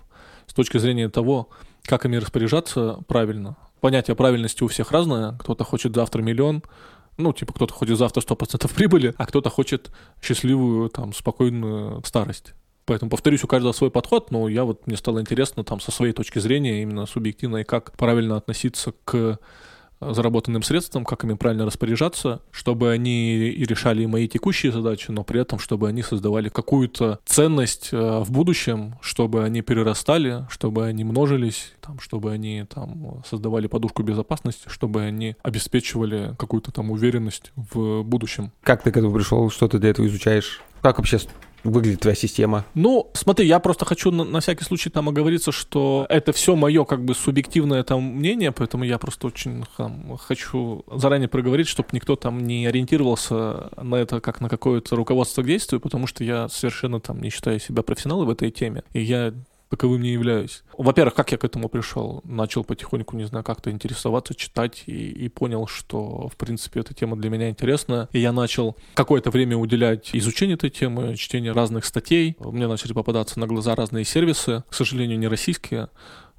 с 0.47 0.55
точки 0.55 0.79
зрения 0.79 1.11
того, 1.11 1.51
как 1.83 2.07
ими 2.07 2.17
распоряжаться 2.17 3.01
правильно. 3.07 3.59
Понятие 3.81 4.15
правильности 4.15 4.63
у 4.63 4.69
всех 4.69 4.93
разное. 4.93 5.33
Кто-то 5.39 5.65
хочет 5.65 5.95
завтра 5.95 6.23
миллион, 6.23 6.63
ну, 7.17 7.33
типа, 7.33 7.53
кто-то 7.53 7.73
хочет 7.75 7.99
завтра 7.99 8.21
100% 8.21 8.75
прибыли, 8.75 9.15
а 9.17 9.27
кто-то 9.27 9.51
хочет 9.51 9.91
счастливую, 10.23 10.89
там, 10.89 11.13
спокойную 11.13 12.03
старость. 12.05 12.55
Поэтому, 12.87 13.11
повторюсь, 13.11 13.45
у 13.45 13.47
каждого 13.47 13.73
свой 13.73 13.91
подход, 13.91 14.31
но 14.31 14.49
я 14.49 14.65
вот, 14.65 14.87
мне 14.87 14.97
стало 14.97 15.21
интересно 15.21 15.65
там 15.65 15.81
со 15.81 15.93
своей 15.93 16.13
точки 16.13 16.39
зрения, 16.39 16.83
именно 16.83 17.07
субъективно, 17.07 17.59
и 17.59 17.65
как 17.65 17.93
правильно 17.93 18.37
относиться 18.37 18.93
к 19.05 19.39
заработанным 20.01 20.63
средством, 20.63 21.05
как 21.05 21.25
ими 21.25 21.35
правильно 21.35 21.67
распоряжаться, 21.67 22.41
чтобы 22.51 22.91
они 22.91 23.37
и 23.37 23.65
решали 23.65 24.07
мои 24.07 24.29
текущие 24.29 24.73
задачи, 24.73 25.11
но 25.11 25.25
при 25.25 25.41
этом, 25.41 25.59
чтобы 25.59 25.89
они 25.89 26.03
создавали 26.03 26.49
какую-то 26.49 27.21
ценность 27.25 27.91
э, 27.93 28.21
в 28.21 28.31
будущем, 28.31 28.95
чтобы 29.01 29.45
они 29.45 29.63
перерастали, 29.63 30.47
чтобы 30.51 30.87
они 30.87 31.05
множились, 31.05 31.73
там, 31.81 32.01
чтобы 32.01 32.33
они 32.33 32.65
там 32.73 33.23
создавали 33.29 33.67
подушку 33.67 34.03
безопасности, 34.03 34.69
чтобы 34.69 35.03
они 35.03 35.37
обеспечивали 35.43 36.35
какую-то 36.39 36.73
там 36.73 36.91
уверенность 36.91 37.53
в 37.57 38.03
будущем. 38.03 38.53
Как 38.63 38.83
ты 38.83 38.91
к 38.91 38.97
этому 38.97 39.15
пришел? 39.15 39.51
Что 39.51 39.69
ты 39.69 39.79
для 39.79 39.91
этого 39.91 40.07
изучаешь? 40.07 40.63
Как 40.83 40.97
вообще 40.97 41.19
выглядит 41.65 42.01
твоя 42.01 42.15
система? 42.15 42.65
Ну, 42.75 43.11
смотри, 43.15 43.47
я 43.47 43.59
просто 43.59 43.85
хочу 43.85 44.11
на, 44.11 44.25
на 44.25 44.41
всякий 44.41 44.65
случай 44.65 44.91
там 44.91 45.09
оговориться, 45.09 45.53
что 45.53 46.07
это 46.09 46.33
все 46.33 46.57
мое 46.57 46.85
как 46.85 47.05
бы 47.05 47.15
субъективное 47.15 47.83
там 47.83 48.03
мнение, 48.03 48.53
поэтому 48.53 48.85
я 48.85 48.99
просто 48.99 49.27
очень 49.27 49.65
там, 49.77 50.17
хочу 50.19 50.85
заранее 50.91 51.29
проговорить, 51.29 51.69
чтобы 51.69 51.89
никто 51.93 52.17
там 52.17 52.45
не 52.45 52.67
ориентировался 52.67 53.71
на 53.77 53.97
это 53.97 54.21
как 54.21 54.41
на 54.41 54.49
какое-то 54.49 54.97
руководство 54.97 55.43
к 55.43 55.47
действию, 55.47 55.81
потому 55.81 56.07
что 56.07 56.25
я 56.25 56.49
совершенно 56.49 57.01
там 57.01 57.21
не 57.21 57.31
считаю 57.31 57.61
себя 57.61 57.83
профессионалом 57.83 58.27
в 58.27 58.31
этой 58.31 58.51
теме, 58.51 58.83
и 58.93 59.01
я 59.01 59.33
таковым 59.71 60.03
не 60.03 60.11
являюсь. 60.11 60.63
Во-первых, 60.77 61.15
как 61.15 61.33
я 61.33 61.39
к 61.39 61.45
этому 61.45 61.69
пришел? 61.69 62.21
Начал 62.25 62.65
потихоньку, 62.65 63.17
не 63.17 63.25
знаю, 63.25 63.45
как-то 63.45 63.71
интересоваться, 63.71 64.35
читать 64.35 64.83
и, 64.87 65.09
и 65.11 65.29
понял, 65.29 65.67
что, 65.67 66.29
в 66.29 66.37
принципе, 66.37 66.81
эта 66.81 66.93
тема 66.93 67.17
для 67.17 67.31
меня 67.31 67.49
интересна. 67.49 68.09
И 68.13 68.19
я 68.19 68.33
начал 68.33 68.77
какое-то 68.95 69.31
время 69.31 69.57
уделять 69.57 70.11
изучению 70.13 70.57
этой 70.57 70.71
темы, 70.71 71.17
чтению 71.17 71.55
разных 71.55 71.85
статей. 71.85 72.37
Мне 72.41 72.67
начали 72.67 72.93
попадаться 72.93 73.39
на 73.39 73.47
глаза 73.47 73.75
разные 73.75 74.05
сервисы, 74.05 74.65
к 74.69 74.75
сожалению, 74.75 75.19
не 75.19 75.29
российские, 75.29 75.89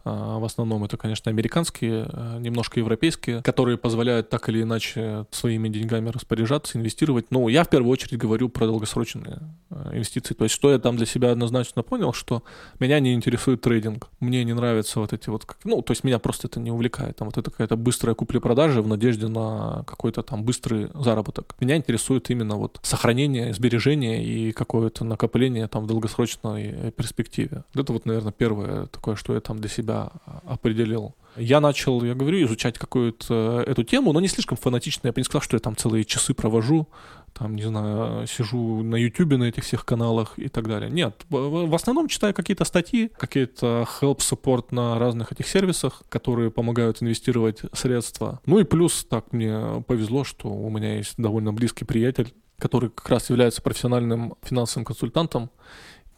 в 0.04 0.46
основном 0.46 0.84
это, 0.84 0.98
конечно, 0.98 1.30
американские, 1.30 2.08
а, 2.12 2.40
немножко 2.40 2.80
европейские, 2.80 3.42
которые 3.42 3.78
позволяют 3.78 4.30
так 4.30 4.50
или 4.50 4.62
иначе 4.62 5.26
своими 5.32 5.70
деньгами 5.70 6.10
распоряжаться, 6.10 6.78
инвестировать. 6.78 7.28
Ну, 7.30 7.48
я 7.48 7.64
в 7.64 7.70
первую 7.70 7.92
очередь 7.92 8.18
говорю 8.18 8.50
про 8.50 8.66
долгосрочные 8.66 9.40
а, 9.70 9.92
инвестиции. 9.94 10.34
То 10.34 10.46
есть, 10.46 10.56
что 10.56 10.72
я 10.72 10.80
там 10.80 10.98
для 10.98 11.06
себя 11.06 11.32
однозначно 11.32 11.84
понял, 11.84 12.14
что 12.14 12.44
меня 12.80 13.00
не 13.00 13.14
интересует 13.14 13.62
трейдинг. 13.62 14.10
Мне 14.20 14.44
не 14.44 14.54
нравятся 14.54 15.00
вот 15.00 15.14
эти 15.14 15.30
вот, 15.30 15.46
ну, 15.64 15.82
то 15.82 15.92
есть 15.92 16.04
меня 16.04 16.20
просто 16.20 16.48
это 16.48 16.60
не 16.60 16.72
увлекает. 16.72 17.18
Там 17.18 17.28
вот 17.28 17.38
это 17.38 17.52
какая-то 17.52 17.76
быстрая 17.76 18.16
купля-продажа 18.16 18.82
в 18.82 18.88
надежде 18.88 19.28
на 19.28 19.84
какой-то 19.88 20.24
там 20.24 20.44
быстрый 20.44 20.90
заработок. 20.94 21.56
Меня 21.60 21.76
интересует 21.76 22.30
именно 22.30 22.56
вот 22.56 22.80
сохранение, 22.82 23.54
сбережение 23.54 24.24
и 24.24 24.52
какое-то 24.52 25.04
накопление 25.06 25.68
там 25.68 25.84
в 25.84 25.88
долгосрочной 25.88 26.64
э, 26.64 26.92
перспективе. 26.92 27.64
Это 27.74 27.94
вот, 27.94 28.06
наверное, 28.06 28.32
первое 28.32 28.88
такое, 28.88 29.16
что 29.16 29.34
я 29.34 29.42
там 29.42 29.60
для 29.60 29.70
себя 29.70 29.91
себя 29.92 30.12
определил. 30.46 31.16
Я 31.38 31.62
начал, 31.62 32.04
я 32.04 32.14
говорю, 32.14 32.46
изучать 32.46 32.78
какую-то 32.78 33.64
эту 33.66 33.84
тему, 33.84 34.12
но 34.12 34.20
не 34.20 34.28
слишком 34.28 34.58
фанатично. 34.58 35.08
Я 35.08 35.14
бы 35.14 35.22
не 35.22 35.24
сказал, 35.24 35.42
что 35.42 35.56
я 35.56 35.62
там 35.62 35.78
целые 35.78 36.04
часы 36.04 36.34
провожу, 36.34 36.90
там, 37.34 37.56
не 37.56 37.64
знаю, 37.64 38.28
сижу 38.28 38.84
на 38.84 38.98
YouTube 38.98 39.38
на 39.38 39.46
этих 39.46 39.64
всех 39.64 39.86
каналах 39.86 40.34
и 40.38 40.50
так 40.50 40.68
далее. 40.68 40.92
Нет, 40.92 41.26
в 41.30 41.74
основном 41.74 42.10
читаю 42.10 42.34
какие-то 42.34 42.66
статьи, 42.66 43.10
какие-то 43.18 43.88
help 44.02 44.18
support 44.18 44.68
на 44.72 45.00
разных 45.00 45.32
этих 45.32 45.48
сервисах, 45.48 46.04
которые 46.10 46.52
помогают 46.52 47.02
инвестировать 47.02 47.62
средства. 47.72 48.42
Ну 48.46 48.60
и 48.60 48.66
плюс 48.66 49.06
так 49.06 49.32
мне 49.32 49.82
повезло, 49.88 50.26
что 50.26 50.50
у 50.50 50.70
меня 50.70 50.98
есть 50.98 51.14
довольно 51.16 51.54
близкий 51.54 51.86
приятель, 51.86 52.34
который 52.58 52.90
как 52.90 53.08
раз 53.08 53.30
является 53.30 53.62
профессиональным 53.62 54.36
финансовым 54.44 54.84
консультантом. 54.84 55.50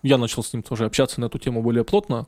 Я 0.01 0.17
начал 0.17 0.43
с 0.43 0.51
ним 0.53 0.63
тоже 0.63 0.85
общаться 0.85 1.21
на 1.21 1.25
эту 1.25 1.37
тему 1.37 1.61
более 1.61 1.83
плотно. 1.83 2.25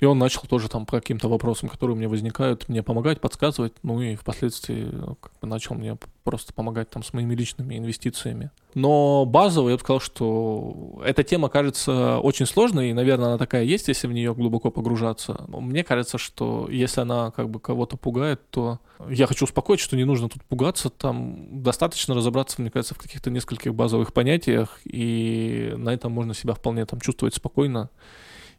И 0.00 0.04
он 0.04 0.18
начал 0.18 0.42
тоже 0.42 0.68
там 0.68 0.86
по 0.86 0.98
каким-то 1.00 1.28
вопросам, 1.28 1.68
которые 1.68 1.94
у 1.94 1.98
меня 1.98 2.08
возникают, 2.08 2.68
мне 2.68 2.82
помогать, 2.82 3.20
подсказывать. 3.20 3.72
Ну 3.82 4.00
и 4.00 4.16
впоследствии 4.16 4.88
ну, 4.90 5.16
как 5.16 5.32
бы 5.40 5.48
начал 5.48 5.74
мне 5.74 5.96
просто 6.24 6.52
помогать 6.52 6.90
там 6.90 7.02
с 7.02 7.12
моими 7.12 7.34
личными 7.34 7.76
инвестициями. 7.78 8.50
Но 8.74 9.24
базово 9.24 9.70
я 9.70 9.76
бы 9.76 9.80
сказал, 9.80 10.00
что 10.00 11.00
эта 11.04 11.24
тема 11.24 11.48
кажется 11.48 12.18
очень 12.18 12.46
сложной, 12.46 12.90
и, 12.90 12.92
наверное, 12.92 13.28
она 13.28 13.38
такая 13.38 13.64
есть, 13.64 13.88
если 13.88 14.06
в 14.06 14.12
нее 14.12 14.34
глубоко 14.34 14.70
погружаться. 14.70 15.44
Но 15.48 15.60
мне 15.60 15.82
кажется, 15.82 16.18
что 16.18 16.68
если 16.70 17.00
она 17.00 17.30
как 17.30 17.48
бы 17.48 17.60
кого-то 17.60 17.96
пугает, 17.96 18.42
то 18.50 18.78
я 19.08 19.26
хочу 19.26 19.46
успокоить, 19.46 19.80
что 19.80 19.96
не 19.96 20.04
нужно 20.04 20.28
тут 20.28 20.44
пугаться, 20.44 20.90
там 20.90 21.62
достаточно 21.62 22.14
разобраться, 22.14 22.60
мне 22.60 22.70
кажется, 22.70 22.94
в 22.94 22.98
каких-то 22.98 23.30
нескольких 23.30 23.74
базовых 23.74 24.12
понятиях, 24.12 24.80
и 24.84 25.72
на 25.76 25.90
этом 25.94 26.12
можно 26.12 26.34
себя 26.34 26.54
вполне 26.54 26.84
там 26.84 27.00
чувствовать 27.00 27.34
спокойно 27.34 27.90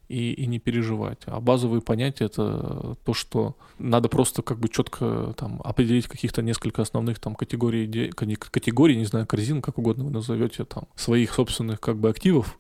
и, 0.10 0.34
и 0.34 0.48
не 0.48 0.60
переживать. 0.60 1.20
А 1.28 1.40
базовые 1.40 1.82
понятия 1.82 2.26
это 2.26 2.98
то, 3.06 3.14
что 3.14 3.56
надо 3.78 4.10
просто 4.10 4.42
как 4.42 4.60
бы 4.60 4.68
четко 4.68 5.34
там 5.38 5.62
определить 5.64 6.08
каких-то 6.08 6.42
несколько 6.42 6.82
основных 6.82 7.20
там 7.20 7.36
категорий, 7.36 8.12
категорий, 8.12 8.98
не 8.98 9.06
знаю, 9.06 9.28
корзин, 9.28 9.62
как 9.62 9.78
угодно 9.78 10.06
вы 10.06 10.12
назовете, 10.12 10.66
там, 10.66 10.88
своих 10.96 11.34
собственных 11.34 11.80
как 11.80 11.98
бы 11.98 12.10
активов, 12.10 12.60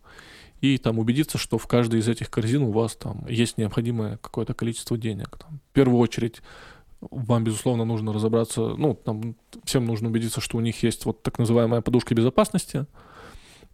и 0.61 0.77
там 0.77 0.99
убедиться, 0.99 1.37
что 1.37 1.57
в 1.57 1.67
каждой 1.67 2.01
из 2.01 2.07
этих 2.07 2.29
корзин 2.29 2.63
у 2.63 2.71
вас 2.71 2.95
там 2.95 3.25
есть 3.27 3.57
необходимое 3.57 4.17
какое-то 4.17 4.53
количество 4.53 4.97
денег. 4.97 5.37
Там, 5.37 5.59
в 5.71 5.73
первую 5.73 5.99
очередь 5.99 6.41
вам, 7.01 7.45
безусловно, 7.45 7.85
нужно 7.85 8.13
разобраться, 8.13 8.75
ну, 8.77 8.93
там, 8.93 9.35
всем 9.63 9.85
нужно 9.85 10.09
убедиться, 10.09 10.41
что 10.41 10.57
у 10.57 10.61
них 10.61 10.83
есть 10.83 11.05
вот 11.05 11.23
так 11.23 11.39
называемая 11.39 11.81
подушка 11.81 12.13
безопасности, 12.13 12.85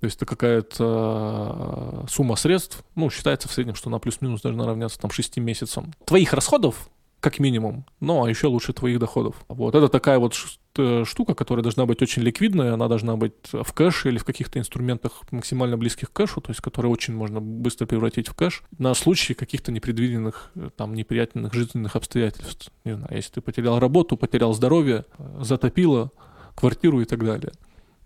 то 0.06 0.08
есть 0.08 0.18
это 0.18 0.28
какая-то 0.28 2.04
э, 2.04 2.08
сумма 2.08 2.36
средств, 2.36 2.84
ну, 2.94 3.10
считается 3.10 3.50
в 3.50 3.52
среднем, 3.52 3.74
что 3.74 3.90
на 3.90 3.98
плюс-минус 3.98 4.44
должна 4.44 4.68
равняться 4.68 5.00
там 5.00 5.10
6 5.10 5.38
месяцам. 5.38 5.96
Твоих 6.06 6.32
расходов, 6.34 6.92
как 7.22 7.40
минимум, 7.40 7.88
ну, 8.02 8.24
а 8.24 8.30
еще 8.30 8.46
лучше 8.46 8.72
твоих 8.72 9.00
доходов. 9.00 9.36
Вот, 9.48 9.74
это 9.74 9.90
такая 9.90 10.20
вот 10.20 10.36
э, 10.78 11.06
штука, 11.08 11.34
которая 11.34 11.64
должна 11.64 11.88
быть 11.88 12.04
очень 12.04 12.22
ликвидная, 12.22 12.76
она 12.76 12.88
должна 12.88 13.16
быть 13.16 13.34
в 13.52 13.74
кэше 13.74 14.10
или 14.10 14.20
в 14.20 14.26
каких-то 14.26 14.60
инструментах 14.60 15.24
максимально 15.32 15.76
близких 15.76 16.12
к 16.12 16.14
кэшу, 16.14 16.40
то 16.40 16.52
есть 16.52 16.62
которые 16.62 16.92
очень 16.92 17.16
можно 17.16 17.42
быстро 17.42 17.88
превратить 17.88 18.28
в 18.28 18.36
кэш 18.36 18.62
на 18.78 18.94
случай 18.94 19.34
каких-то 19.34 19.72
непредвиденных, 19.72 20.52
э, 20.54 20.70
там, 20.78 20.94
неприятных 20.94 21.52
жизненных 21.52 21.96
обстоятельств. 21.96 22.72
Не 22.84 22.96
знаю, 22.96 23.16
если 23.16 23.32
ты 23.32 23.42
потерял 23.42 23.80
работу, 23.80 24.18
потерял 24.18 24.54
здоровье, 24.54 25.06
затопило 25.40 26.12
квартиру 26.54 27.02
и 27.02 27.06
так 27.06 27.26
далее. 27.26 27.54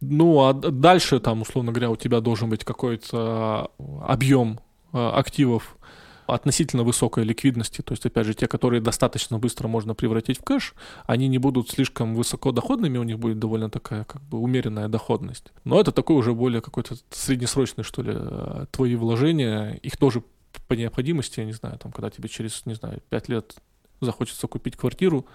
Ну, 0.02 0.45
а 0.45 0.54
дальше 0.54 1.20
там, 1.20 1.41
условно 1.41 1.72
говоря, 1.72 1.89
у 1.89 1.95
тебя 1.95 2.22
должен 2.22 2.50
быть 2.50 2.64
какой-то 2.64 3.72
объем 4.02 4.60
а, 4.93 5.18
активов 5.18 5.78
относительно 6.26 6.84
высокой 6.84 7.24
ликвидности, 7.24 7.82
то 7.82 7.93
есть, 7.93 8.06
опять 8.06 8.28
же, 8.28 8.34
те, 8.34 8.47
которые 8.47 8.82
достаточно 8.82 9.39
быстро 9.39 9.68
можно 9.68 9.95
превратить 9.95 10.39
в 10.39 10.43
кэш, 10.43 10.76
они 11.06 11.28
не 11.28 11.39
будут 11.39 11.70
слишком 11.70 12.16
высокодоходными, 12.16 12.97
у 12.97 13.04
них 13.04 13.20
будет 13.20 13.39
довольно 13.39 13.70
такая 13.70 14.04
как 14.04 14.22
бы 14.24 14.38
умеренная 14.39 14.88
доходность. 14.88 15.52
Но 15.64 15.80
это 15.80 15.91
такой 15.91 16.16
уже 16.16 16.34
более 16.34 16.62
какой-то 16.62 16.95
среднесрочный, 17.10 17.84
что 17.84 18.02
ли, 18.02 18.14
а, 18.16 18.68
твои 18.72 18.95
вложения, 18.95 19.80
их 19.82 19.97
тоже 19.97 20.24
по 20.68 20.74
необходимости, 20.74 21.39
я 21.39 21.45
не 21.45 21.54
знаю, 21.54 21.78
там, 21.80 21.91
когда 21.91 22.10
тебе 22.10 22.30
через, 22.30 22.66
не 22.66 22.76
знаю, 22.76 23.02
5 23.10 23.30
лет 23.30 23.56
захочется 24.02 24.47
купить 24.47 24.76
квартиру, 24.76 25.26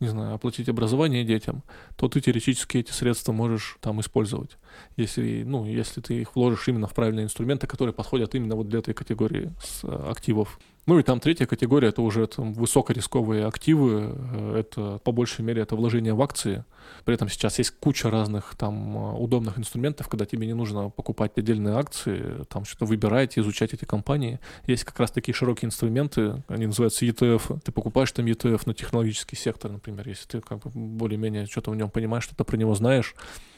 не 0.00 0.08
знаю, 0.08 0.34
оплатить 0.34 0.68
образование 0.68 1.24
детям, 1.24 1.62
то 1.96 2.08
ты 2.08 2.20
теоретически 2.20 2.78
эти 2.78 2.90
средства 2.90 3.32
можешь 3.32 3.78
там 3.80 4.00
использовать. 4.00 4.58
Если, 4.96 5.44
ну, 5.44 5.64
если 5.66 6.00
ты 6.00 6.20
их 6.20 6.34
вложишь 6.34 6.68
именно 6.68 6.86
в 6.86 6.94
правильные 6.94 7.24
инструменты, 7.24 7.66
которые 7.66 7.94
подходят 7.94 8.34
именно 8.34 8.56
вот 8.56 8.68
для 8.68 8.80
этой 8.80 8.94
категории 8.94 9.52
э, 9.82 10.10
активов. 10.10 10.58
Ну 10.86 10.98
и 10.98 11.02
там 11.02 11.18
третья 11.18 11.46
категория, 11.46 11.88
это 11.88 12.02
уже 12.02 12.26
там, 12.26 12.52
высокорисковые 12.52 13.46
активы, 13.46 14.14
э, 14.14 14.56
это 14.58 14.98
по 14.98 15.12
большей 15.12 15.42
мере 15.42 15.62
это 15.62 15.76
вложение 15.76 16.12
в 16.12 16.20
акции. 16.20 16.64
При 17.06 17.14
этом 17.14 17.30
сейчас 17.30 17.58
есть 17.58 17.70
куча 17.70 18.10
разных 18.10 18.54
там 18.56 18.96
э, 18.96 19.12
удобных 19.16 19.58
инструментов, 19.58 20.08
когда 20.08 20.26
тебе 20.26 20.46
не 20.46 20.52
нужно 20.52 20.90
покупать 20.90 21.32
отдельные 21.36 21.76
акции, 21.76 22.44
там 22.50 22.66
что-то 22.66 22.84
выбирать, 22.84 23.38
изучать 23.38 23.72
эти 23.72 23.86
компании. 23.86 24.40
Есть 24.66 24.84
как 24.84 25.00
раз 25.00 25.10
такие 25.10 25.34
широкие 25.34 25.68
инструменты, 25.68 26.42
они 26.48 26.66
называются 26.66 27.06
ETF. 27.06 27.60
Ты 27.60 27.72
покупаешь 27.72 28.12
там 28.12 28.26
ETF 28.26 28.62
на 28.66 28.74
технологический 28.74 29.36
сектор, 29.36 29.72
например, 29.72 30.06
если 30.06 30.26
ты 30.26 30.40
как 30.42 30.64
бы 30.64 30.70
более-менее 30.74 31.46
что-то 31.46 31.70
в 31.70 31.76
нем 31.76 31.88
понимаешь, 31.88 32.24
что-то 32.24 32.44
про 32.44 32.58
него 32.58 32.74
знаешь, 32.74 33.14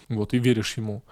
вот, 0.08 0.32
и 0.32 0.38
веришь 0.38 0.76
ему. 0.76 1.02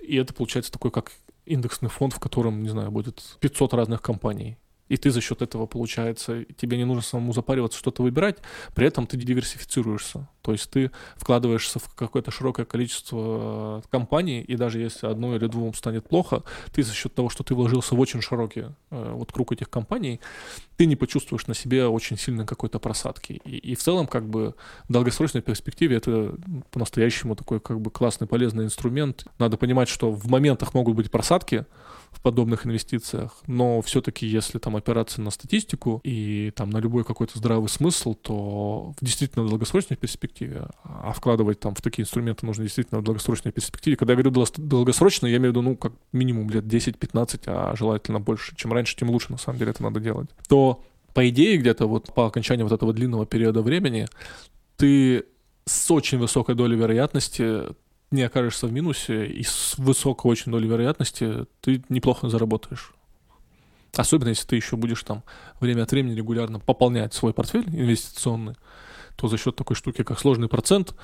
И 0.00 0.14
это 0.14 0.32
получается 0.34 0.70
такой 0.70 0.92
как 0.92 1.10
индексный 1.46 1.88
фонд, 1.88 2.12
в 2.12 2.20
котором, 2.20 2.62
не 2.62 2.68
знаю, 2.68 2.92
будет 2.92 3.36
500 3.40 3.74
разных 3.74 4.00
компаний 4.00 4.56
и 4.88 4.96
ты 4.96 5.10
за 5.10 5.20
счет 5.20 5.42
этого, 5.42 5.66
получается, 5.66 6.44
тебе 6.56 6.76
не 6.76 6.84
нужно 6.84 7.02
самому 7.02 7.32
запариваться, 7.32 7.78
что-то 7.78 8.02
выбирать, 8.02 8.38
при 8.74 8.86
этом 8.86 9.06
ты 9.06 9.16
диверсифицируешься. 9.16 10.28
То 10.42 10.52
есть 10.52 10.70
ты 10.70 10.90
вкладываешься 11.16 11.78
в 11.78 11.94
какое-то 11.94 12.30
широкое 12.30 12.66
количество 12.66 13.82
э, 13.82 13.88
компаний, 13.90 14.42
и 14.42 14.56
даже 14.56 14.78
если 14.78 15.06
одной 15.06 15.36
или 15.36 15.46
двум 15.46 15.72
станет 15.72 16.06
плохо, 16.06 16.42
ты 16.72 16.82
за 16.82 16.92
счет 16.92 17.14
того, 17.14 17.30
что 17.30 17.42
ты 17.44 17.54
вложился 17.54 17.94
в 17.94 18.00
очень 18.00 18.20
широкий 18.20 18.66
э, 18.90 19.12
вот 19.14 19.32
круг 19.32 19.52
этих 19.52 19.70
компаний, 19.70 20.20
ты 20.76 20.84
не 20.84 20.96
почувствуешь 20.96 21.46
на 21.46 21.54
себе 21.54 21.86
очень 21.86 22.18
сильно 22.18 22.44
какой-то 22.44 22.78
просадки. 22.78 23.40
И, 23.44 23.56
и 23.56 23.74
в 23.74 23.82
целом, 23.82 24.06
как 24.06 24.28
бы, 24.28 24.54
в 24.88 24.92
долгосрочной 24.92 25.40
перспективе 25.40 25.96
это 25.96 26.34
по-настоящему 26.70 27.36
такой, 27.36 27.58
как 27.60 27.80
бы, 27.80 27.90
классный, 27.90 28.26
полезный 28.26 28.64
инструмент. 28.64 29.24
Надо 29.38 29.56
понимать, 29.56 29.88
что 29.88 30.10
в 30.10 30.26
моментах 30.26 30.74
могут 30.74 30.94
быть 30.94 31.10
просадки, 31.10 31.64
в 32.14 32.20
подобных 32.20 32.66
инвестициях, 32.66 33.42
но 33.46 33.82
все-таки 33.82 34.26
если 34.26 34.58
там 34.58 34.76
опираться 34.76 35.20
на 35.20 35.30
статистику 35.30 36.00
и 36.04 36.52
там 36.54 36.70
на 36.70 36.78
любой 36.78 37.04
какой-то 37.04 37.38
здравый 37.38 37.68
смысл, 37.68 38.14
то 38.14 38.94
в 38.98 39.04
действительно 39.04 39.46
долгосрочной 39.46 39.96
перспективе, 39.96 40.68
а 40.84 41.12
вкладывать 41.12 41.60
там 41.60 41.74
в 41.74 41.82
такие 41.82 42.04
инструменты 42.04 42.46
нужно 42.46 42.64
действительно 42.64 43.00
в 43.00 43.04
долгосрочной 43.04 43.52
перспективе. 43.52 43.96
Когда 43.96 44.14
я 44.14 44.22
говорю 44.22 44.46
долгосрочно, 44.56 45.26
я 45.26 45.36
имею 45.36 45.52
в 45.52 45.56
виду, 45.56 45.62
ну, 45.62 45.76
как 45.76 45.92
минимум 46.12 46.48
лет 46.50 46.64
10-15, 46.64 47.42
а 47.46 47.74
желательно 47.76 48.20
больше. 48.20 48.54
Чем 48.56 48.72
раньше, 48.72 48.96
тем 48.96 49.10
лучше, 49.10 49.32
на 49.32 49.38
самом 49.38 49.58
деле, 49.58 49.72
это 49.72 49.82
надо 49.82 50.00
делать. 50.00 50.30
То, 50.48 50.82
по 51.12 51.28
идее, 51.28 51.56
где-то 51.58 51.86
вот 51.86 52.14
по 52.14 52.26
окончании 52.26 52.62
вот 52.62 52.72
этого 52.72 52.92
длинного 52.92 53.26
периода 53.26 53.62
времени 53.62 54.06
ты 54.76 55.24
с 55.66 55.90
очень 55.90 56.18
высокой 56.18 56.54
долей 56.54 56.76
вероятности 56.76 57.62
не 58.14 58.22
окажешься 58.22 58.66
в 58.66 58.72
минусе, 58.72 59.26
и 59.26 59.42
с 59.42 59.74
высокой 59.76 60.30
очень 60.30 60.52
долей 60.52 60.68
вероятности 60.68 61.46
ты 61.60 61.82
неплохо 61.88 62.28
заработаешь. 62.28 62.92
Особенно 63.96 64.28
если 64.28 64.46
ты 64.46 64.56
еще 64.56 64.76
будешь 64.76 65.02
там 65.02 65.22
время 65.60 65.82
от 65.82 65.92
времени 65.92 66.14
регулярно 66.14 66.58
пополнять 66.58 67.14
свой 67.14 67.32
портфель 67.32 67.68
инвестиционный, 67.68 68.56
то 69.16 69.28
за 69.28 69.38
счет 69.38 69.56
такой 69.56 69.76
штуки, 69.76 70.02
как 70.02 70.18
сложный 70.18 70.48
процент, 70.48 70.94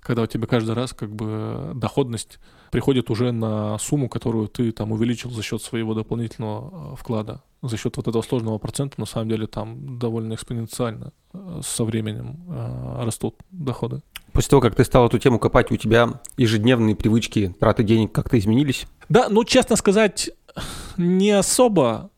когда 0.00 0.22
у 0.22 0.26
тебя 0.26 0.46
каждый 0.46 0.74
раз 0.74 0.92
как 0.92 1.14
бы 1.14 1.72
доходность 1.74 2.38
приходит 2.72 3.10
уже 3.10 3.30
на 3.30 3.78
сумму, 3.78 4.08
которую 4.08 4.48
ты 4.48 4.72
там 4.72 4.90
увеличил 4.92 5.30
за 5.30 5.42
счет 5.42 5.62
своего 5.62 5.94
дополнительного 5.94 6.94
э, 6.94 6.96
вклада. 6.96 7.42
за 7.62 7.76
счет 7.76 7.96
вот 7.96 8.08
этого 8.08 8.22
сложного 8.22 8.58
процента, 8.58 8.98
на 8.98 9.06
самом 9.06 9.28
деле 9.28 9.46
там 9.46 9.98
довольно 9.98 10.34
экспоненциально 10.34 11.12
э, 11.32 11.60
со 11.62 11.84
временем 11.84 12.44
э, 12.48 13.04
растут 13.04 13.36
доходы. 13.50 14.02
После 14.32 14.50
того, 14.50 14.62
как 14.62 14.74
ты 14.74 14.84
стал 14.84 15.06
эту 15.06 15.18
тему 15.18 15.38
копать, 15.38 15.70
у 15.70 15.76
тебя 15.76 16.20
ежедневные 16.36 16.96
привычки 16.96 17.54
траты 17.60 17.82
денег 17.82 18.12
как-то 18.12 18.38
изменились? 18.38 18.86
Да, 19.08 19.28
ну, 19.28 19.44
честно 19.44 19.76
сказать, 19.76 20.30
не 20.96 21.30
особо. 21.30 22.10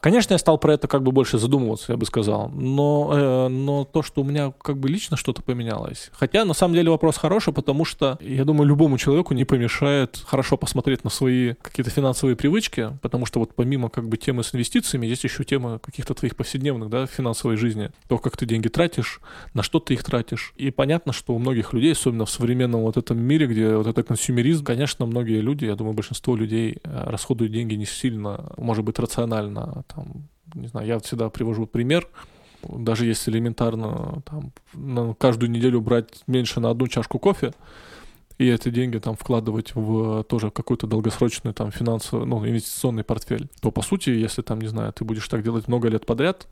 Конечно, 0.00 0.32
я 0.32 0.38
стал 0.38 0.56
про 0.58 0.74
это 0.74 0.88
как 0.88 1.02
бы 1.02 1.12
больше 1.12 1.38
задумываться, 1.38 1.92
я 1.92 1.98
бы 1.98 2.06
сказал, 2.06 2.48
но, 2.48 3.10
э, 3.12 3.48
но 3.48 3.84
то, 3.84 4.02
что 4.02 4.22
у 4.22 4.24
меня 4.24 4.52
как 4.62 4.78
бы 4.78 4.88
лично 4.88 5.16
что-то 5.16 5.42
поменялось. 5.42 6.10
Хотя, 6.12 6.44
на 6.44 6.54
самом 6.54 6.74
деле, 6.74 6.90
вопрос 6.90 7.18
хороший, 7.18 7.52
потому 7.52 7.84
что, 7.84 8.18
я 8.20 8.44
думаю, 8.44 8.66
любому 8.66 8.96
человеку 8.96 9.34
не 9.34 9.44
помешает 9.44 10.22
хорошо 10.26 10.56
посмотреть 10.56 11.04
на 11.04 11.10
свои 11.10 11.54
какие-то 11.60 11.90
финансовые 11.90 12.34
привычки, 12.34 12.98
потому 13.02 13.26
что 13.26 13.40
вот 13.40 13.54
помимо 13.54 13.90
как 13.90 14.08
бы 14.08 14.16
темы 14.16 14.42
с 14.42 14.54
инвестициями, 14.54 15.06
есть 15.06 15.24
еще 15.24 15.44
тема 15.44 15.78
каких-то 15.78 16.14
твоих 16.14 16.34
повседневных, 16.34 16.88
да, 16.88 17.06
финансовой 17.06 17.56
жизни. 17.56 17.90
То, 18.08 18.18
как 18.18 18.36
ты 18.38 18.46
деньги 18.46 18.68
тратишь, 18.68 19.20
на 19.52 19.62
что 19.62 19.80
ты 19.80 19.94
их 19.94 20.04
тратишь. 20.04 20.54
И 20.56 20.70
понятно, 20.70 21.12
что 21.12 21.34
у 21.34 21.38
многих 21.38 21.74
людей, 21.74 21.92
особенно 21.92 22.24
в 22.24 22.30
современном 22.30 22.82
вот 22.82 22.96
этом 22.96 23.18
мире, 23.18 23.46
где 23.46 23.76
вот 23.76 23.86
это 23.86 24.02
консюмеризм, 24.02 24.64
конечно, 24.64 25.04
многие 25.04 25.40
люди, 25.40 25.66
я 25.66 25.74
думаю, 25.74 25.94
большинство 25.94 26.36
людей 26.36 26.78
э, 26.82 27.04
расходуют 27.10 27.52
деньги 27.52 27.74
не 27.74 27.86
сильно, 27.86 28.52
может 28.56 28.84
быть, 28.84 28.98
рационально, 28.98 29.84
там, 29.94 30.28
не 30.54 30.68
знаю, 30.68 30.86
я 30.86 30.98
всегда 30.98 31.30
привожу 31.30 31.66
пример, 31.66 32.08
даже 32.62 33.06
если 33.06 33.30
элементарно 33.30 34.22
там, 34.26 34.52
на 34.74 35.14
каждую 35.14 35.50
неделю 35.50 35.80
брать 35.80 36.22
меньше 36.26 36.60
на 36.60 36.70
одну 36.70 36.88
чашку 36.88 37.18
кофе, 37.18 37.52
и 38.38 38.48
эти 38.48 38.70
деньги 38.70 38.98
там 38.98 39.16
вкладывать 39.16 39.74
в 39.74 40.24
тоже 40.24 40.50
какой-то 40.50 40.86
долгосрочный 40.86 41.52
там 41.52 41.70
финансовый, 41.70 42.26
ну, 42.26 42.46
инвестиционный 42.46 43.04
портфель, 43.04 43.48
то 43.60 43.70
по 43.70 43.82
сути, 43.82 44.10
если 44.10 44.40
там, 44.40 44.60
не 44.60 44.68
знаю, 44.68 44.92
ты 44.92 45.04
будешь 45.04 45.28
так 45.28 45.42
делать 45.42 45.68
много 45.68 45.88
лет 45.88 46.06
подряд, 46.06 46.48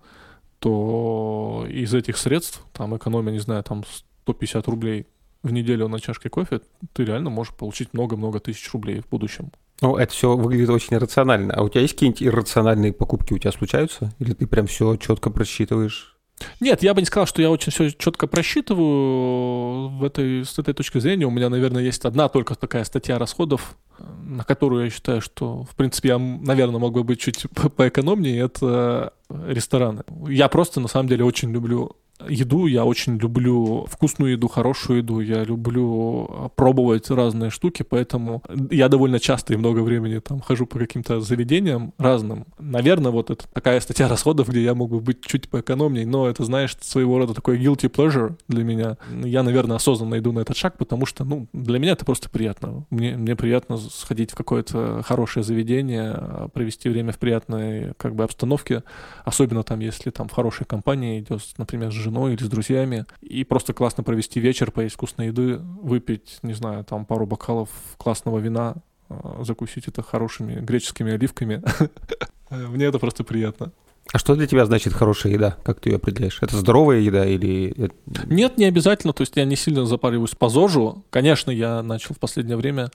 то 0.58 1.66
из 1.68 1.94
этих 1.94 2.18
средств, 2.18 2.62
там, 2.72 2.96
экономия, 2.96 3.32
не 3.32 3.38
знаю, 3.38 3.62
там 3.62 3.84
150 4.24 4.68
рублей 4.68 5.06
в 5.42 5.52
неделю 5.52 5.88
на 5.88 6.00
чашке 6.00 6.28
кофе, 6.28 6.60
ты 6.92 7.04
реально 7.04 7.30
можешь 7.30 7.54
получить 7.54 7.94
много-много 7.94 8.40
тысяч 8.40 8.70
рублей 8.72 9.00
в 9.00 9.08
будущем. 9.08 9.50
Ну, 9.80 9.96
это 9.96 10.12
все 10.12 10.36
выглядит 10.36 10.70
очень 10.70 10.96
рационально. 10.96 11.54
А 11.54 11.62
у 11.62 11.68
тебя 11.68 11.82
есть 11.82 11.94
какие-нибудь 11.94 12.22
иррациональные 12.22 12.92
покупки 12.92 13.32
у 13.32 13.38
тебя 13.38 13.52
случаются? 13.52 14.12
Или 14.18 14.32
ты 14.32 14.46
прям 14.46 14.66
все 14.66 14.96
четко 14.96 15.30
просчитываешь? 15.30 16.16
Нет, 16.60 16.82
я 16.82 16.94
бы 16.94 17.00
не 17.00 17.06
сказал, 17.06 17.26
что 17.26 17.42
я 17.42 17.50
очень 17.50 17.72
все 17.72 17.90
четко 17.90 18.26
просчитываю 18.26 19.88
в 19.88 20.04
этой, 20.04 20.44
с 20.44 20.58
этой 20.58 20.74
точки 20.74 20.98
зрения. 20.98 21.26
У 21.26 21.30
меня, 21.30 21.48
наверное, 21.48 21.82
есть 21.82 22.04
одна 22.04 22.28
только 22.28 22.54
такая 22.54 22.84
статья 22.84 23.18
расходов, 23.18 23.76
на 23.98 24.44
которую 24.44 24.84
я 24.84 24.90
считаю, 24.90 25.20
что, 25.20 25.64
в 25.64 25.74
принципе, 25.74 26.10
я, 26.10 26.18
наверное, 26.18 26.78
мог 26.78 26.92
бы 26.92 27.04
быть 27.04 27.20
чуть 27.20 27.46
поэкономнее, 27.76 28.40
это 28.44 29.12
рестораны. 29.30 30.02
Я 30.28 30.48
просто, 30.48 30.80
на 30.80 30.88
самом 30.88 31.08
деле, 31.08 31.24
очень 31.24 31.50
люблю 31.50 31.96
еду, 32.26 32.66
я 32.66 32.84
очень 32.84 33.16
люблю 33.16 33.86
вкусную 33.88 34.32
еду, 34.32 34.48
хорошую 34.48 34.98
еду, 34.98 35.20
я 35.20 35.44
люблю 35.44 36.26
а, 36.28 36.48
пробовать 36.48 37.10
разные 37.10 37.50
штуки, 37.50 37.82
поэтому 37.82 38.42
я 38.70 38.88
довольно 38.88 39.20
часто 39.20 39.54
и 39.54 39.56
много 39.56 39.80
времени 39.80 40.18
там 40.18 40.40
хожу 40.40 40.66
по 40.66 40.78
каким-то 40.78 41.20
заведениям 41.20 41.92
разным. 41.98 42.46
Наверное, 42.58 43.12
вот 43.12 43.30
это 43.30 43.46
такая 43.52 43.80
статья 43.80 44.08
расходов, 44.08 44.48
где 44.48 44.62
я 44.62 44.74
мог 44.74 44.90
бы 44.90 45.00
быть 45.00 45.20
чуть 45.24 45.48
поэкономней, 45.48 46.04
но 46.04 46.28
это, 46.28 46.44
знаешь, 46.44 46.76
своего 46.80 47.18
рода 47.18 47.34
такой 47.34 47.58
guilty 47.58 47.90
pleasure 47.90 48.36
для 48.48 48.64
меня. 48.64 48.96
Я, 49.24 49.42
наверное, 49.42 49.76
осознанно 49.76 50.18
иду 50.18 50.32
на 50.32 50.40
этот 50.40 50.56
шаг, 50.56 50.76
потому 50.78 51.06
что, 51.06 51.24
ну, 51.24 51.46
для 51.52 51.78
меня 51.78 51.92
это 51.92 52.04
просто 52.04 52.28
приятно. 52.30 52.86
Мне, 52.90 53.16
мне 53.16 53.36
приятно 53.36 53.76
сходить 53.76 54.32
в 54.32 54.34
какое-то 54.34 55.02
хорошее 55.04 55.44
заведение, 55.44 56.12
а, 56.16 56.48
провести 56.48 56.88
время 56.88 57.12
в 57.12 57.18
приятной, 57.18 57.94
как 57.96 58.14
бы, 58.14 58.24
обстановке, 58.24 58.82
особенно 59.24 59.62
там, 59.62 59.80
если 59.80 60.10
там 60.10 60.28
в 60.28 60.32
хорошей 60.32 60.66
компании 60.66 61.20
идет, 61.20 61.42
например, 61.58 61.92
с 61.92 62.07
женой 62.08 62.34
или 62.34 62.42
с 62.42 62.48
друзьями, 62.48 63.06
и 63.20 63.44
просто 63.44 63.72
классно 63.72 64.02
провести 64.02 64.40
вечер, 64.40 64.70
поесть 64.70 64.94
вкусной 64.94 65.28
еды, 65.28 65.58
выпить, 65.58 66.38
не 66.42 66.54
знаю, 66.54 66.84
там 66.84 67.04
пару 67.04 67.26
бокалов 67.26 67.68
классного 67.96 68.38
вина, 68.38 68.76
а, 69.08 69.42
закусить 69.44 69.88
это 69.88 70.02
хорошими 70.02 70.60
греческими 70.60 71.12
оливками. 71.12 71.62
Мне 72.50 72.86
это 72.86 72.98
просто 72.98 73.24
приятно. 73.24 73.72
А 74.10 74.18
что 74.18 74.34
для 74.34 74.46
тебя 74.46 74.64
значит 74.64 74.94
хорошая 74.94 75.34
еда? 75.34 75.56
Как 75.64 75.80
ты 75.80 75.90
ее 75.90 75.96
определяешь? 75.96 76.38
Это 76.40 76.56
здоровая 76.56 77.00
еда 77.00 77.26
или... 77.26 77.92
Нет, 78.24 78.56
не 78.56 78.64
обязательно. 78.64 79.12
То 79.12 79.20
есть 79.20 79.36
я 79.36 79.44
не 79.44 79.54
сильно 79.54 79.84
запариваюсь 79.84 80.34
по 80.34 80.48
ЗОЖу. 80.48 81.04
Конечно, 81.10 81.50
я 81.50 81.82
начал 81.82 82.14
в 82.14 82.18
последнее 82.18 82.56
время 82.56 82.90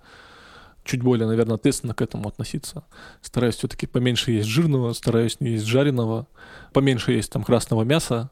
чуть 0.84 1.02
более, 1.02 1.28
наверное, 1.28 1.56
ответственно 1.56 1.94
к 1.94 2.02
этому 2.02 2.28
относиться. 2.28 2.84
Стараюсь 3.22 3.56
все-таки 3.56 3.86
поменьше 3.86 4.32
есть 4.32 4.48
жирного, 4.48 4.94
стараюсь 4.94 5.40
не 5.40 5.52
есть 5.52 5.66
жареного, 5.66 6.28
поменьше 6.74 7.14
есть 7.14 7.32
там 7.32 7.44
красного 7.44 7.84
мяса, 7.84 8.32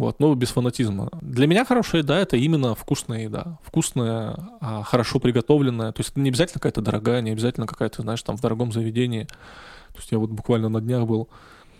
вот, 0.00 0.18
но 0.18 0.34
без 0.34 0.48
фанатизма. 0.48 1.10
Для 1.20 1.46
меня 1.46 1.66
хорошая 1.66 2.00
еда— 2.00 2.18
это 2.20 2.38
именно 2.38 2.74
вкусная 2.74 3.24
еда. 3.24 3.58
Вкусная, 3.62 4.34
а, 4.62 4.82
хорошо 4.82 5.20
приготовленная. 5.20 5.92
То 5.92 6.00
есть 6.00 6.12
это 6.12 6.20
не 6.20 6.30
обязательно 6.30 6.54
какая-то 6.54 6.80
дорогая, 6.80 7.20
не 7.20 7.32
обязательно 7.32 7.66
какая-то, 7.66 8.00
знаешь, 8.00 8.22
там 8.22 8.38
в 8.38 8.40
дорогом 8.40 8.72
заведении. 8.72 9.24
То 9.24 9.98
есть 9.98 10.10
я 10.10 10.18
вот 10.18 10.30
буквально 10.30 10.70
на 10.70 10.80
днях 10.80 11.06
был 11.06 11.28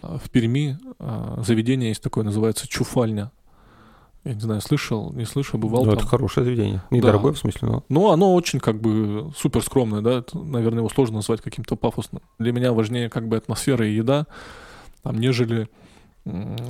а, 0.03 0.18
в 0.18 0.29
Перми. 0.29 0.79
А, 0.99 1.43
заведение 1.47 1.89
есть 1.89 2.03
такое, 2.03 2.23
называется 2.23 2.68
Чуфальня. 2.68 3.33
Я 4.25 4.35
не 4.35 4.41
знаю, 4.41 4.61
слышал, 4.61 5.14
не 5.14 5.25
слышал, 5.25 5.59
бывал 5.59 5.87
ну, 5.87 5.93
это 5.93 6.05
хорошее 6.05 6.45
заведение. 6.45 6.83
Недорогое, 6.91 7.33
да. 7.33 7.37
в 7.37 7.41
смысле, 7.41 7.68
но... 7.68 7.85
Ну, 7.89 8.11
оно 8.11 8.35
очень, 8.35 8.61
как 8.61 8.79
бы, 8.79 9.33
супер 9.35 9.62
скромное, 9.62 10.03
да, 10.03 10.18
это, 10.18 10.39
наверное, 10.39 10.81
его 10.81 10.91
сложно 10.91 11.16
назвать 11.16 11.41
каким-то 11.41 11.75
пафосным. 11.75 12.21
Для 12.39 12.53
меня 12.53 12.75
важнее, 12.75 13.09
как 13.09 13.29
бы, 13.29 13.39
атмосфера 13.39 13.89
и 13.89 13.95
еда, 13.95 14.27
там, 15.03 15.18
нежели 15.18 15.71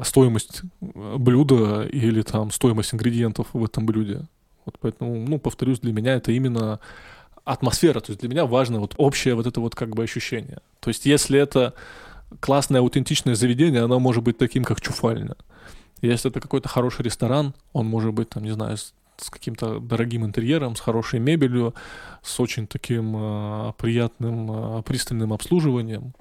стоимость 0.04 0.62
э, 0.80 1.16
блюда 1.16 1.82
или 1.82 2.22
там 2.22 2.50
стоимость 2.50 2.94
ингредиентов 2.94 3.48
в 3.52 3.64
этом 3.64 3.86
блюде. 3.86 4.22
Вот 4.64 4.76
поэтому, 4.80 5.14
ну, 5.26 5.38
повторюсь, 5.38 5.80
для 5.80 5.92
меня 5.92 6.14
это 6.14 6.32
именно 6.32 6.80
атмосфера. 7.44 8.00
То 8.00 8.10
есть 8.10 8.20
для 8.20 8.28
меня 8.28 8.46
важно 8.46 8.80
вот 8.80 8.94
общее 8.96 9.34
вот 9.34 9.46
это 9.46 9.60
вот 9.60 9.74
как 9.74 9.94
бы 9.94 10.02
ощущение. 10.02 10.58
То 10.80 10.90
есть 10.90 11.06
если 11.06 11.38
это 11.38 11.74
классное 12.40 12.80
аутентичное 12.80 13.34
заведение, 13.34 13.82
оно 13.82 13.98
может 13.98 14.22
быть 14.22 14.38
таким, 14.38 14.64
как 14.64 14.80
чуфальня. 14.80 15.34
Если 16.02 16.30
это 16.30 16.40
какой-то 16.40 16.68
хороший 16.68 17.02
ресторан, 17.02 17.54
он 17.72 17.86
может 17.86 18.14
быть, 18.14 18.30
там, 18.30 18.44
не 18.44 18.52
знаю, 18.52 18.76
с, 18.76 18.94
с 19.16 19.30
каким-то 19.30 19.80
дорогим 19.80 20.24
интерьером, 20.24 20.76
с 20.76 20.80
хорошей 20.80 21.18
мебелью, 21.18 21.74
с 22.22 22.40
очень 22.40 22.66
таким 22.66 23.14
э, 23.16 23.72
приятным, 23.76 24.78
э, 24.78 24.82
пристальным 24.82 25.32
обслуживанием. 25.32 26.14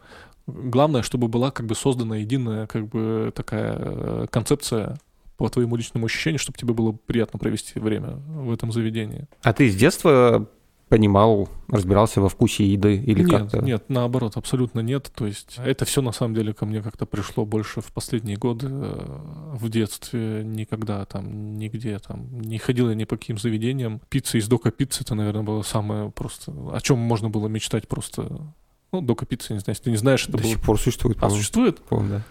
Главное, 0.49 1.01
чтобы 1.01 1.27
была 1.27 1.51
как 1.51 1.65
бы 1.65 1.75
создана 1.75 2.17
единая 2.17 2.67
как 2.67 2.87
бы 2.87 3.31
такая 3.35 3.75
э, 3.77 4.25
концепция 4.29 4.99
по 5.37 5.49
твоему 5.49 5.75
личному 5.75 6.05
ощущению, 6.05 6.39
чтобы 6.39 6.57
тебе 6.57 6.73
было 6.73 6.91
приятно 6.91 7.39
провести 7.39 7.79
время 7.79 8.17
в 8.27 8.51
этом 8.51 8.71
заведении. 8.71 9.27
А 9.41 9.53
ты 9.53 9.69
с 9.69 9.75
детства 9.75 10.47
понимал, 10.89 11.47
разбирался 11.67 12.19
во 12.19 12.29
вкусе 12.29 12.65
еды 12.65 12.97
или 12.97 13.21
нет, 13.23 13.29
как-то? 13.29 13.61
Нет, 13.61 13.85
наоборот, 13.87 14.35
абсолютно 14.37 14.81
нет. 14.81 15.11
То 15.15 15.27
есть 15.27 15.57
это 15.57 15.85
все 15.85 16.01
на 16.01 16.11
самом 16.11 16.33
деле 16.33 16.53
ко 16.53 16.65
мне 16.65 16.81
как-то 16.81 17.05
пришло 17.05 17.45
больше 17.45 17.79
в 17.81 17.93
последние 17.93 18.37
годы. 18.37 18.67
Э, 18.69 19.19
в 19.53 19.69
детстве 19.69 20.41
никогда 20.43 21.05
там 21.05 21.57
нигде 21.57 21.99
там 21.99 22.41
не 22.41 22.57
ходил 22.57 22.89
я 22.89 22.95
ни 22.95 23.03
по 23.03 23.17
каким 23.17 23.37
заведениям. 23.37 24.01
Пицца 24.09 24.39
из 24.39 24.47
дока 24.47 24.71
пиццы 24.71 25.03
это, 25.03 25.15
наверное, 25.15 25.43
было 25.43 25.61
самое 25.61 26.09
просто, 26.09 26.51
о 26.73 26.79
чем 26.81 26.97
можно 26.97 27.29
было 27.29 27.47
мечтать 27.47 27.87
просто 27.87 28.51
ну, 28.91 29.01
дока 29.01 29.25
пицца, 29.25 29.53
не 29.53 29.59
знаю, 29.59 29.75
если 29.75 29.83
ты 29.83 29.91
не 29.91 29.97
знаешь, 29.97 30.23
это 30.23 30.33
До 30.33 30.37
было... 30.39 30.47
сих 30.47 30.61
пор 30.61 30.79
существует, 30.79 31.17
А, 31.21 31.29
существует? 31.29 31.81
По-моему, 31.81 32.15
да. 32.15 32.23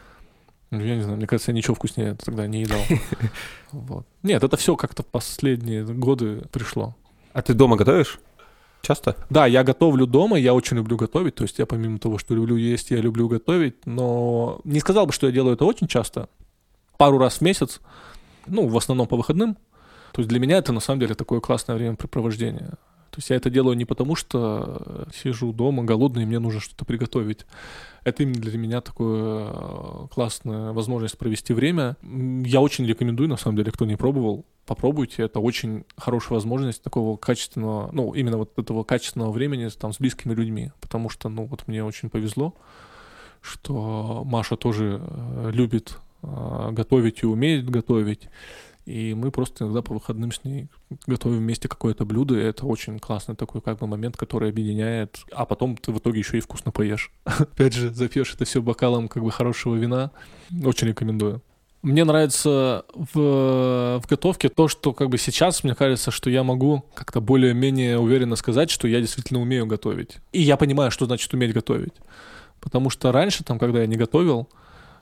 Ну, 0.71 0.81
я 0.81 0.97
не 0.97 1.03
знаю, 1.03 1.17
мне 1.17 1.27
кажется, 1.27 1.51
я 1.51 1.57
ничего 1.57 1.75
вкуснее 1.75 2.15
тогда 2.15 2.47
не 2.47 2.63
едал. 2.63 2.81
Вот. 3.73 4.07
Нет, 4.23 4.43
это 4.43 4.57
все 4.57 4.77
как-то 4.77 5.03
последние 5.03 5.85
годы 5.85 6.47
пришло. 6.53 6.97
А 7.33 7.43
ты 7.43 7.55
дома 7.55 7.77
готовишь? 7.77 8.19
Часто? 8.81 9.17
Да, 9.29 9.47
я 9.47 9.65
готовлю 9.65 10.07
дома, 10.07 10.39
я 10.39 10.55
очень 10.55 10.77
люблю 10.77 10.97
готовить, 10.97 11.35
то 11.35 11.43
есть 11.45 11.59
я 11.59 11.67
помимо 11.67 11.99
того, 11.99 12.19
что 12.19 12.35
люблю 12.35 12.57
есть, 12.57 12.91
я 12.91 12.99
люблю 12.99 13.29
готовить, 13.29 13.85
но 13.87 14.61
не 14.65 14.81
сказал 14.81 15.07
бы, 15.07 15.13
что 15.13 15.27
я 15.27 15.33
делаю 15.33 15.55
это 15.55 15.65
очень 15.65 15.89
часто, 15.89 16.29
пару 16.97 17.19
раз 17.19 17.39
в 17.39 17.41
месяц, 17.41 17.81
ну, 18.47 18.69
в 18.69 18.77
основном 18.77 19.07
по 19.07 19.17
выходным, 19.17 19.55
то 20.13 20.21
есть 20.21 20.29
для 20.29 20.39
меня 20.39 20.59
это 20.59 20.73
на 20.73 20.81
самом 20.81 21.01
деле 21.01 21.15
такое 21.15 21.41
классное 21.41 21.77
времяпрепровождение. 21.77 22.75
То 23.19 23.21
есть 23.21 23.31
я 23.31 23.37
это 23.37 23.51
делаю 23.51 23.77
не 23.77 23.85
потому, 23.85 24.15
что 24.15 24.81
э, 24.87 25.05
сижу 25.13 25.53
дома 25.53 25.83
голодный, 25.83 26.23
и 26.23 26.25
мне 26.25 26.39
нужно 26.39 26.61
что-то 26.61 26.85
приготовить. 26.85 27.47
Это 28.05 28.23
именно 28.23 28.41
для 28.41 28.57
меня 28.57 28.81
такая 28.81 29.09
э, 29.09 30.07
классная 30.15 30.71
возможность 30.71 31.19
провести 31.19 31.53
время. 31.53 31.97
Я 32.05 32.61
очень 32.61 32.87
рекомендую, 32.87 33.29
на 33.29 33.37
самом 33.37 33.57
деле, 33.57 33.73
кто 33.73 33.87
не 33.87 33.97
пробовал, 33.97 34.47
попробуйте. 34.67 35.25
Это 35.25 35.41
очень 35.41 35.85
хорошая 35.97 36.37
возможность 36.37 36.81
такого 36.81 37.17
качественного, 37.17 37.91
ну, 37.91 38.15
именно 38.15 38.37
вот 38.37 38.57
этого 38.57 38.85
качественного 38.85 39.33
времени 39.33 39.69
там 39.71 39.93
с 39.93 39.99
близкими 39.99 40.33
людьми. 40.33 40.71
Потому 40.81 41.11
что, 41.11 41.29
ну, 41.29 41.47
вот 41.47 41.67
мне 41.67 41.83
очень 41.83 42.11
повезло, 42.11 42.55
что 43.41 44.23
Маша 44.25 44.55
тоже 44.57 45.01
э, 45.03 45.51
любит 45.53 45.99
готовить 46.23 47.25
и 47.25 47.27
умеет 47.27 47.69
готовить. 47.69 48.29
И 48.89 49.13
мы 49.13 49.31
просто 49.31 49.65
иногда 49.65 49.83
по 49.83 49.93
выходным 49.93 50.33
с 50.33 50.45
ней 50.45 50.69
готовим 51.07 51.41
вместе 51.41 51.69
какое-то 51.69 52.07
блюдо, 52.07 52.39
и 52.39 52.43
это 52.43 52.65
очень 52.65 52.99
классный 52.99 53.37
такой 53.37 53.61
как 53.61 53.79
бы 53.81 53.87
момент, 53.87 54.17
который 54.17 54.49
объединяет, 54.49 55.19
а 55.31 55.45
потом 55.45 55.77
ты 55.77 55.93
в 55.93 55.99
итоге 55.99 56.21
еще 56.21 56.39
и 56.39 56.41
вкусно 56.41 56.73
поешь. 56.73 57.13
Опять 57.25 57.75
же, 57.75 57.93
запьешь 57.93 58.33
это 58.33 58.47
все 58.47 58.63
бокалом 58.63 59.09
как 59.09 59.23
бы 59.23 59.31
хорошего 59.31 59.75
вина. 59.75 60.11
Очень 60.65 60.89
рекомендую. 60.89 61.43
Мне 61.83 62.05
нравится 62.05 62.87
в, 62.95 64.01
в 64.03 64.09
готовке 64.09 64.49
то, 64.49 64.69
что 64.69 64.95
как 64.95 65.11
бы 65.11 65.19
сейчас 65.19 65.65
мне 65.65 65.75
кажется, 65.75 66.11
что 66.11 66.31
я 66.31 66.43
могу 66.43 66.87
как-то 66.95 67.21
более-менее 67.21 67.99
уверенно 67.99 68.37
сказать, 68.37 68.71
что 68.71 68.89
я 68.89 69.03
действительно 69.03 69.43
умею 69.43 69.67
готовить. 69.67 70.17
И 70.33 70.41
я 70.41 70.57
понимаю, 70.57 70.91
что 70.91 71.05
значит 71.05 71.31
уметь 71.35 71.53
готовить. 71.53 71.93
Потому 72.59 72.89
что 72.89 73.13
раньше, 73.13 73.45
там, 73.45 73.59
когда 73.59 73.81
я 73.81 73.87
не 73.87 73.97
готовил, 73.97 74.49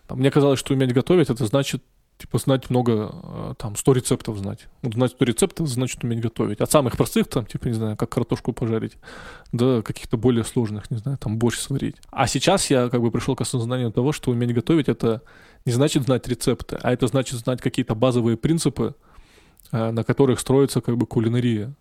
мне 0.09 0.32
казалось, 0.32 0.59
что 0.59 0.74
уметь 0.74 0.93
готовить, 0.93 1.30
это 1.30 1.47
значит 1.47 1.84
типа 2.18 2.38
знать 2.38 2.70
много, 2.70 3.10
э, 3.12 3.54
там, 3.58 3.76
100 3.76 3.92
рецептов 3.92 4.38
знать. 4.38 4.68
Вот 4.82 4.94
знать 4.94 5.10
100 5.12 5.24
рецептов 5.24 5.68
значит 5.68 6.02
уметь 6.02 6.20
готовить. 6.20 6.60
От 6.60 6.70
самых 6.70 6.96
простых, 6.96 7.28
там, 7.28 7.44
типа, 7.44 7.66
не 7.68 7.74
знаю, 7.74 7.96
как 7.96 8.08
картошку 8.08 8.52
пожарить, 8.52 8.96
до 9.52 9.82
каких-то 9.82 10.16
более 10.16 10.44
сложных, 10.44 10.90
не 10.90 10.96
знаю, 10.96 11.18
там, 11.18 11.38
борщ 11.38 11.58
сварить. 11.58 11.96
А 12.10 12.26
сейчас 12.26 12.70
я 12.70 12.88
как 12.88 13.00
бы 13.02 13.10
пришел 13.10 13.36
к 13.36 13.42
осознанию 13.42 13.92
того, 13.92 14.12
что 14.12 14.30
уметь 14.30 14.54
готовить— 14.54 14.88
это 14.88 15.22
не 15.64 15.72
значит 15.72 16.04
знать 16.04 16.26
рецепты, 16.28 16.78
а 16.82 16.92
это 16.92 17.06
значит 17.06 17.38
знать 17.38 17.60
какие-то 17.60 17.94
базовые 17.94 18.36
принципы, 18.36 18.94
э, 19.72 19.90
на 19.90 20.02
которых 20.02 20.40
строится 20.40 20.80
как 20.80 20.96
бы 20.96 21.06
кулинария 21.06 21.74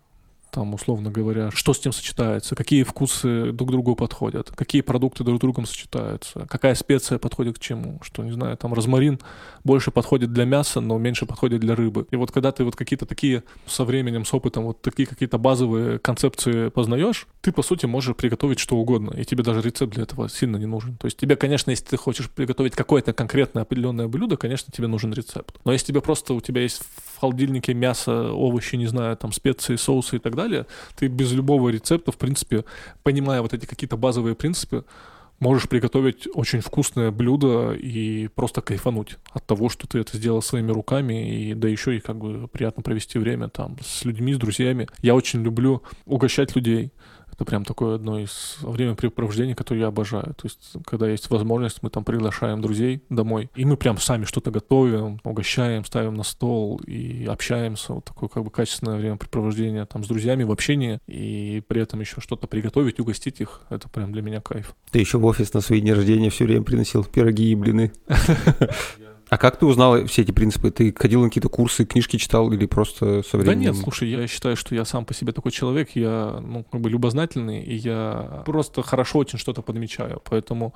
там, 0.50 0.74
условно 0.74 1.10
говоря, 1.10 1.50
что 1.52 1.74
с 1.74 1.84
ним 1.84 1.92
сочетается, 1.92 2.54
какие 2.54 2.82
вкусы 2.82 3.52
друг 3.52 3.68
к 3.68 3.72
другу 3.72 3.96
подходят, 3.96 4.50
какие 4.50 4.82
продукты 4.82 5.24
друг 5.24 5.38
с 5.38 5.40
другом 5.40 5.66
сочетаются, 5.66 6.46
какая 6.48 6.74
специя 6.74 7.18
подходит 7.18 7.58
к 7.58 7.60
чему, 7.60 7.98
что, 8.02 8.24
не 8.24 8.32
знаю, 8.32 8.56
там 8.56 8.72
розмарин 8.72 9.18
больше 9.64 9.90
подходит 9.90 10.32
для 10.32 10.44
мяса, 10.44 10.80
но 10.80 10.98
меньше 10.98 11.26
подходит 11.26 11.60
для 11.60 11.74
рыбы. 11.74 12.06
И 12.10 12.16
вот 12.16 12.30
когда 12.30 12.52
ты 12.52 12.64
вот 12.64 12.76
какие-то 12.76 13.06
такие 13.06 13.42
со 13.66 13.84
временем, 13.84 14.24
с 14.24 14.32
опытом, 14.32 14.64
вот 14.64 14.80
такие 14.80 15.06
какие-то 15.06 15.38
базовые 15.38 15.98
концепции 15.98 16.68
познаешь, 16.68 17.26
ты, 17.40 17.52
по 17.52 17.62
сути, 17.62 17.86
можешь 17.86 18.16
приготовить 18.16 18.58
что 18.58 18.76
угодно, 18.76 19.10
и 19.10 19.24
тебе 19.24 19.42
даже 19.42 19.60
рецепт 19.60 19.94
для 19.94 20.04
этого 20.04 20.28
сильно 20.28 20.56
не 20.56 20.66
нужен. 20.66 20.96
То 20.96 21.06
есть 21.06 21.18
тебе, 21.18 21.36
конечно, 21.36 21.70
если 21.70 21.84
ты 21.84 21.96
хочешь 21.96 22.30
приготовить 22.30 22.74
какое-то 22.74 23.12
конкретное 23.12 23.62
определенное 23.62 24.08
блюдо, 24.08 24.36
конечно, 24.36 24.72
тебе 24.72 24.86
нужен 24.86 25.12
рецепт. 25.12 25.58
Но 25.64 25.72
если 25.72 25.88
тебе 25.88 26.00
просто 26.00 26.34
у 26.34 26.40
тебя 26.40 26.62
есть 26.62 26.82
в 27.16 27.20
холодильнике 27.20 27.74
мясо, 27.74 28.32
овощи, 28.32 28.76
не 28.76 28.86
знаю, 28.86 29.16
там 29.16 29.32
специи, 29.32 29.76
соусы 29.76 30.16
и 30.16 30.18
так 30.18 30.34
далее, 30.36 30.66
ты 30.96 31.08
без 31.08 31.32
любого 31.32 31.70
рецепта, 31.70 32.12
в 32.12 32.16
принципе, 32.16 32.64
понимая 33.02 33.42
вот 33.42 33.52
эти 33.52 33.66
какие-то 33.66 33.96
базовые 33.96 34.36
принципы, 34.36 34.84
можешь 35.38 35.68
приготовить 35.68 36.28
очень 36.34 36.60
вкусное 36.60 37.10
блюдо 37.10 37.72
и 37.72 38.28
просто 38.28 38.60
кайфануть 38.62 39.18
от 39.32 39.46
того, 39.46 39.68
что 39.68 39.86
ты 39.86 39.98
это 39.98 40.16
сделал 40.16 40.42
своими 40.42 40.70
руками, 40.70 41.50
и 41.50 41.54
да 41.54 41.68
еще 41.68 41.96
и 41.96 42.00
как 42.00 42.16
бы 42.16 42.48
приятно 42.48 42.82
провести 42.82 43.18
время 43.18 43.48
там 43.48 43.76
с 43.84 44.04
людьми, 44.04 44.34
с 44.34 44.38
друзьями. 44.38 44.88
Я 45.02 45.14
очень 45.14 45.42
люблю 45.42 45.82
угощать 46.04 46.56
людей. 46.56 46.92
Это 47.36 47.44
прям 47.44 47.64
такое 47.64 47.96
одно 47.96 48.18
из 48.18 48.56
времяпрепровождений, 48.62 49.54
которое 49.54 49.82
я 49.82 49.86
обожаю. 49.88 50.34
То 50.34 50.44
есть, 50.44 50.72
когда 50.86 51.06
есть 51.08 51.28
возможность, 51.28 51.82
мы 51.82 51.90
там 51.90 52.02
приглашаем 52.02 52.62
друзей 52.62 53.02
домой, 53.10 53.50
и 53.54 53.66
мы 53.66 53.76
прям 53.76 53.98
сами 53.98 54.24
что-то 54.24 54.50
готовим, 54.50 55.20
угощаем, 55.22 55.84
ставим 55.84 56.14
на 56.14 56.22
стол 56.22 56.80
и 56.86 57.26
общаемся. 57.26 57.92
Вот 57.92 58.06
такое 58.06 58.30
как 58.30 58.42
бы 58.42 58.50
качественное 58.50 58.96
времяпрепровождение 58.96 59.84
там 59.84 60.02
с 60.02 60.08
друзьями 60.08 60.44
в 60.44 60.50
общении, 60.50 60.98
и 61.06 61.62
при 61.68 61.82
этом 61.82 62.00
еще 62.00 62.22
что-то 62.22 62.46
приготовить, 62.46 63.00
угостить 63.00 63.40
их. 63.42 63.60
Это 63.68 63.88
прям 63.90 64.12
для 64.12 64.22
меня 64.22 64.40
кайф. 64.40 64.74
Ты 64.90 65.00
еще 65.00 65.18
в 65.18 65.26
офис 65.26 65.52
на 65.52 65.60
свои 65.60 65.82
дни 65.82 65.92
рождения 65.92 66.30
все 66.30 66.44
время 66.46 66.64
приносил 66.64 67.04
пироги 67.04 67.52
и 67.52 67.54
блины. 67.54 67.92
А 69.28 69.38
как 69.38 69.58
ты 69.58 69.66
узнал 69.66 70.06
все 70.06 70.22
эти 70.22 70.30
принципы? 70.30 70.70
Ты 70.70 70.94
ходил 70.96 71.20
на 71.22 71.28
какие-то 71.28 71.48
курсы, 71.48 71.84
книжки 71.84 72.16
читал 72.16 72.52
или 72.52 72.66
просто 72.66 73.22
со 73.22 73.36
временем? 73.36 73.64
Да 73.64 73.70
нет, 73.70 73.76
слушай, 73.76 74.08
я 74.08 74.26
считаю, 74.28 74.56
что 74.56 74.74
я 74.74 74.84
сам 74.84 75.04
по 75.04 75.14
себе 75.14 75.32
такой 75.32 75.50
человек, 75.50 75.90
я, 75.94 76.38
ну, 76.40 76.64
как 76.70 76.80
бы 76.80 76.88
любознательный, 76.88 77.62
и 77.62 77.74
я 77.74 78.42
просто 78.46 78.82
хорошо 78.82 79.18
очень 79.18 79.38
что-то 79.38 79.62
подмечаю, 79.62 80.22
поэтому 80.24 80.74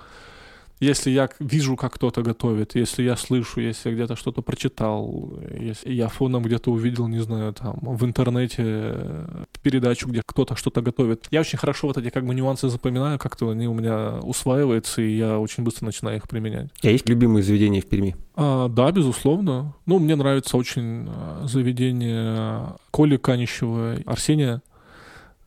если 0.80 1.10
я 1.10 1.28
вижу, 1.38 1.76
как 1.76 1.94
кто-то 1.94 2.22
готовит, 2.22 2.74
если 2.74 3.02
я 3.02 3.16
слышу, 3.16 3.60
если 3.60 3.90
я 3.90 3.94
где-то 3.94 4.16
что-то 4.16 4.40
прочитал, 4.40 5.38
если 5.58 5.92
я 5.92 6.08
фоном 6.08 6.42
где-то 6.42 6.72
увидел, 6.72 7.06
не 7.06 7.18
знаю, 7.18 7.52
там, 7.52 7.78
в 7.82 8.04
интернете 8.04 8.62
э, 8.66 9.44
передачу, 9.62 10.08
где 10.08 10.22
кто-то 10.24 10.56
что-то 10.56 10.80
готовит, 10.80 11.26
я 11.30 11.40
очень 11.40 11.58
хорошо 11.58 11.88
вот 11.88 11.98
эти 11.98 12.08
как 12.08 12.24
бы 12.24 12.34
нюансы 12.34 12.70
запоминаю, 12.70 13.18
как-то 13.18 13.50
они 13.50 13.68
у 13.68 13.74
меня 13.74 14.20
усваиваются, 14.22 15.02
и 15.02 15.16
я 15.16 15.38
очень 15.38 15.64
быстро 15.64 15.84
начинаю 15.84 16.16
их 16.16 16.28
применять. 16.28 16.70
А 16.82 16.88
есть 16.88 17.06
любимые 17.08 17.42
заведения 17.42 17.82
в 17.82 17.86
Перми? 17.86 18.16
А, 18.34 18.68
да, 18.68 18.90
безусловно. 18.90 19.74
Ну, 19.84 19.98
мне 19.98 20.16
нравится 20.16 20.56
очень 20.56 21.08
э, 21.08 21.46
заведение 21.46 22.74
Коли 22.90 23.18
Канищева, 23.18 23.98
Арсения 24.06 24.62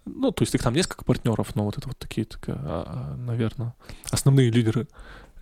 ну, 0.05 0.31
то 0.31 0.43
есть 0.43 0.53
их 0.53 0.61
там 0.61 0.73
несколько 0.73 1.05
партнеров, 1.05 1.55
но 1.55 1.63
вот 1.63 1.77
это 1.77 1.87
вот 1.87 1.97
такие, 1.97 2.25
так, 2.25 2.43
а, 2.47 3.15
наверное, 3.17 3.73
основные 4.11 4.49
лидеры 4.49 4.87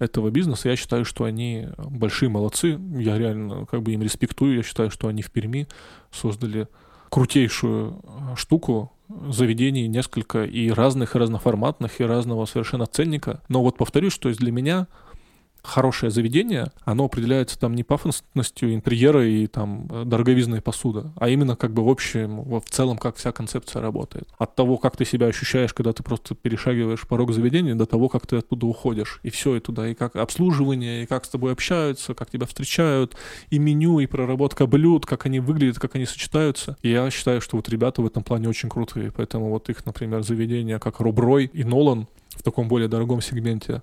этого 0.01 0.31
бизнеса, 0.31 0.69
я 0.69 0.75
считаю, 0.75 1.05
что 1.05 1.25
они 1.25 1.67
большие 1.77 2.29
молодцы. 2.29 2.79
Я 2.97 3.17
реально 3.17 3.65
как 3.65 3.83
бы 3.83 3.91
им 3.93 4.01
респектую. 4.01 4.57
Я 4.57 4.63
считаю, 4.63 4.89
что 4.89 5.07
они 5.07 5.21
в 5.21 5.29
Перми 5.29 5.67
создали 6.11 6.67
крутейшую 7.09 8.01
э, 8.03 8.35
штуку, 8.35 8.91
заведений 9.29 9.87
несколько 9.87 10.45
и 10.45 10.71
разных, 10.71 11.15
и 11.15 11.19
разноформатных, 11.19 11.99
и 11.99 12.03
разного 12.05 12.45
совершенно 12.45 12.85
ценника. 12.85 13.41
Но 13.49 13.61
вот 13.61 13.77
повторюсь, 13.77 14.13
что 14.13 14.33
для 14.33 14.51
меня 14.51 14.87
хорошее 15.63 16.11
заведение, 16.11 16.71
оно 16.83 17.05
определяется 17.05 17.59
там 17.59 17.75
не 17.75 17.83
пафосностью 17.83 18.73
интерьера 18.73 19.25
и 19.27 19.47
там 19.47 19.87
э, 19.89 20.03
дороговизной 20.05 20.61
посуда, 20.61 21.11
а 21.15 21.29
именно 21.29 21.55
как 21.55 21.73
бы 21.73 21.83
в 21.83 21.89
общем, 21.89 22.43
в 22.43 22.69
целом, 22.69 22.97
как 22.97 23.15
вся 23.17 23.31
концепция 23.31 23.81
работает. 23.81 24.27
От 24.37 24.55
того, 24.55 24.77
как 24.77 24.97
ты 24.97 25.05
себя 25.05 25.27
ощущаешь, 25.27 25.73
когда 25.73 25.93
ты 25.93 26.03
просто 26.03 26.35
перешагиваешь 26.35 27.07
порог 27.07 27.33
заведения, 27.33 27.75
до 27.75 27.85
того, 27.85 28.09
как 28.09 28.25
ты 28.27 28.37
оттуда 28.37 28.65
уходишь. 28.65 29.19
И 29.23 29.29
все, 29.29 29.55
и 29.55 29.59
туда, 29.59 29.87
и 29.87 29.93
как 29.93 30.15
обслуживание, 30.15 31.03
и 31.03 31.05
как 31.05 31.25
с 31.25 31.29
тобой 31.29 31.51
общаются, 31.51 32.13
как 32.13 32.29
тебя 32.29 32.45
встречают, 32.45 33.15
и 33.49 33.59
меню, 33.59 33.99
и 33.99 34.07
проработка 34.07 34.65
блюд, 34.65 35.05
как 35.05 35.25
они 35.25 35.39
выглядят, 35.39 35.79
как 35.79 35.95
они 35.95 36.05
сочетаются. 36.05 36.77
И 36.81 36.89
я 36.89 37.09
считаю, 37.11 37.41
что 37.41 37.57
вот 37.57 37.69
ребята 37.69 38.01
в 38.01 38.05
этом 38.05 38.23
плане 38.23 38.49
очень 38.49 38.69
крутые, 38.69 39.11
поэтому 39.11 39.49
вот 39.49 39.69
их, 39.69 39.85
например, 39.85 40.23
заведения, 40.23 40.79
как 40.79 40.99
Руброй 40.99 41.49
и 41.53 41.63
Нолан 41.63 42.07
в 42.35 42.43
таком 42.43 42.67
более 42.67 42.87
дорогом 42.87 43.21
сегменте, 43.21 43.81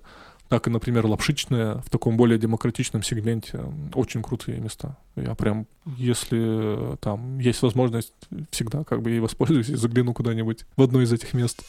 так 0.49 0.67
и, 0.67 0.69
например, 0.71 1.05
лапшичная 1.05 1.75
в 1.75 1.89
таком 1.89 2.17
более 2.17 2.39
демократичном 2.39 3.03
сегменте 3.03 3.61
очень 3.93 4.23
крутые 4.23 4.59
места. 4.59 4.97
Я 5.15 5.35
прям, 5.35 5.67
если 5.85 6.97
там 6.97 7.39
есть 7.39 7.61
возможность, 7.61 8.13
всегда 8.49 8.83
как 8.83 9.01
бы 9.03 9.11
ей 9.11 9.19
воспользуюсь 9.19 9.69
и 9.69 9.75
загляну 9.75 10.13
куда-нибудь 10.13 10.65
в 10.75 10.81
одно 10.81 11.01
из 11.01 11.13
этих 11.13 11.33
мест. 11.33 11.63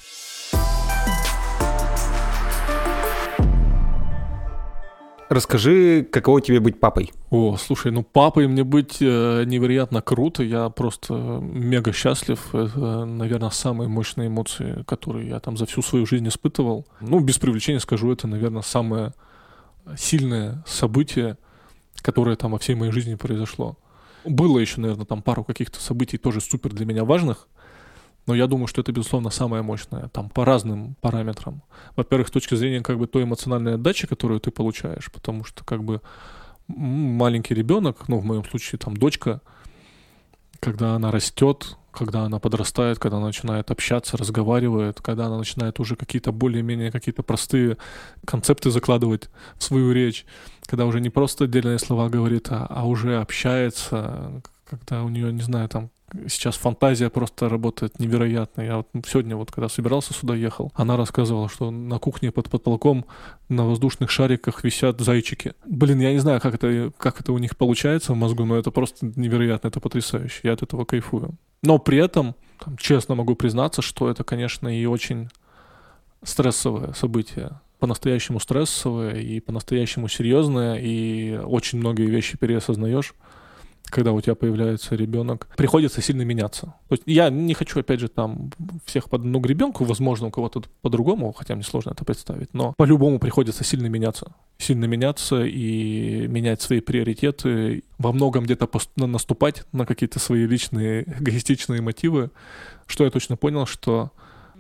Расскажи, 5.30 6.02
каково 6.10 6.40
тебе 6.40 6.58
быть 6.58 6.80
папой? 6.80 7.12
О, 7.30 7.56
слушай, 7.56 7.92
ну 7.92 8.02
папой 8.02 8.48
мне 8.48 8.64
быть 8.64 8.96
э, 9.00 9.44
невероятно 9.44 10.02
круто. 10.02 10.42
Я 10.42 10.70
просто 10.70 11.14
мега 11.14 11.92
счастлив. 11.92 12.52
Это, 12.52 13.04
наверное, 13.04 13.50
самые 13.50 13.86
мощные 13.86 14.26
эмоции, 14.26 14.82
которые 14.88 15.28
я 15.28 15.38
там 15.38 15.56
за 15.56 15.66
всю 15.66 15.82
свою 15.82 16.04
жизнь 16.04 16.26
испытывал. 16.26 16.84
Ну, 17.00 17.20
без 17.20 17.38
привлечения 17.38 17.78
скажу, 17.78 18.10
это, 18.10 18.26
наверное, 18.26 18.62
самое 18.62 19.14
сильное 19.96 20.64
событие, 20.66 21.38
которое 22.02 22.34
там 22.34 22.50
во 22.50 22.58
всей 22.58 22.74
моей 22.74 22.90
жизни 22.90 23.14
произошло. 23.14 23.78
Было 24.24 24.58
еще, 24.58 24.80
наверное, 24.80 25.06
там 25.06 25.22
пару 25.22 25.44
каких-то 25.44 25.80
событий 25.80 26.18
тоже 26.18 26.40
супер 26.40 26.72
для 26.72 26.86
меня 26.86 27.04
важных, 27.04 27.46
но 28.26 28.34
я 28.34 28.46
думаю, 28.46 28.66
что 28.66 28.80
это, 28.80 28.92
безусловно, 28.92 29.30
самое 29.30 29.62
мощное, 29.62 30.08
там, 30.08 30.28
по 30.30 30.44
разным 30.44 30.96
параметрам. 31.00 31.62
Во-первых, 31.96 32.28
с 32.28 32.30
точки 32.30 32.54
зрения, 32.54 32.82
как 32.82 32.98
бы, 32.98 33.06
той 33.06 33.24
эмоциональной 33.24 33.74
отдачи, 33.74 34.06
которую 34.06 34.40
ты 34.40 34.50
получаешь, 34.50 35.10
потому 35.10 35.44
что, 35.44 35.64
как 35.64 35.82
бы, 35.82 36.00
маленький 36.68 37.54
ребенок, 37.54 38.08
ну, 38.08 38.18
в 38.18 38.24
моем 38.24 38.44
случае, 38.44 38.78
там, 38.78 38.96
дочка, 38.96 39.40
когда 40.60 40.94
она 40.94 41.10
растет, 41.10 41.76
когда 41.90 42.22
она 42.22 42.38
подрастает, 42.38 42.98
когда 42.98 43.16
она 43.16 43.26
начинает 43.26 43.70
общаться, 43.70 44.16
разговаривает, 44.16 45.00
когда 45.00 45.26
она 45.26 45.38
начинает 45.38 45.80
уже 45.80 45.96
какие-то 45.96 46.32
более-менее 46.32 46.92
какие-то 46.92 47.22
простые 47.22 47.78
концепты 48.24 48.70
закладывать 48.70 49.28
в 49.56 49.64
свою 49.64 49.92
речь, 49.92 50.24
когда 50.66 50.86
уже 50.86 51.00
не 51.00 51.10
просто 51.10 51.44
отдельные 51.44 51.78
слова 51.78 52.08
говорит, 52.08 52.48
а, 52.50 52.66
а 52.68 52.86
уже 52.86 53.18
общается, 53.18 54.42
когда 54.68 55.02
у 55.02 55.08
нее, 55.08 55.32
не 55.32 55.42
знаю, 55.42 55.68
там 55.68 55.90
сейчас 56.28 56.56
фантазия 56.56 57.10
просто 57.10 57.48
работает 57.48 57.98
невероятно. 57.98 58.62
Я 58.62 58.76
вот 58.78 58.88
сегодня 59.06 59.36
вот, 59.36 59.50
когда 59.50 59.68
собирался 59.68 60.12
сюда, 60.14 60.34
ехал, 60.34 60.72
она 60.74 60.96
рассказывала, 60.96 61.48
что 61.48 61.70
на 61.70 61.98
кухне 61.98 62.30
под 62.30 62.50
потолком 62.50 63.06
на 63.48 63.64
воздушных 63.64 64.10
шариках 64.10 64.64
висят 64.64 65.00
зайчики. 65.00 65.54
Блин, 65.66 66.00
я 66.00 66.12
не 66.12 66.18
знаю, 66.18 66.40
как 66.40 66.54
это, 66.54 66.92
как 66.96 67.20
это 67.20 67.32
у 67.32 67.38
них 67.38 67.56
получается 67.56 68.12
в 68.12 68.16
мозгу, 68.16 68.44
но 68.44 68.56
это 68.56 68.70
просто 68.70 69.06
невероятно, 69.16 69.68
это 69.68 69.80
потрясающе. 69.80 70.40
Я 70.44 70.52
от 70.52 70.62
этого 70.62 70.84
кайфую. 70.84 71.36
Но 71.62 71.78
при 71.78 71.98
этом, 71.98 72.34
там, 72.58 72.76
честно 72.76 73.14
могу 73.14 73.34
признаться, 73.34 73.82
что 73.82 74.08
это, 74.08 74.24
конечно, 74.24 74.68
и 74.68 74.86
очень 74.86 75.28
стрессовое 76.22 76.92
событие 76.92 77.60
по-настоящему 77.80 78.38
стрессовое 78.38 79.14
и 79.14 79.40
по-настоящему 79.40 80.06
серьезное, 80.06 80.76
и 80.76 81.38
очень 81.38 81.78
многие 81.78 82.06
вещи 82.06 82.36
переосознаешь 82.36 83.14
когда 83.90 84.12
у 84.12 84.20
тебя 84.20 84.34
появляется 84.34 84.94
ребенок, 84.94 85.48
приходится 85.56 86.00
сильно 86.00 86.22
меняться. 86.22 86.74
То 86.88 86.94
есть 86.94 87.02
я 87.06 87.28
не 87.28 87.54
хочу, 87.54 87.80
опять 87.80 88.00
же, 88.00 88.08
там 88.08 88.50
всех 88.84 89.10
под 89.10 89.22
одну 89.22 89.40
гребенку, 89.40 89.84
возможно, 89.84 90.28
у 90.28 90.30
кого-то 90.30 90.62
по-другому, 90.80 91.32
хотя 91.32 91.54
мне 91.54 91.64
сложно 91.64 91.90
это 91.90 92.04
представить, 92.04 92.54
но 92.54 92.74
по-любому 92.76 93.18
приходится 93.18 93.64
сильно 93.64 93.86
меняться. 93.86 94.32
Сильно 94.58 94.84
меняться 94.84 95.44
и 95.44 96.26
менять 96.28 96.62
свои 96.62 96.80
приоритеты, 96.80 97.82
во 97.98 98.12
многом 98.12 98.44
где-то 98.44 98.68
наступать 98.96 99.64
на 99.72 99.86
какие-то 99.86 100.18
свои 100.18 100.46
личные 100.46 101.02
эгоистичные 101.18 101.80
мотивы, 101.80 102.30
что 102.86 103.04
я 103.04 103.10
точно 103.10 103.36
понял, 103.36 103.66
что, 103.66 104.12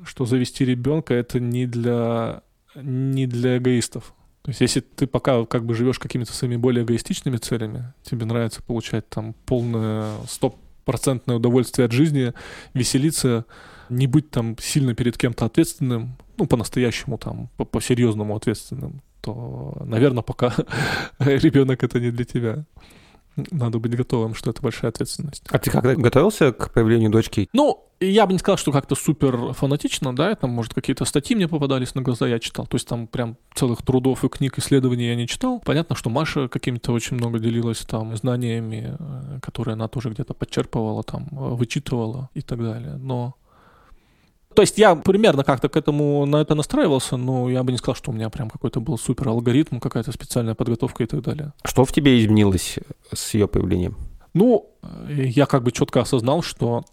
что 0.04 0.26
завести 0.26 0.64
ребенка 0.64 1.14
это 1.14 1.38
не 1.38 1.66
для, 1.66 2.42
не 2.74 3.26
для 3.26 3.58
эгоистов. 3.58 4.14
То 4.50 4.62
есть 4.62 4.74
если 4.74 4.80
ты 4.80 5.06
пока 5.06 5.44
как 5.46 5.64
бы 5.64 5.74
живешь 5.74 6.00
какими-то 6.00 6.32
своими 6.32 6.56
более 6.56 6.84
эгоистичными 6.84 7.36
целями, 7.36 7.92
тебе 8.02 8.26
нравится 8.26 8.60
получать 8.64 9.08
там 9.08 9.32
полное 9.46 10.10
стопроцентное 10.28 11.36
удовольствие 11.36 11.86
от 11.86 11.92
жизни, 11.92 12.32
веселиться, 12.74 13.44
не 13.88 14.08
быть 14.08 14.30
там 14.30 14.56
сильно 14.58 14.92
перед 14.96 15.16
кем-то 15.16 15.44
ответственным, 15.44 16.16
ну, 16.36 16.46
по-настоящему 16.46 17.16
там, 17.16 17.48
по-серьезному 17.56 18.34
ответственным, 18.34 19.02
то, 19.20 19.76
наверное, 19.84 20.24
пока 20.24 20.52
ребенок 21.20 21.84
это 21.84 22.00
не 22.00 22.10
для 22.10 22.24
тебя 22.24 22.64
надо 23.50 23.78
быть 23.78 23.96
готовым, 23.96 24.34
что 24.34 24.50
это 24.50 24.62
большая 24.62 24.90
ответственность. 24.90 25.44
А 25.50 25.58
ты 25.58 25.70
когда 25.70 25.94
готовился 25.94 26.52
к 26.52 26.72
появлению 26.72 27.10
дочки? 27.10 27.48
Ну, 27.52 27.86
я 28.00 28.26
бы 28.26 28.32
не 28.32 28.38
сказал, 28.38 28.56
что 28.56 28.72
как-то 28.72 28.94
супер 28.94 29.52
фанатично, 29.52 30.16
да, 30.16 30.34
там, 30.34 30.50
может, 30.50 30.72
какие-то 30.72 31.04
статьи 31.04 31.36
мне 31.36 31.48
попадались 31.48 31.94
на 31.94 32.00
глаза, 32.00 32.26
я 32.26 32.38
читал, 32.38 32.66
то 32.66 32.76
есть 32.76 32.88
там 32.88 33.06
прям 33.06 33.36
целых 33.54 33.82
трудов 33.82 34.24
и 34.24 34.28
книг, 34.28 34.58
исследований 34.58 35.08
я 35.08 35.16
не 35.16 35.28
читал. 35.28 35.60
Понятно, 35.64 35.94
что 35.94 36.08
Маша 36.08 36.48
какими-то 36.48 36.92
очень 36.92 37.16
много 37.16 37.38
делилась 37.38 37.80
там 37.80 38.16
знаниями, 38.16 38.96
э, 38.98 39.38
которые 39.42 39.74
она 39.74 39.88
тоже 39.88 40.10
где-то 40.10 40.32
подчерпывала, 40.32 41.02
там, 41.02 41.28
вычитывала 41.30 42.30
и 42.32 42.40
так 42.40 42.62
далее, 42.62 42.96
но 42.96 43.34
то 44.54 44.62
есть 44.62 44.78
я 44.78 44.96
примерно 44.96 45.44
как-то 45.44 45.68
к 45.68 45.76
этому 45.76 46.26
на 46.26 46.40
это 46.40 46.54
настраивался, 46.54 47.16
но 47.16 47.48
я 47.48 47.62
бы 47.62 47.70
не 47.70 47.78
сказал, 47.78 47.94
что 47.94 48.10
у 48.10 48.14
меня 48.14 48.30
прям 48.30 48.50
какой-то 48.50 48.80
был 48.80 48.98
супер 48.98 49.28
алгоритм, 49.28 49.78
какая-то 49.78 50.10
специальная 50.12 50.54
подготовка 50.54 51.04
и 51.04 51.06
так 51.06 51.22
далее. 51.22 51.52
Что 51.64 51.84
в 51.84 51.92
тебе 51.92 52.18
изменилось 52.20 52.78
с 53.12 53.34
ее 53.34 53.46
появлением? 53.46 53.96
Ну, 54.34 54.68
я 55.08 55.46
как 55.46 55.62
бы 55.62 55.70
четко 55.70 56.00
осознал, 56.00 56.42
что 56.42 56.84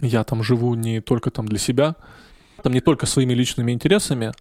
я 0.00 0.24
там 0.24 0.42
живу 0.42 0.74
не 0.74 1.00
только 1.00 1.30
там 1.30 1.46
для 1.46 1.58
себя, 1.58 1.94
там 2.62 2.72
не 2.72 2.80
только 2.80 3.06
своими 3.06 3.32
личными 3.32 3.70
интересами, 3.70 4.32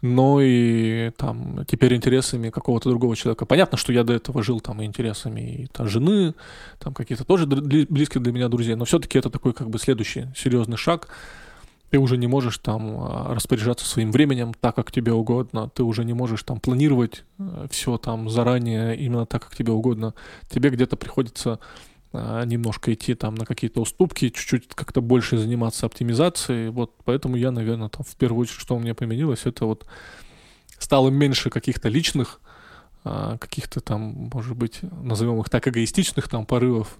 но 0.00 0.40
и 0.40 1.10
там 1.16 1.64
теперь 1.66 1.94
интересами 1.94 2.50
какого-то 2.50 2.90
другого 2.90 3.16
человека. 3.16 3.44
Понятно, 3.44 3.76
что 3.76 3.92
я 3.92 4.04
до 4.04 4.12
этого 4.12 4.42
жил 4.42 4.60
там 4.60 4.80
и 4.82 4.84
интересами 4.84 5.40
и 5.40 5.66
там, 5.66 5.88
жены, 5.88 6.34
там 6.78 6.94
какие-то 6.94 7.24
тоже 7.24 7.46
близкие 7.46 8.22
для 8.22 8.32
меня 8.32 8.48
друзья, 8.48 8.76
но 8.76 8.84
все-таки 8.84 9.18
это 9.18 9.30
такой 9.30 9.52
как 9.52 9.68
бы 9.68 9.80
следующий 9.80 10.26
серьезный 10.36 10.76
шаг— 10.76 11.08
ты 11.94 12.00
уже 12.00 12.16
не 12.16 12.26
можешь 12.26 12.58
там 12.58 12.96
а, 12.98 13.34
распоряжаться 13.36 13.86
своим 13.86 14.10
временем 14.10 14.52
так, 14.52 14.74
как 14.74 14.90
тебе 14.90 15.12
угодно, 15.12 15.68
ты 15.68 15.84
уже 15.84 16.04
не 16.04 16.12
можешь 16.12 16.42
там 16.42 16.58
планировать 16.58 17.22
э, 17.38 17.68
все 17.70 17.98
там 17.98 18.28
заранее 18.28 18.96
именно 18.96 19.26
так, 19.26 19.44
как 19.44 19.54
тебе 19.54 19.70
угодно. 19.70 20.12
Тебе 20.50 20.70
где-то 20.70 20.96
приходится 20.96 21.60
а, 22.12 22.44
немножко 22.46 22.92
идти 22.92 23.14
там 23.14 23.36
на 23.36 23.46
какие-то 23.46 23.80
уступки, 23.80 24.30
чуть-чуть 24.30 24.74
как-то 24.74 25.02
больше 25.02 25.38
заниматься 25.38 25.86
оптимизацией. 25.86 26.70
Вот 26.70 26.96
поэтому 27.04 27.36
я, 27.36 27.52
наверное, 27.52 27.90
там 27.90 28.02
в 28.02 28.16
первую 28.16 28.40
очередь, 28.40 28.58
что 28.58 28.74
у 28.74 28.80
меня 28.80 28.96
поменялось, 28.96 29.42
это 29.46 29.64
вот 29.64 29.86
стало 30.80 31.10
меньше 31.10 31.48
каких-то 31.48 31.88
личных, 31.88 32.40
каких-то 33.04 33.80
там, 33.80 34.30
может 34.34 34.56
быть, 34.56 34.80
назовем 34.82 35.38
их 35.38 35.48
так, 35.48 35.68
эгоистичных 35.68 36.28
там 36.28 36.44
порывов, 36.44 36.98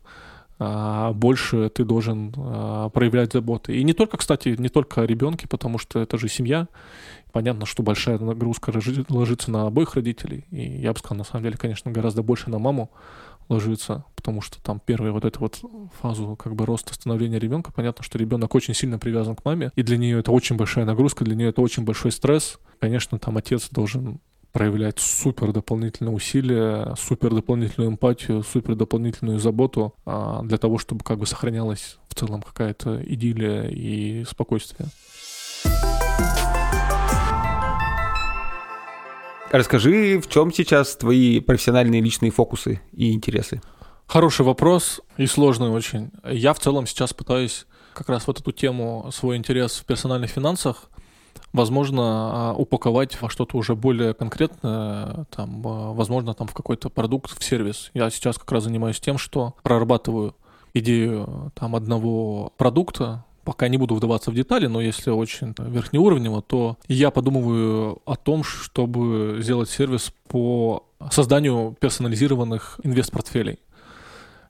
больше 0.58 1.68
ты 1.68 1.84
должен 1.84 2.32
а, 2.36 2.88
проявлять 2.90 3.32
заботы. 3.32 3.76
И 3.76 3.82
не 3.82 3.92
только, 3.92 4.16
кстати, 4.16 4.54
не 4.56 4.68
только 4.68 5.02
о 5.02 5.06
ребенке, 5.06 5.48
потому 5.48 5.78
что 5.78 6.00
это 6.00 6.16
же 6.16 6.28
семья. 6.28 6.68
Понятно, 7.32 7.66
что 7.66 7.82
большая 7.82 8.18
нагрузка 8.18 8.72
ложится 9.08 9.50
на 9.50 9.66
обоих 9.66 9.94
родителей. 9.94 10.46
И 10.52 10.62
я 10.62 10.92
бы 10.92 10.98
сказал, 11.00 11.18
на 11.18 11.24
самом 11.24 11.42
деле, 11.42 11.56
конечно, 11.56 11.90
гораздо 11.90 12.22
больше 12.22 12.50
на 12.50 12.58
маму 12.58 12.92
ложится, 13.48 14.04
потому 14.14 14.40
что 14.40 14.62
там 14.62 14.80
первая 14.84 15.12
вот 15.12 15.24
эту 15.24 15.40
вот 15.40 15.60
фазу 16.00 16.36
как 16.36 16.54
бы 16.54 16.64
роста 16.64 16.94
становления 16.94 17.38
ребенка, 17.38 17.72
понятно, 17.72 18.02
что 18.04 18.18
ребенок 18.18 18.54
очень 18.54 18.74
сильно 18.74 18.98
привязан 18.98 19.36
к 19.36 19.44
маме, 19.44 19.70
и 19.74 19.82
для 19.82 19.98
нее 19.98 20.20
это 20.20 20.32
очень 20.32 20.56
большая 20.56 20.84
нагрузка, 20.84 21.24
для 21.24 21.34
нее 21.34 21.50
это 21.50 21.60
очень 21.60 21.84
большой 21.84 22.12
стресс. 22.12 22.58
Конечно, 22.80 23.18
там 23.18 23.36
отец 23.36 23.68
должен 23.70 24.20
проявлять 24.54 25.00
супер 25.00 25.52
дополнительные 25.52 26.14
усилия, 26.14 26.94
супер 26.96 27.34
дополнительную 27.34 27.90
эмпатию, 27.90 28.44
супер 28.44 28.76
дополнительную 28.76 29.40
заботу 29.40 29.94
а, 30.06 30.42
для 30.44 30.58
того, 30.58 30.78
чтобы 30.78 31.04
как 31.04 31.18
бы 31.18 31.26
сохранялась 31.26 31.98
в 32.08 32.14
целом 32.14 32.40
какая-то 32.40 33.02
идиллия 33.04 33.64
и 33.64 34.24
спокойствие. 34.24 34.88
Расскажи, 39.50 40.20
в 40.20 40.28
чем 40.28 40.52
сейчас 40.52 40.96
твои 40.96 41.40
профессиональные 41.40 42.00
личные 42.00 42.30
фокусы 42.30 42.80
и 42.92 43.12
интересы? 43.12 43.60
Хороший 44.06 44.46
вопрос 44.46 45.00
и 45.16 45.26
сложный 45.26 45.70
очень. 45.70 46.12
Я 46.24 46.54
в 46.54 46.60
целом 46.60 46.86
сейчас 46.86 47.12
пытаюсь 47.12 47.66
как 47.92 48.08
раз 48.08 48.28
вот 48.28 48.38
эту 48.38 48.52
тему, 48.52 49.10
свой 49.12 49.36
интерес 49.36 49.78
в 49.78 49.84
персональных 49.84 50.30
финансах 50.30 50.90
возможно, 51.54 52.02
а, 52.02 52.54
упаковать 52.54 53.20
во 53.22 53.30
что-то 53.30 53.56
уже 53.56 53.74
более 53.74 54.12
конкретное, 54.12 55.24
там, 55.30 55.62
а, 55.66 55.92
возможно, 55.92 56.34
там 56.34 56.48
в 56.48 56.52
какой-то 56.52 56.90
продукт, 56.90 57.30
в 57.38 57.42
сервис. 57.42 57.90
Я 57.94 58.10
сейчас 58.10 58.36
как 58.36 58.50
раз 58.52 58.64
занимаюсь 58.64 59.00
тем, 59.00 59.16
что 59.16 59.54
прорабатываю 59.62 60.34
идею 60.74 61.52
там 61.54 61.76
одного 61.76 62.52
продукта, 62.58 63.24
пока 63.44 63.68
не 63.68 63.76
буду 63.76 63.94
вдаваться 63.94 64.32
в 64.32 64.34
детали, 64.34 64.66
но 64.66 64.80
если 64.80 65.10
очень 65.10 65.54
верхнеуровнево, 65.56 66.42
то 66.42 66.76
я 66.88 67.10
подумываю 67.10 68.02
о 68.04 68.16
том, 68.16 68.42
чтобы 68.42 69.38
сделать 69.40 69.70
сервис 69.70 70.12
по 70.28 70.84
созданию 71.10 71.76
персонализированных 71.78 72.80
инвест-портфелей. 72.82 73.60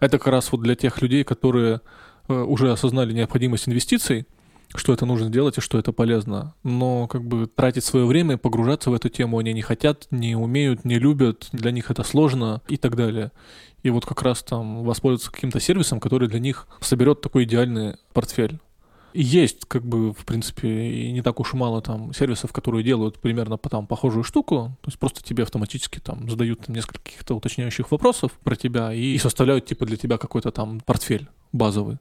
Это 0.01 0.19
как 0.19 0.29
раз 0.29 0.51
вот 0.53 0.63
для 0.63 0.75
тех 0.75 1.03
людей, 1.03 1.23
которые 1.23 1.81
э, 2.29 2.35
уже 2.35 2.73
осознали 2.73 3.13
необходимость 3.13 3.69
инвестиций, 3.69 4.27
что 4.75 4.93
это 4.93 5.07
нужно 5.07 5.31
делать 5.31 5.59
и 5.59 5.61
что 5.61 5.79
это 5.79 5.93
полезно. 5.93 6.55
Но 6.63 7.07
как 7.07 7.25
бы 7.25 7.47
тратить 7.47 7.85
свое 7.85 8.07
время, 8.07 8.37
погружаться 8.37 8.91
в 8.91 8.95
эту 8.95 9.09
тему 9.09 9.39
они 9.39 9.53
не 9.53 9.63
хотят, 9.63 10.07
не 10.11 10.37
умеют, 10.37 10.85
не 10.85 10.99
любят, 10.99 11.49
для 11.53 11.71
них 11.71 11.91
это 11.91 12.03
сложно 12.03 12.63
и 12.69 12.77
так 12.77 12.97
далее. 12.97 13.31
И 13.83 13.91
вот 13.91 14.05
как 14.05 14.23
раз 14.23 14.43
там 14.43 14.83
воспользоваться 14.83 15.31
каким-то 15.31 15.61
сервисом, 15.61 16.01
который 16.01 16.29
для 16.29 16.41
них 16.41 16.67
соберет 16.81 17.21
такой 17.21 17.45
идеальный 17.45 17.97
портфель. 18.13 18.59
И 19.13 19.23
есть, 19.23 19.65
как 19.67 19.87
бы, 19.87 20.13
в 20.13 20.25
принципе, 20.25 20.69
и 20.69 21.13
не 21.13 21.23
так 21.23 21.39
уж 21.39 21.55
и 21.55 21.57
мало 21.57 21.81
там 21.81 22.13
сервисов, 22.13 22.53
которые 22.53 22.83
делают 22.83 23.21
примерно 23.21 23.57
по 23.57 23.69
там 23.69 23.87
похожую 23.87 24.25
штуку. 24.25 24.77
То 24.81 24.89
есть 24.89 24.99
просто 24.99 25.23
тебе 25.23 25.45
автоматически 25.45 26.01
там 26.01 26.29
задают 26.29 26.67
там, 26.67 26.75
несколько 26.75 26.99
каких-то 27.01 27.37
уточняющих 27.37 27.93
вопросов 27.93 28.33
про 28.43 28.57
тебя 28.57 28.93
и, 28.93 29.15
и 29.15 29.19
составляют 29.19 29.67
типа 29.67 29.87
для 29.87 29.97
тебя 29.97 30.19
какой-то 30.19 30.51
там 30.51 30.81
портфель 30.81 31.29
базовый 31.53 31.99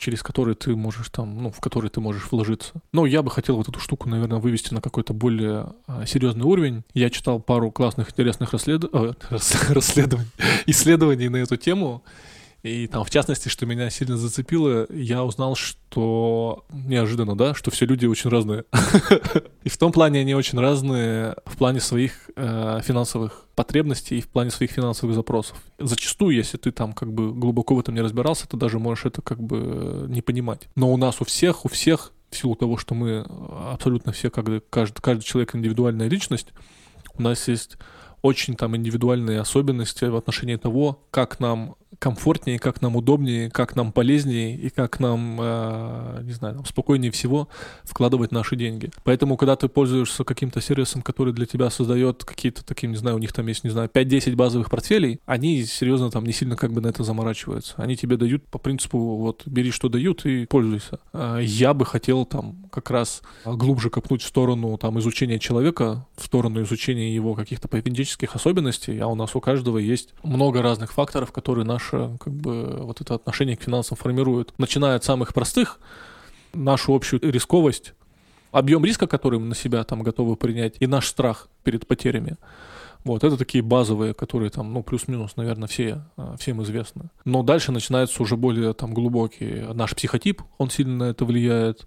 через 0.00 0.22
который 0.22 0.54
ты 0.54 0.74
можешь 0.74 1.10
там, 1.10 1.42
ну, 1.42 1.50
в 1.50 1.60
который 1.60 1.90
ты 1.90 2.00
можешь 2.00 2.32
вложиться. 2.32 2.72
Но 2.92 3.06
я 3.06 3.22
бы 3.22 3.30
хотел 3.30 3.56
вот 3.56 3.68
эту 3.68 3.78
штуку, 3.78 4.08
наверное, 4.08 4.38
вывести 4.38 4.74
на 4.74 4.80
какой-то 4.80 5.12
более 5.12 5.74
а, 5.86 6.06
серьезный 6.06 6.44
уровень. 6.44 6.82
Я 6.94 7.10
читал 7.10 7.38
пару 7.38 7.70
классных, 7.70 8.10
интересных 8.10 8.52
расслед... 8.52 8.84
э, 8.92 9.12
расследований, 9.68 10.30
исследований 10.66 11.28
на 11.28 11.36
эту 11.36 11.56
тему. 11.56 12.02
И 12.62 12.86
там, 12.88 13.04
в 13.04 13.10
частности, 13.10 13.48
что 13.48 13.64
меня 13.64 13.88
сильно 13.88 14.16
зацепило, 14.16 14.86
я 14.90 15.24
узнал, 15.24 15.54
что 15.54 16.64
неожиданно, 16.70 17.36
да, 17.36 17.54
что 17.54 17.70
все 17.70 17.86
люди 17.86 18.04
очень 18.06 18.28
разные. 18.28 18.64
И 19.64 19.68
в 19.68 19.78
том 19.78 19.92
плане 19.92 20.20
они 20.20 20.34
очень 20.34 20.58
разные 20.58 21.36
в 21.46 21.56
плане 21.56 21.80
своих 21.80 22.30
э, 22.36 22.80
финансовых 22.82 23.46
потребностей 23.54 24.18
и 24.18 24.20
в 24.22 24.28
плане 24.28 24.50
своих 24.50 24.70
финансовых 24.70 25.14
запросов. 25.14 25.58
Зачастую, 25.78 26.34
если 26.34 26.56
ты 26.56 26.70
там 26.70 26.94
как 26.94 27.12
бы 27.12 27.32
глубоко 27.32 27.74
в 27.74 27.80
этом 27.80 27.94
не 27.94 28.00
разбирался, 28.00 28.48
ты 28.48 28.56
даже 28.56 28.78
можешь 28.78 29.04
это 29.04 29.20
как 29.20 29.42
бы 29.42 30.06
не 30.08 30.22
понимать. 30.22 30.68
Но 30.76 30.90
у 30.90 30.96
нас 30.96 31.20
у 31.20 31.24
всех, 31.24 31.66
у 31.66 31.68
всех, 31.68 32.12
в 32.30 32.36
силу 32.36 32.54
того, 32.54 32.78
что 32.78 32.94
мы 32.94 33.26
абсолютно 33.72 34.12
все, 34.12 34.30
как 34.30 34.46
каждый, 34.70 35.00
каждый 35.02 35.24
человек 35.24 35.54
индивидуальная 35.54 36.08
личность, 36.08 36.48
у 37.18 37.22
нас 37.22 37.48
есть 37.48 37.76
очень 38.22 38.56
там 38.56 38.76
индивидуальные 38.76 39.40
особенности 39.40 40.04
в 40.04 40.16
отношении 40.16 40.56
того, 40.56 41.02
как 41.10 41.40
нам 41.40 41.76
комфортнее, 42.00 42.58
как 42.58 42.80
нам 42.80 42.96
удобнее, 42.96 43.50
как 43.50 43.76
нам 43.76 43.92
полезнее 43.92 44.56
и 44.56 44.70
как 44.70 44.98
нам, 45.00 45.38
э, 45.38 46.22
не 46.24 46.32
знаю, 46.32 46.64
спокойнее 46.66 47.12
всего 47.12 47.48
вкладывать 47.84 48.32
наши 48.32 48.56
деньги. 48.56 48.90
Поэтому, 49.04 49.36
когда 49.36 49.54
ты 49.54 49.68
пользуешься 49.68 50.24
каким-то 50.24 50.62
сервисом, 50.62 51.02
который 51.02 51.34
для 51.34 51.44
тебя 51.44 51.68
создает 51.68 52.24
какие-то 52.24 52.64
такие, 52.64 52.88
не 52.88 52.96
знаю, 52.96 53.16
у 53.16 53.18
них 53.18 53.32
там 53.34 53.46
есть, 53.46 53.64
не 53.64 53.70
знаю, 53.70 53.90
5-10 53.92 54.34
базовых 54.34 54.70
портфелей, 54.70 55.20
они 55.26 55.62
серьезно 55.64 56.10
там 56.10 56.24
не 56.24 56.32
сильно 56.32 56.56
как 56.56 56.72
бы 56.72 56.80
на 56.80 56.88
это 56.88 57.04
заморачиваются. 57.04 57.74
Они 57.76 57.96
тебе 57.96 58.16
дают 58.16 58.46
по 58.46 58.58
принципу, 58.58 58.98
вот, 59.16 59.42
бери, 59.46 59.70
что 59.70 59.90
дают 59.90 60.24
и 60.24 60.46
пользуйся. 60.46 61.00
А 61.12 61.38
я 61.38 61.74
бы 61.74 61.84
хотел 61.84 62.24
там 62.24 62.64
как 62.72 62.90
раз 62.90 63.20
глубже 63.44 63.90
копнуть 63.90 64.22
в 64.22 64.26
сторону 64.26 64.78
там 64.78 64.98
изучения 65.00 65.38
человека, 65.38 66.06
в 66.16 66.24
сторону 66.24 66.62
изучения 66.62 67.14
его 67.14 67.34
каких-то 67.34 67.68
поведенческих 67.68 68.34
особенностей, 68.34 68.98
а 69.00 69.06
у 69.08 69.14
нас 69.14 69.36
у 69.36 69.40
каждого 69.40 69.76
есть 69.76 70.14
много 70.22 70.62
разных 70.62 70.92
факторов, 70.92 71.30
которые 71.30 71.66
наш 71.66 71.89
наше 71.92 72.18
как 72.18 72.32
бы 72.32 72.78
вот 72.80 73.00
это 73.00 73.14
отношение 73.14 73.56
к 73.56 73.62
финансам 73.62 73.96
формирует. 73.96 74.52
Начиная 74.58 74.96
от 74.96 75.04
самых 75.04 75.34
простых, 75.34 75.78
нашу 76.52 76.94
общую 76.94 77.20
рисковость, 77.22 77.94
объем 78.52 78.84
риска, 78.84 79.06
который 79.06 79.38
мы 79.38 79.46
на 79.46 79.54
себя 79.54 79.84
там 79.84 80.02
готовы 80.02 80.36
принять, 80.36 80.76
и 80.80 80.86
наш 80.86 81.06
страх 81.06 81.48
перед 81.64 81.86
потерями. 81.86 82.36
Вот, 83.02 83.24
это 83.24 83.38
такие 83.38 83.62
базовые, 83.62 84.12
которые 84.12 84.50
там, 84.50 84.74
ну, 84.74 84.82
плюс-минус, 84.82 85.36
наверное, 85.36 85.68
все, 85.68 86.04
а, 86.18 86.36
всем 86.36 86.62
известны. 86.62 87.08
Но 87.24 87.42
дальше 87.42 87.72
начинается 87.72 88.22
уже 88.22 88.36
более 88.36 88.74
там 88.74 88.92
глубокий 88.92 89.64
наш 89.72 89.94
психотип, 89.96 90.42
он 90.58 90.68
сильно 90.68 91.06
на 91.06 91.10
это 91.10 91.24
влияет, 91.24 91.86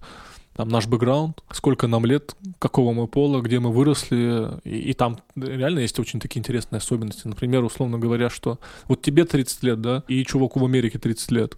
там 0.55 0.69
наш 0.69 0.87
бэкграунд, 0.87 1.43
сколько 1.51 1.87
нам 1.87 2.05
лет, 2.05 2.35
какого 2.59 2.93
мы 2.93 3.07
пола, 3.07 3.41
где 3.41 3.59
мы 3.59 3.71
выросли, 3.71 4.59
и, 4.63 4.91
и 4.91 4.93
там 4.93 5.19
реально 5.35 5.79
есть 5.79 5.99
очень 5.99 6.19
такие 6.19 6.39
интересные 6.39 6.77
особенности. 6.77 7.27
Например, 7.27 7.63
условно 7.63 7.97
говоря, 7.97 8.29
что 8.29 8.59
вот 8.87 9.01
тебе 9.01 9.25
30 9.25 9.63
лет, 9.63 9.81
да, 9.81 10.03
и 10.07 10.23
чуваку 10.23 10.59
в 10.59 10.65
Америке 10.65 10.99
30 10.99 11.31
лет 11.31 11.57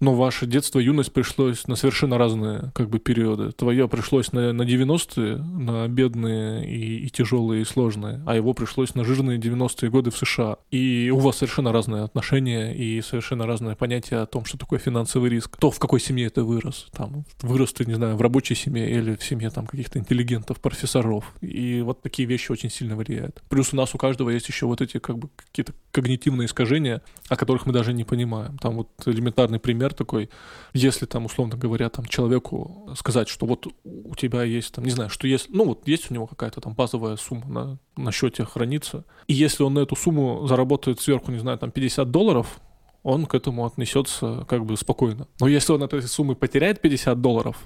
но 0.00 0.14
ваше 0.14 0.46
детство, 0.46 0.78
юность 0.78 1.12
пришлось 1.12 1.66
на 1.66 1.76
совершенно 1.76 2.18
разные 2.18 2.70
как 2.74 2.88
бы 2.88 2.98
периоды. 2.98 3.52
Твое 3.52 3.88
пришлось 3.88 4.32
на, 4.32 4.52
на 4.52 4.62
90-е, 4.62 5.36
на 5.36 5.88
бедные 5.88 6.68
и, 6.68 7.06
и 7.06 7.10
тяжелые, 7.10 7.62
и 7.62 7.64
сложные, 7.64 8.22
а 8.26 8.36
его 8.36 8.54
пришлось 8.54 8.94
на 8.94 9.04
жирные 9.04 9.38
90-е 9.38 9.90
годы 9.90 10.10
в 10.10 10.16
США. 10.16 10.58
И 10.70 11.10
у 11.12 11.18
вас 11.18 11.38
совершенно 11.38 11.72
разные 11.72 12.04
отношения 12.04 12.74
и 12.74 13.00
совершенно 13.02 13.46
разное 13.46 13.74
понятие 13.74 14.20
о 14.20 14.26
том, 14.26 14.44
что 14.44 14.58
такое 14.58 14.78
финансовый 14.78 15.30
риск. 15.30 15.50
Кто 15.52 15.70
в 15.70 15.78
какой 15.78 16.00
семье 16.00 16.30
ты 16.30 16.42
вырос. 16.42 16.86
Там, 16.92 17.24
вырос 17.42 17.72
ты, 17.72 17.84
не 17.84 17.94
знаю, 17.94 18.16
в 18.16 18.22
рабочей 18.22 18.54
семье 18.54 18.90
или 18.90 19.16
в 19.16 19.24
семье 19.24 19.50
там 19.50 19.66
каких-то 19.66 19.98
интеллигентов, 19.98 20.60
профессоров. 20.60 21.32
И 21.40 21.80
вот 21.80 22.02
такие 22.02 22.28
вещи 22.28 22.52
очень 22.52 22.70
сильно 22.70 22.96
влияют. 22.96 23.42
Плюс 23.48 23.72
у 23.72 23.76
нас 23.76 23.94
у 23.94 23.98
каждого 23.98 24.30
есть 24.30 24.48
еще 24.48 24.66
вот 24.66 24.80
эти 24.80 24.98
как 24.98 25.18
бы 25.18 25.28
какие-то 25.36 25.72
когнитивные 25.90 26.46
искажения, 26.46 27.02
о 27.28 27.36
которых 27.36 27.66
мы 27.66 27.72
даже 27.72 27.92
не 27.92 28.04
понимаем. 28.04 28.56
Там 28.58 28.76
вот 28.76 28.88
элементарный 29.06 29.58
пример 29.58 29.87
пример 29.88 29.94
такой, 29.94 30.30
если 30.74 31.06
там, 31.06 31.24
условно 31.24 31.56
говоря, 31.56 31.88
там 31.88 32.04
человеку 32.04 32.90
сказать, 32.96 33.28
что 33.28 33.46
вот 33.46 33.66
у 33.84 34.14
тебя 34.14 34.42
есть, 34.42 34.74
там, 34.74 34.84
не 34.84 34.90
знаю, 34.90 35.10
что 35.10 35.26
есть, 35.26 35.48
ну 35.50 35.64
вот 35.64 35.88
есть 35.88 36.10
у 36.10 36.14
него 36.14 36.26
какая-то 36.26 36.60
там 36.60 36.74
базовая 36.74 37.16
сумма 37.16 37.46
на, 37.48 37.78
на 37.96 38.12
счете 38.12 38.44
хранится, 38.44 39.04
и 39.28 39.34
если 39.34 39.64
он 39.64 39.74
на 39.74 39.80
эту 39.80 39.96
сумму 39.96 40.46
заработает 40.46 41.00
сверху, 41.00 41.32
не 41.32 41.38
знаю, 41.38 41.58
там 41.58 41.70
50 41.70 42.10
долларов, 42.10 42.60
он 43.02 43.26
к 43.26 43.34
этому 43.34 43.64
отнесется 43.64 44.44
как 44.48 44.64
бы 44.64 44.76
спокойно. 44.76 45.26
Но 45.40 45.48
если 45.48 45.72
он 45.72 45.82
от 45.82 45.94
этой 45.94 46.08
суммы 46.08 46.34
потеряет 46.34 46.80
50 46.80 47.20
долларов, 47.20 47.56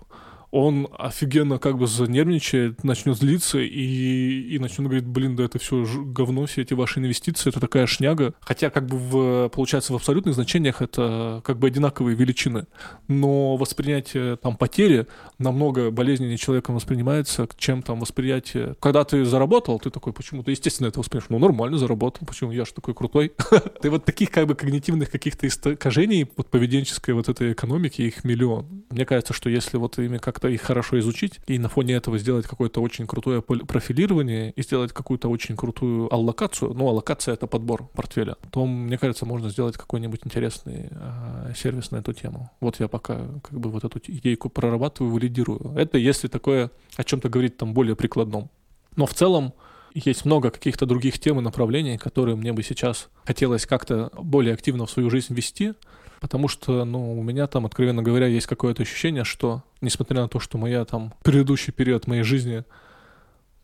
он 0.52 0.86
офигенно 0.98 1.58
как 1.58 1.78
бы 1.78 1.86
занервничает, 1.86 2.84
начнет 2.84 3.16
злиться 3.16 3.58
и, 3.58 4.54
и 4.54 4.58
начнет 4.58 4.86
говорить, 4.86 5.06
блин, 5.06 5.34
да 5.34 5.44
это 5.44 5.58
все 5.58 5.84
говно, 6.04 6.44
все 6.44 6.60
эти 6.60 6.74
ваши 6.74 7.00
инвестиции, 7.00 7.48
это 7.48 7.58
такая 7.58 7.86
шняга. 7.86 8.34
Хотя 8.40 8.68
как 8.68 8.86
бы 8.86 8.98
в, 8.98 9.48
получается 9.48 9.94
в 9.94 9.96
абсолютных 9.96 10.34
значениях 10.34 10.82
это 10.82 11.40
как 11.42 11.58
бы 11.58 11.68
одинаковые 11.68 12.14
величины. 12.14 12.66
Но 13.08 13.56
воспринятие 13.56 14.36
там 14.36 14.58
потери 14.58 15.06
намного 15.38 15.90
болезненнее 15.90 16.36
человеком 16.36 16.74
воспринимается, 16.74 17.48
чем 17.56 17.82
там 17.82 17.98
восприятие. 17.98 18.76
Когда 18.78 19.04
ты 19.04 19.24
заработал, 19.24 19.80
ты 19.80 19.88
такой, 19.88 20.12
почему? 20.12 20.42
Ты 20.42 20.50
естественно 20.50 20.88
это 20.88 20.98
воспринимаешь, 20.98 21.30
ну 21.30 21.38
нормально 21.38 21.78
заработал, 21.78 22.26
почему 22.26 22.52
я 22.52 22.66
же 22.66 22.74
такой 22.74 22.92
крутой? 22.92 23.32
Ты 23.80 23.88
вот 23.88 24.04
таких 24.04 24.30
как 24.30 24.46
бы 24.46 24.54
когнитивных 24.54 25.10
каких-то 25.10 25.48
искажений 25.48 26.30
вот 26.36 26.50
поведенческой 26.50 27.14
вот 27.14 27.30
этой 27.30 27.52
экономики, 27.52 28.02
их 28.02 28.22
миллион. 28.22 28.84
Мне 28.90 29.06
кажется, 29.06 29.32
что 29.32 29.48
если 29.48 29.78
вот 29.78 29.98
ими 29.98 30.18
как 30.18 30.41
как-то 30.42 30.48
их 30.48 30.62
хорошо 30.62 30.98
изучить 30.98 31.40
и 31.46 31.58
на 31.58 31.68
фоне 31.68 31.94
этого 31.94 32.18
сделать 32.18 32.46
какое-то 32.46 32.82
очень 32.82 33.06
крутое 33.06 33.42
профилирование 33.42 34.50
и 34.50 34.62
сделать 34.62 34.92
какую-то 34.92 35.28
очень 35.28 35.56
крутую 35.56 36.12
аллокацию, 36.12 36.74
ну, 36.74 36.88
аллокация— 36.88 37.34
это 37.36 37.46
подбор 37.46 37.88
портфеля, 37.94 38.36
то, 38.50 38.66
мне 38.66 38.98
кажется, 38.98 39.24
можно 39.24 39.50
сделать 39.50 39.76
какой-нибудь 39.76 40.20
интересный 40.24 40.88
э, 40.90 41.52
сервис 41.56 41.92
на 41.92 41.98
эту 41.98 42.12
тему. 42.12 42.50
Вот 42.60 42.80
я 42.80 42.88
пока 42.88 43.18
как 43.42 43.60
бы 43.60 43.70
вот 43.70 43.84
эту 43.84 43.98
идейку 43.98 44.48
прорабатываю, 44.48 45.12
валидирую. 45.12 45.74
Это 45.76 45.98
если 45.98 46.28
такое 46.28 46.70
о 46.96 47.04
чем-то 47.04 47.28
говорить 47.28 47.56
там 47.56 47.72
более 47.72 47.94
прикладном. 47.94 48.50
Но 48.96 49.06
в 49.06 49.14
целом 49.14 49.52
есть 49.94 50.24
много 50.24 50.50
каких-то 50.50 50.86
других 50.86 51.18
тем 51.18 51.38
и 51.38 51.42
направлений, 51.42 51.98
которые 51.98 52.34
мне 52.34 52.52
бы 52.52 52.62
сейчас 52.62 53.08
хотелось 53.24 53.66
как-то 53.66 54.10
более 54.18 54.54
активно 54.54 54.86
в 54.86 54.90
свою 54.90 55.10
жизнь 55.10 55.34
ввести, 55.34 55.74
потому 56.22 56.46
что, 56.46 56.84
ну, 56.84 57.18
у 57.18 57.22
меня 57.24 57.48
там, 57.48 57.66
откровенно 57.66 58.00
говоря, 58.00 58.28
есть 58.28 58.46
какое-то 58.46 58.84
ощущение, 58.84 59.24
что, 59.24 59.64
несмотря 59.80 60.22
на 60.22 60.28
то, 60.28 60.38
что 60.38 60.56
моя 60.56 60.84
там 60.84 61.12
предыдущий 61.24 61.72
период 61.72 62.06
моей 62.06 62.22
жизни 62.22 62.62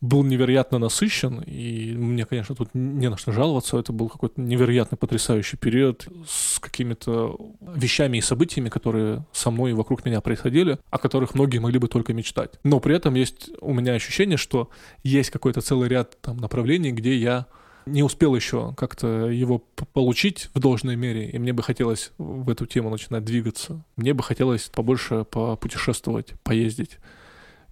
был 0.01 0.23
невероятно 0.23 0.77
насыщен, 0.77 1.39
и 1.39 1.93
мне, 1.95 2.25
конечно, 2.25 2.55
тут 2.55 2.71
не 2.73 3.09
на 3.09 3.15
что 3.15 3.31
жаловаться, 3.31 3.79
это 3.79 3.93
был 3.93 4.09
какой-то 4.09 4.41
невероятно 4.41 4.97
потрясающий 4.97 5.55
период 5.55 6.05
с 6.27 6.59
какими-то 6.59 7.37
вещами 7.61 8.17
и 8.17 8.21
событиями, 8.21 8.67
которые 8.67 9.25
со 9.31 9.51
мной 9.51 9.71
и 9.71 9.73
вокруг 9.73 10.03
меня 10.03 10.19
происходили, 10.19 10.79
о 10.89 10.97
которых 10.97 11.35
многие 11.35 11.59
могли 11.59 11.79
бы 11.79 11.87
только 11.87 12.13
мечтать. 12.13 12.59
Но 12.65 12.81
при 12.81 12.93
этом 12.93 13.15
есть 13.15 13.51
у 13.61 13.73
меня 13.73 13.93
ощущение, 13.93 14.37
что 14.37 14.69
есть 15.03 15.29
какой-то 15.29 15.61
целый 15.61 15.87
ряд 15.87 16.19
там 16.19 16.37
направлений, 16.37 16.91
где 16.91 17.15
я 17.15 17.45
не 17.85 18.03
успел 18.03 18.35
еще 18.35 18.73
как-то 18.75 19.27
его 19.27 19.59
получить 19.93 20.49
в 20.53 20.59
должной 20.59 20.95
мере, 20.95 21.29
и 21.29 21.39
мне 21.39 21.53
бы 21.53 21.63
хотелось 21.63 22.11
в 22.17 22.49
эту 22.49 22.65
тему 22.65 22.89
начинать 22.89 23.23
двигаться. 23.23 23.83
Мне 23.95 24.13
бы 24.13 24.23
хотелось 24.23 24.69
побольше 24.69 25.25
попутешествовать, 25.25 26.33
поездить. 26.43 26.97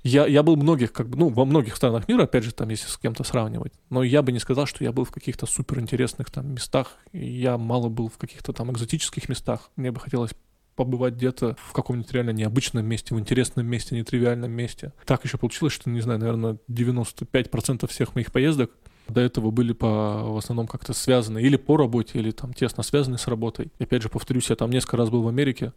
Я, 0.04 0.26
я 0.26 0.44
был 0.44 0.56
многих, 0.56 0.94
как 0.94 1.10
бы, 1.10 1.18
ну, 1.18 1.30
во 1.30 1.44
многих 1.44 1.76
странах 1.76 2.08
мира, 2.08 2.24
опять 2.24 2.44
же, 2.44 2.54
там, 2.54 2.70
если 2.70 2.88
с 2.88 2.98
кем-то 2.98 3.24
сравнивать, 3.24 3.74
но 3.90 4.04
я 4.04 4.22
бы 4.22 4.32
не 4.32 4.40
сказал, 4.40 4.66
что 4.66 4.84
я 4.84 4.92
был 4.92 5.04
в 5.04 5.12
каких-то 5.12 5.46
суперинтересных 5.46 6.32
там 6.32 6.54
местах, 6.54 6.98
я 7.12 7.58
мало 7.58 7.90
был 7.90 8.08
в 8.08 8.18
каких-то 8.18 8.54
там 8.54 8.72
экзотических 8.72 9.28
местах. 9.28 9.70
Мне 9.76 9.92
бы 9.92 10.00
хотелось 10.00 10.32
побывать 10.78 11.16
где-то 11.16 11.58
в 11.60 11.74
каком-нибудь 11.74 12.12
реально 12.14 12.30
необычном 12.30 12.86
месте, 12.86 13.16
в 13.16 13.20
интересном 13.20 13.66
месте, 13.66 13.96
нетривиальном 13.96 14.52
месте. 14.52 14.94
Так 15.06 15.26
еще 15.26 15.38
получилось, 15.38 15.74
что, 15.74 15.90
не 15.90 16.02
знаю, 16.02 16.20
наверное, 16.20 16.58
95% 16.70 17.88
всех 17.88 18.16
моих 18.16 18.32
поездок 18.32 18.72
до 19.14 19.22
этого 19.22 19.52
были 19.52 19.74
по, 19.74 20.24
в 20.24 20.38
основном 20.38 20.68
как-то 20.68 20.94
связаны 20.94 21.42
или 21.42 21.56
по 21.56 21.78
работе, 21.78 22.20
или 22.20 22.32
там 22.32 22.54
тесно 22.54 22.84
связаны 22.84 23.18
с 23.18 23.28
работой. 23.28 23.72
И 23.80 23.84
опять 23.84 24.02
же, 24.02 24.10
повторюсь, 24.10 24.50
я 24.50 24.56
там 24.56 24.70
несколько 24.72 24.98
раз 24.98 25.10
был 25.10 25.22
в 25.24 25.28
Америке, 25.28 25.74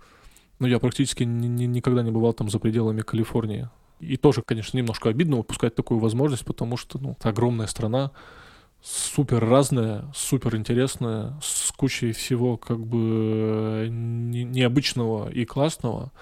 но 0.58 0.66
я 0.66 0.78
практически 0.78 1.24
ни, 1.24 1.46
ни, 1.46 1.64
никогда 1.64 2.02
не 2.02 2.10
бывал 2.10 2.32
там 2.32 2.50
за 2.50 2.58
пределами 2.58 3.02
Калифорнии. 3.02 3.68
И 4.00 4.16
тоже, 4.16 4.42
конечно, 4.42 4.76
немножко 4.76 5.08
обидно 5.08 5.38
упускать 5.38 5.74
такую 5.74 6.00
возможность, 6.00 6.44
потому 6.44 6.76
что, 6.76 6.98
ну, 6.98 7.16
это 7.18 7.28
огромная 7.28 7.66
страна, 7.66 8.12
супер 8.82 9.44
разная, 9.44 10.04
супер 10.14 10.56
интересная, 10.56 11.38
с 11.42 11.70
кучей 11.72 12.12
всего 12.12 12.56
как 12.56 12.84
бы 12.84 13.88
необычного 13.90 15.30
и 15.30 15.44
классного 15.44 16.12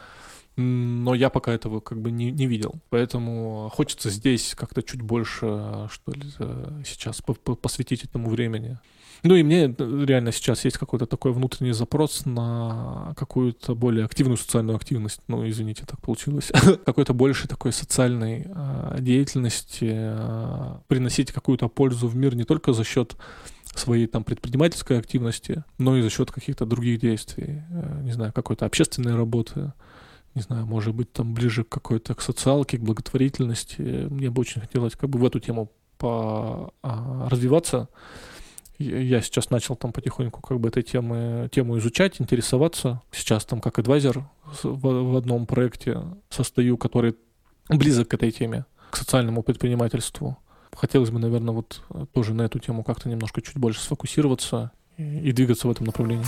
но 0.58 1.14
я 1.14 1.30
пока 1.30 1.52
этого 1.52 1.80
как 1.80 2.00
бы 2.00 2.10
не, 2.10 2.30
не 2.30 2.46
видел. 2.46 2.74
Поэтому 2.90 3.70
хочется 3.72 4.10
здесь 4.10 4.54
как-то 4.54 4.82
чуть 4.82 5.02
больше, 5.02 5.88
что 5.90 6.12
ли, 6.12 6.22
сейчас 6.84 7.22
посвятить 7.60 8.04
этому 8.04 8.28
времени. 8.28 8.78
Ну 9.22 9.34
и 9.34 9.42
мне 9.42 9.74
реально 9.78 10.32
сейчас 10.32 10.64
есть 10.64 10.78
какой-то 10.78 11.06
такой 11.06 11.32
внутренний 11.32 11.72
запрос 11.72 12.24
на 12.24 13.14
какую-то 13.16 13.74
более 13.74 14.04
активную 14.04 14.36
социальную 14.36 14.76
активность. 14.76 15.20
Ну, 15.26 15.48
извините, 15.48 15.84
так 15.86 16.00
получилось. 16.00 16.52
Какой-то 16.86 17.14
больше 17.14 17.48
такой 17.48 17.72
социальной 17.72 18.46
э, 18.46 18.96
деятельности, 19.00 19.90
э, 19.90 20.76
приносить 20.86 21.32
какую-то 21.32 21.68
пользу 21.68 22.06
в 22.06 22.16
мир 22.16 22.36
не 22.36 22.44
только 22.44 22.72
за 22.72 22.84
счет 22.84 23.16
своей 23.74 24.06
там 24.06 24.24
предпринимательской 24.24 24.98
активности, 24.98 25.64
но 25.78 25.96
и 25.96 26.02
за 26.02 26.10
счет 26.10 26.30
каких-то 26.30 26.66
других 26.66 27.00
действий, 27.00 27.62
э, 27.70 28.00
не 28.02 28.12
знаю, 28.12 28.32
какой-то 28.32 28.66
общественной 28.66 29.16
работы, 29.16 29.72
не 30.38 30.42
знаю, 30.42 30.66
может 30.66 30.94
быть, 30.94 31.12
там 31.12 31.34
ближе 31.34 31.64
к 31.64 31.68
какой-то 31.68 32.14
к 32.14 32.22
социалке, 32.22 32.78
к 32.78 32.82
благотворительности. 32.82 33.80
Мне 34.08 34.30
бы 34.30 34.40
очень 34.40 34.60
хотелось 34.60 34.94
как 34.94 35.10
бы 35.10 35.18
в 35.18 35.24
эту 35.24 35.40
тему 35.40 35.72
по, 35.98 36.72
а, 36.82 37.28
развиваться. 37.28 37.88
Я 38.78 39.20
сейчас 39.20 39.50
начал 39.50 39.74
там 39.74 39.92
потихоньку 39.92 40.40
как 40.40 40.60
бы 40.60 40.68
этой 40.68 40.84
темы, 40.84 41.48
тему 41.50 41.76
изучать, 41.78 42.20
интересоваться. 42.20 43.02
Сейчас 43.10 43.44
там 43.44 43.60
как 43.60 43.80
адвайзер 43.80 44.24
в, 44.62 45.12
в 45.12 45.16
одном 45.16 45.46
проекте 45.46 46.00
состою, 46.30 46.78
который 46.78 47.16
близок 47.68 48.08
к 48.08 48.14
этой 48.14 48.30
теме, 48.30 48.64
к 48.90 48.96
социальному 48.96 49.42
предпринимательству. 49.42 50.38
Хотелось 50.72 51.10
бы, 51.10 51.18
наверное, 51.18 51.52
вот 51.52 51.82
тоже 52.12 52.34
на 52.34 52.42
эту 52.42 52.60
тему 52.60 52.84
как-то 52.84 53.08
немножко 53.08 53.42
чуть 53.42 53.58
больше 53.58 53.80
сфокусироваться 53.80 54.70
и, 54.96 55.02
и 55.02 55.32
двигаться 55.32 55.66
в 55.66 55.72
этом 55.72 55.86
направлении. 55.86 56.26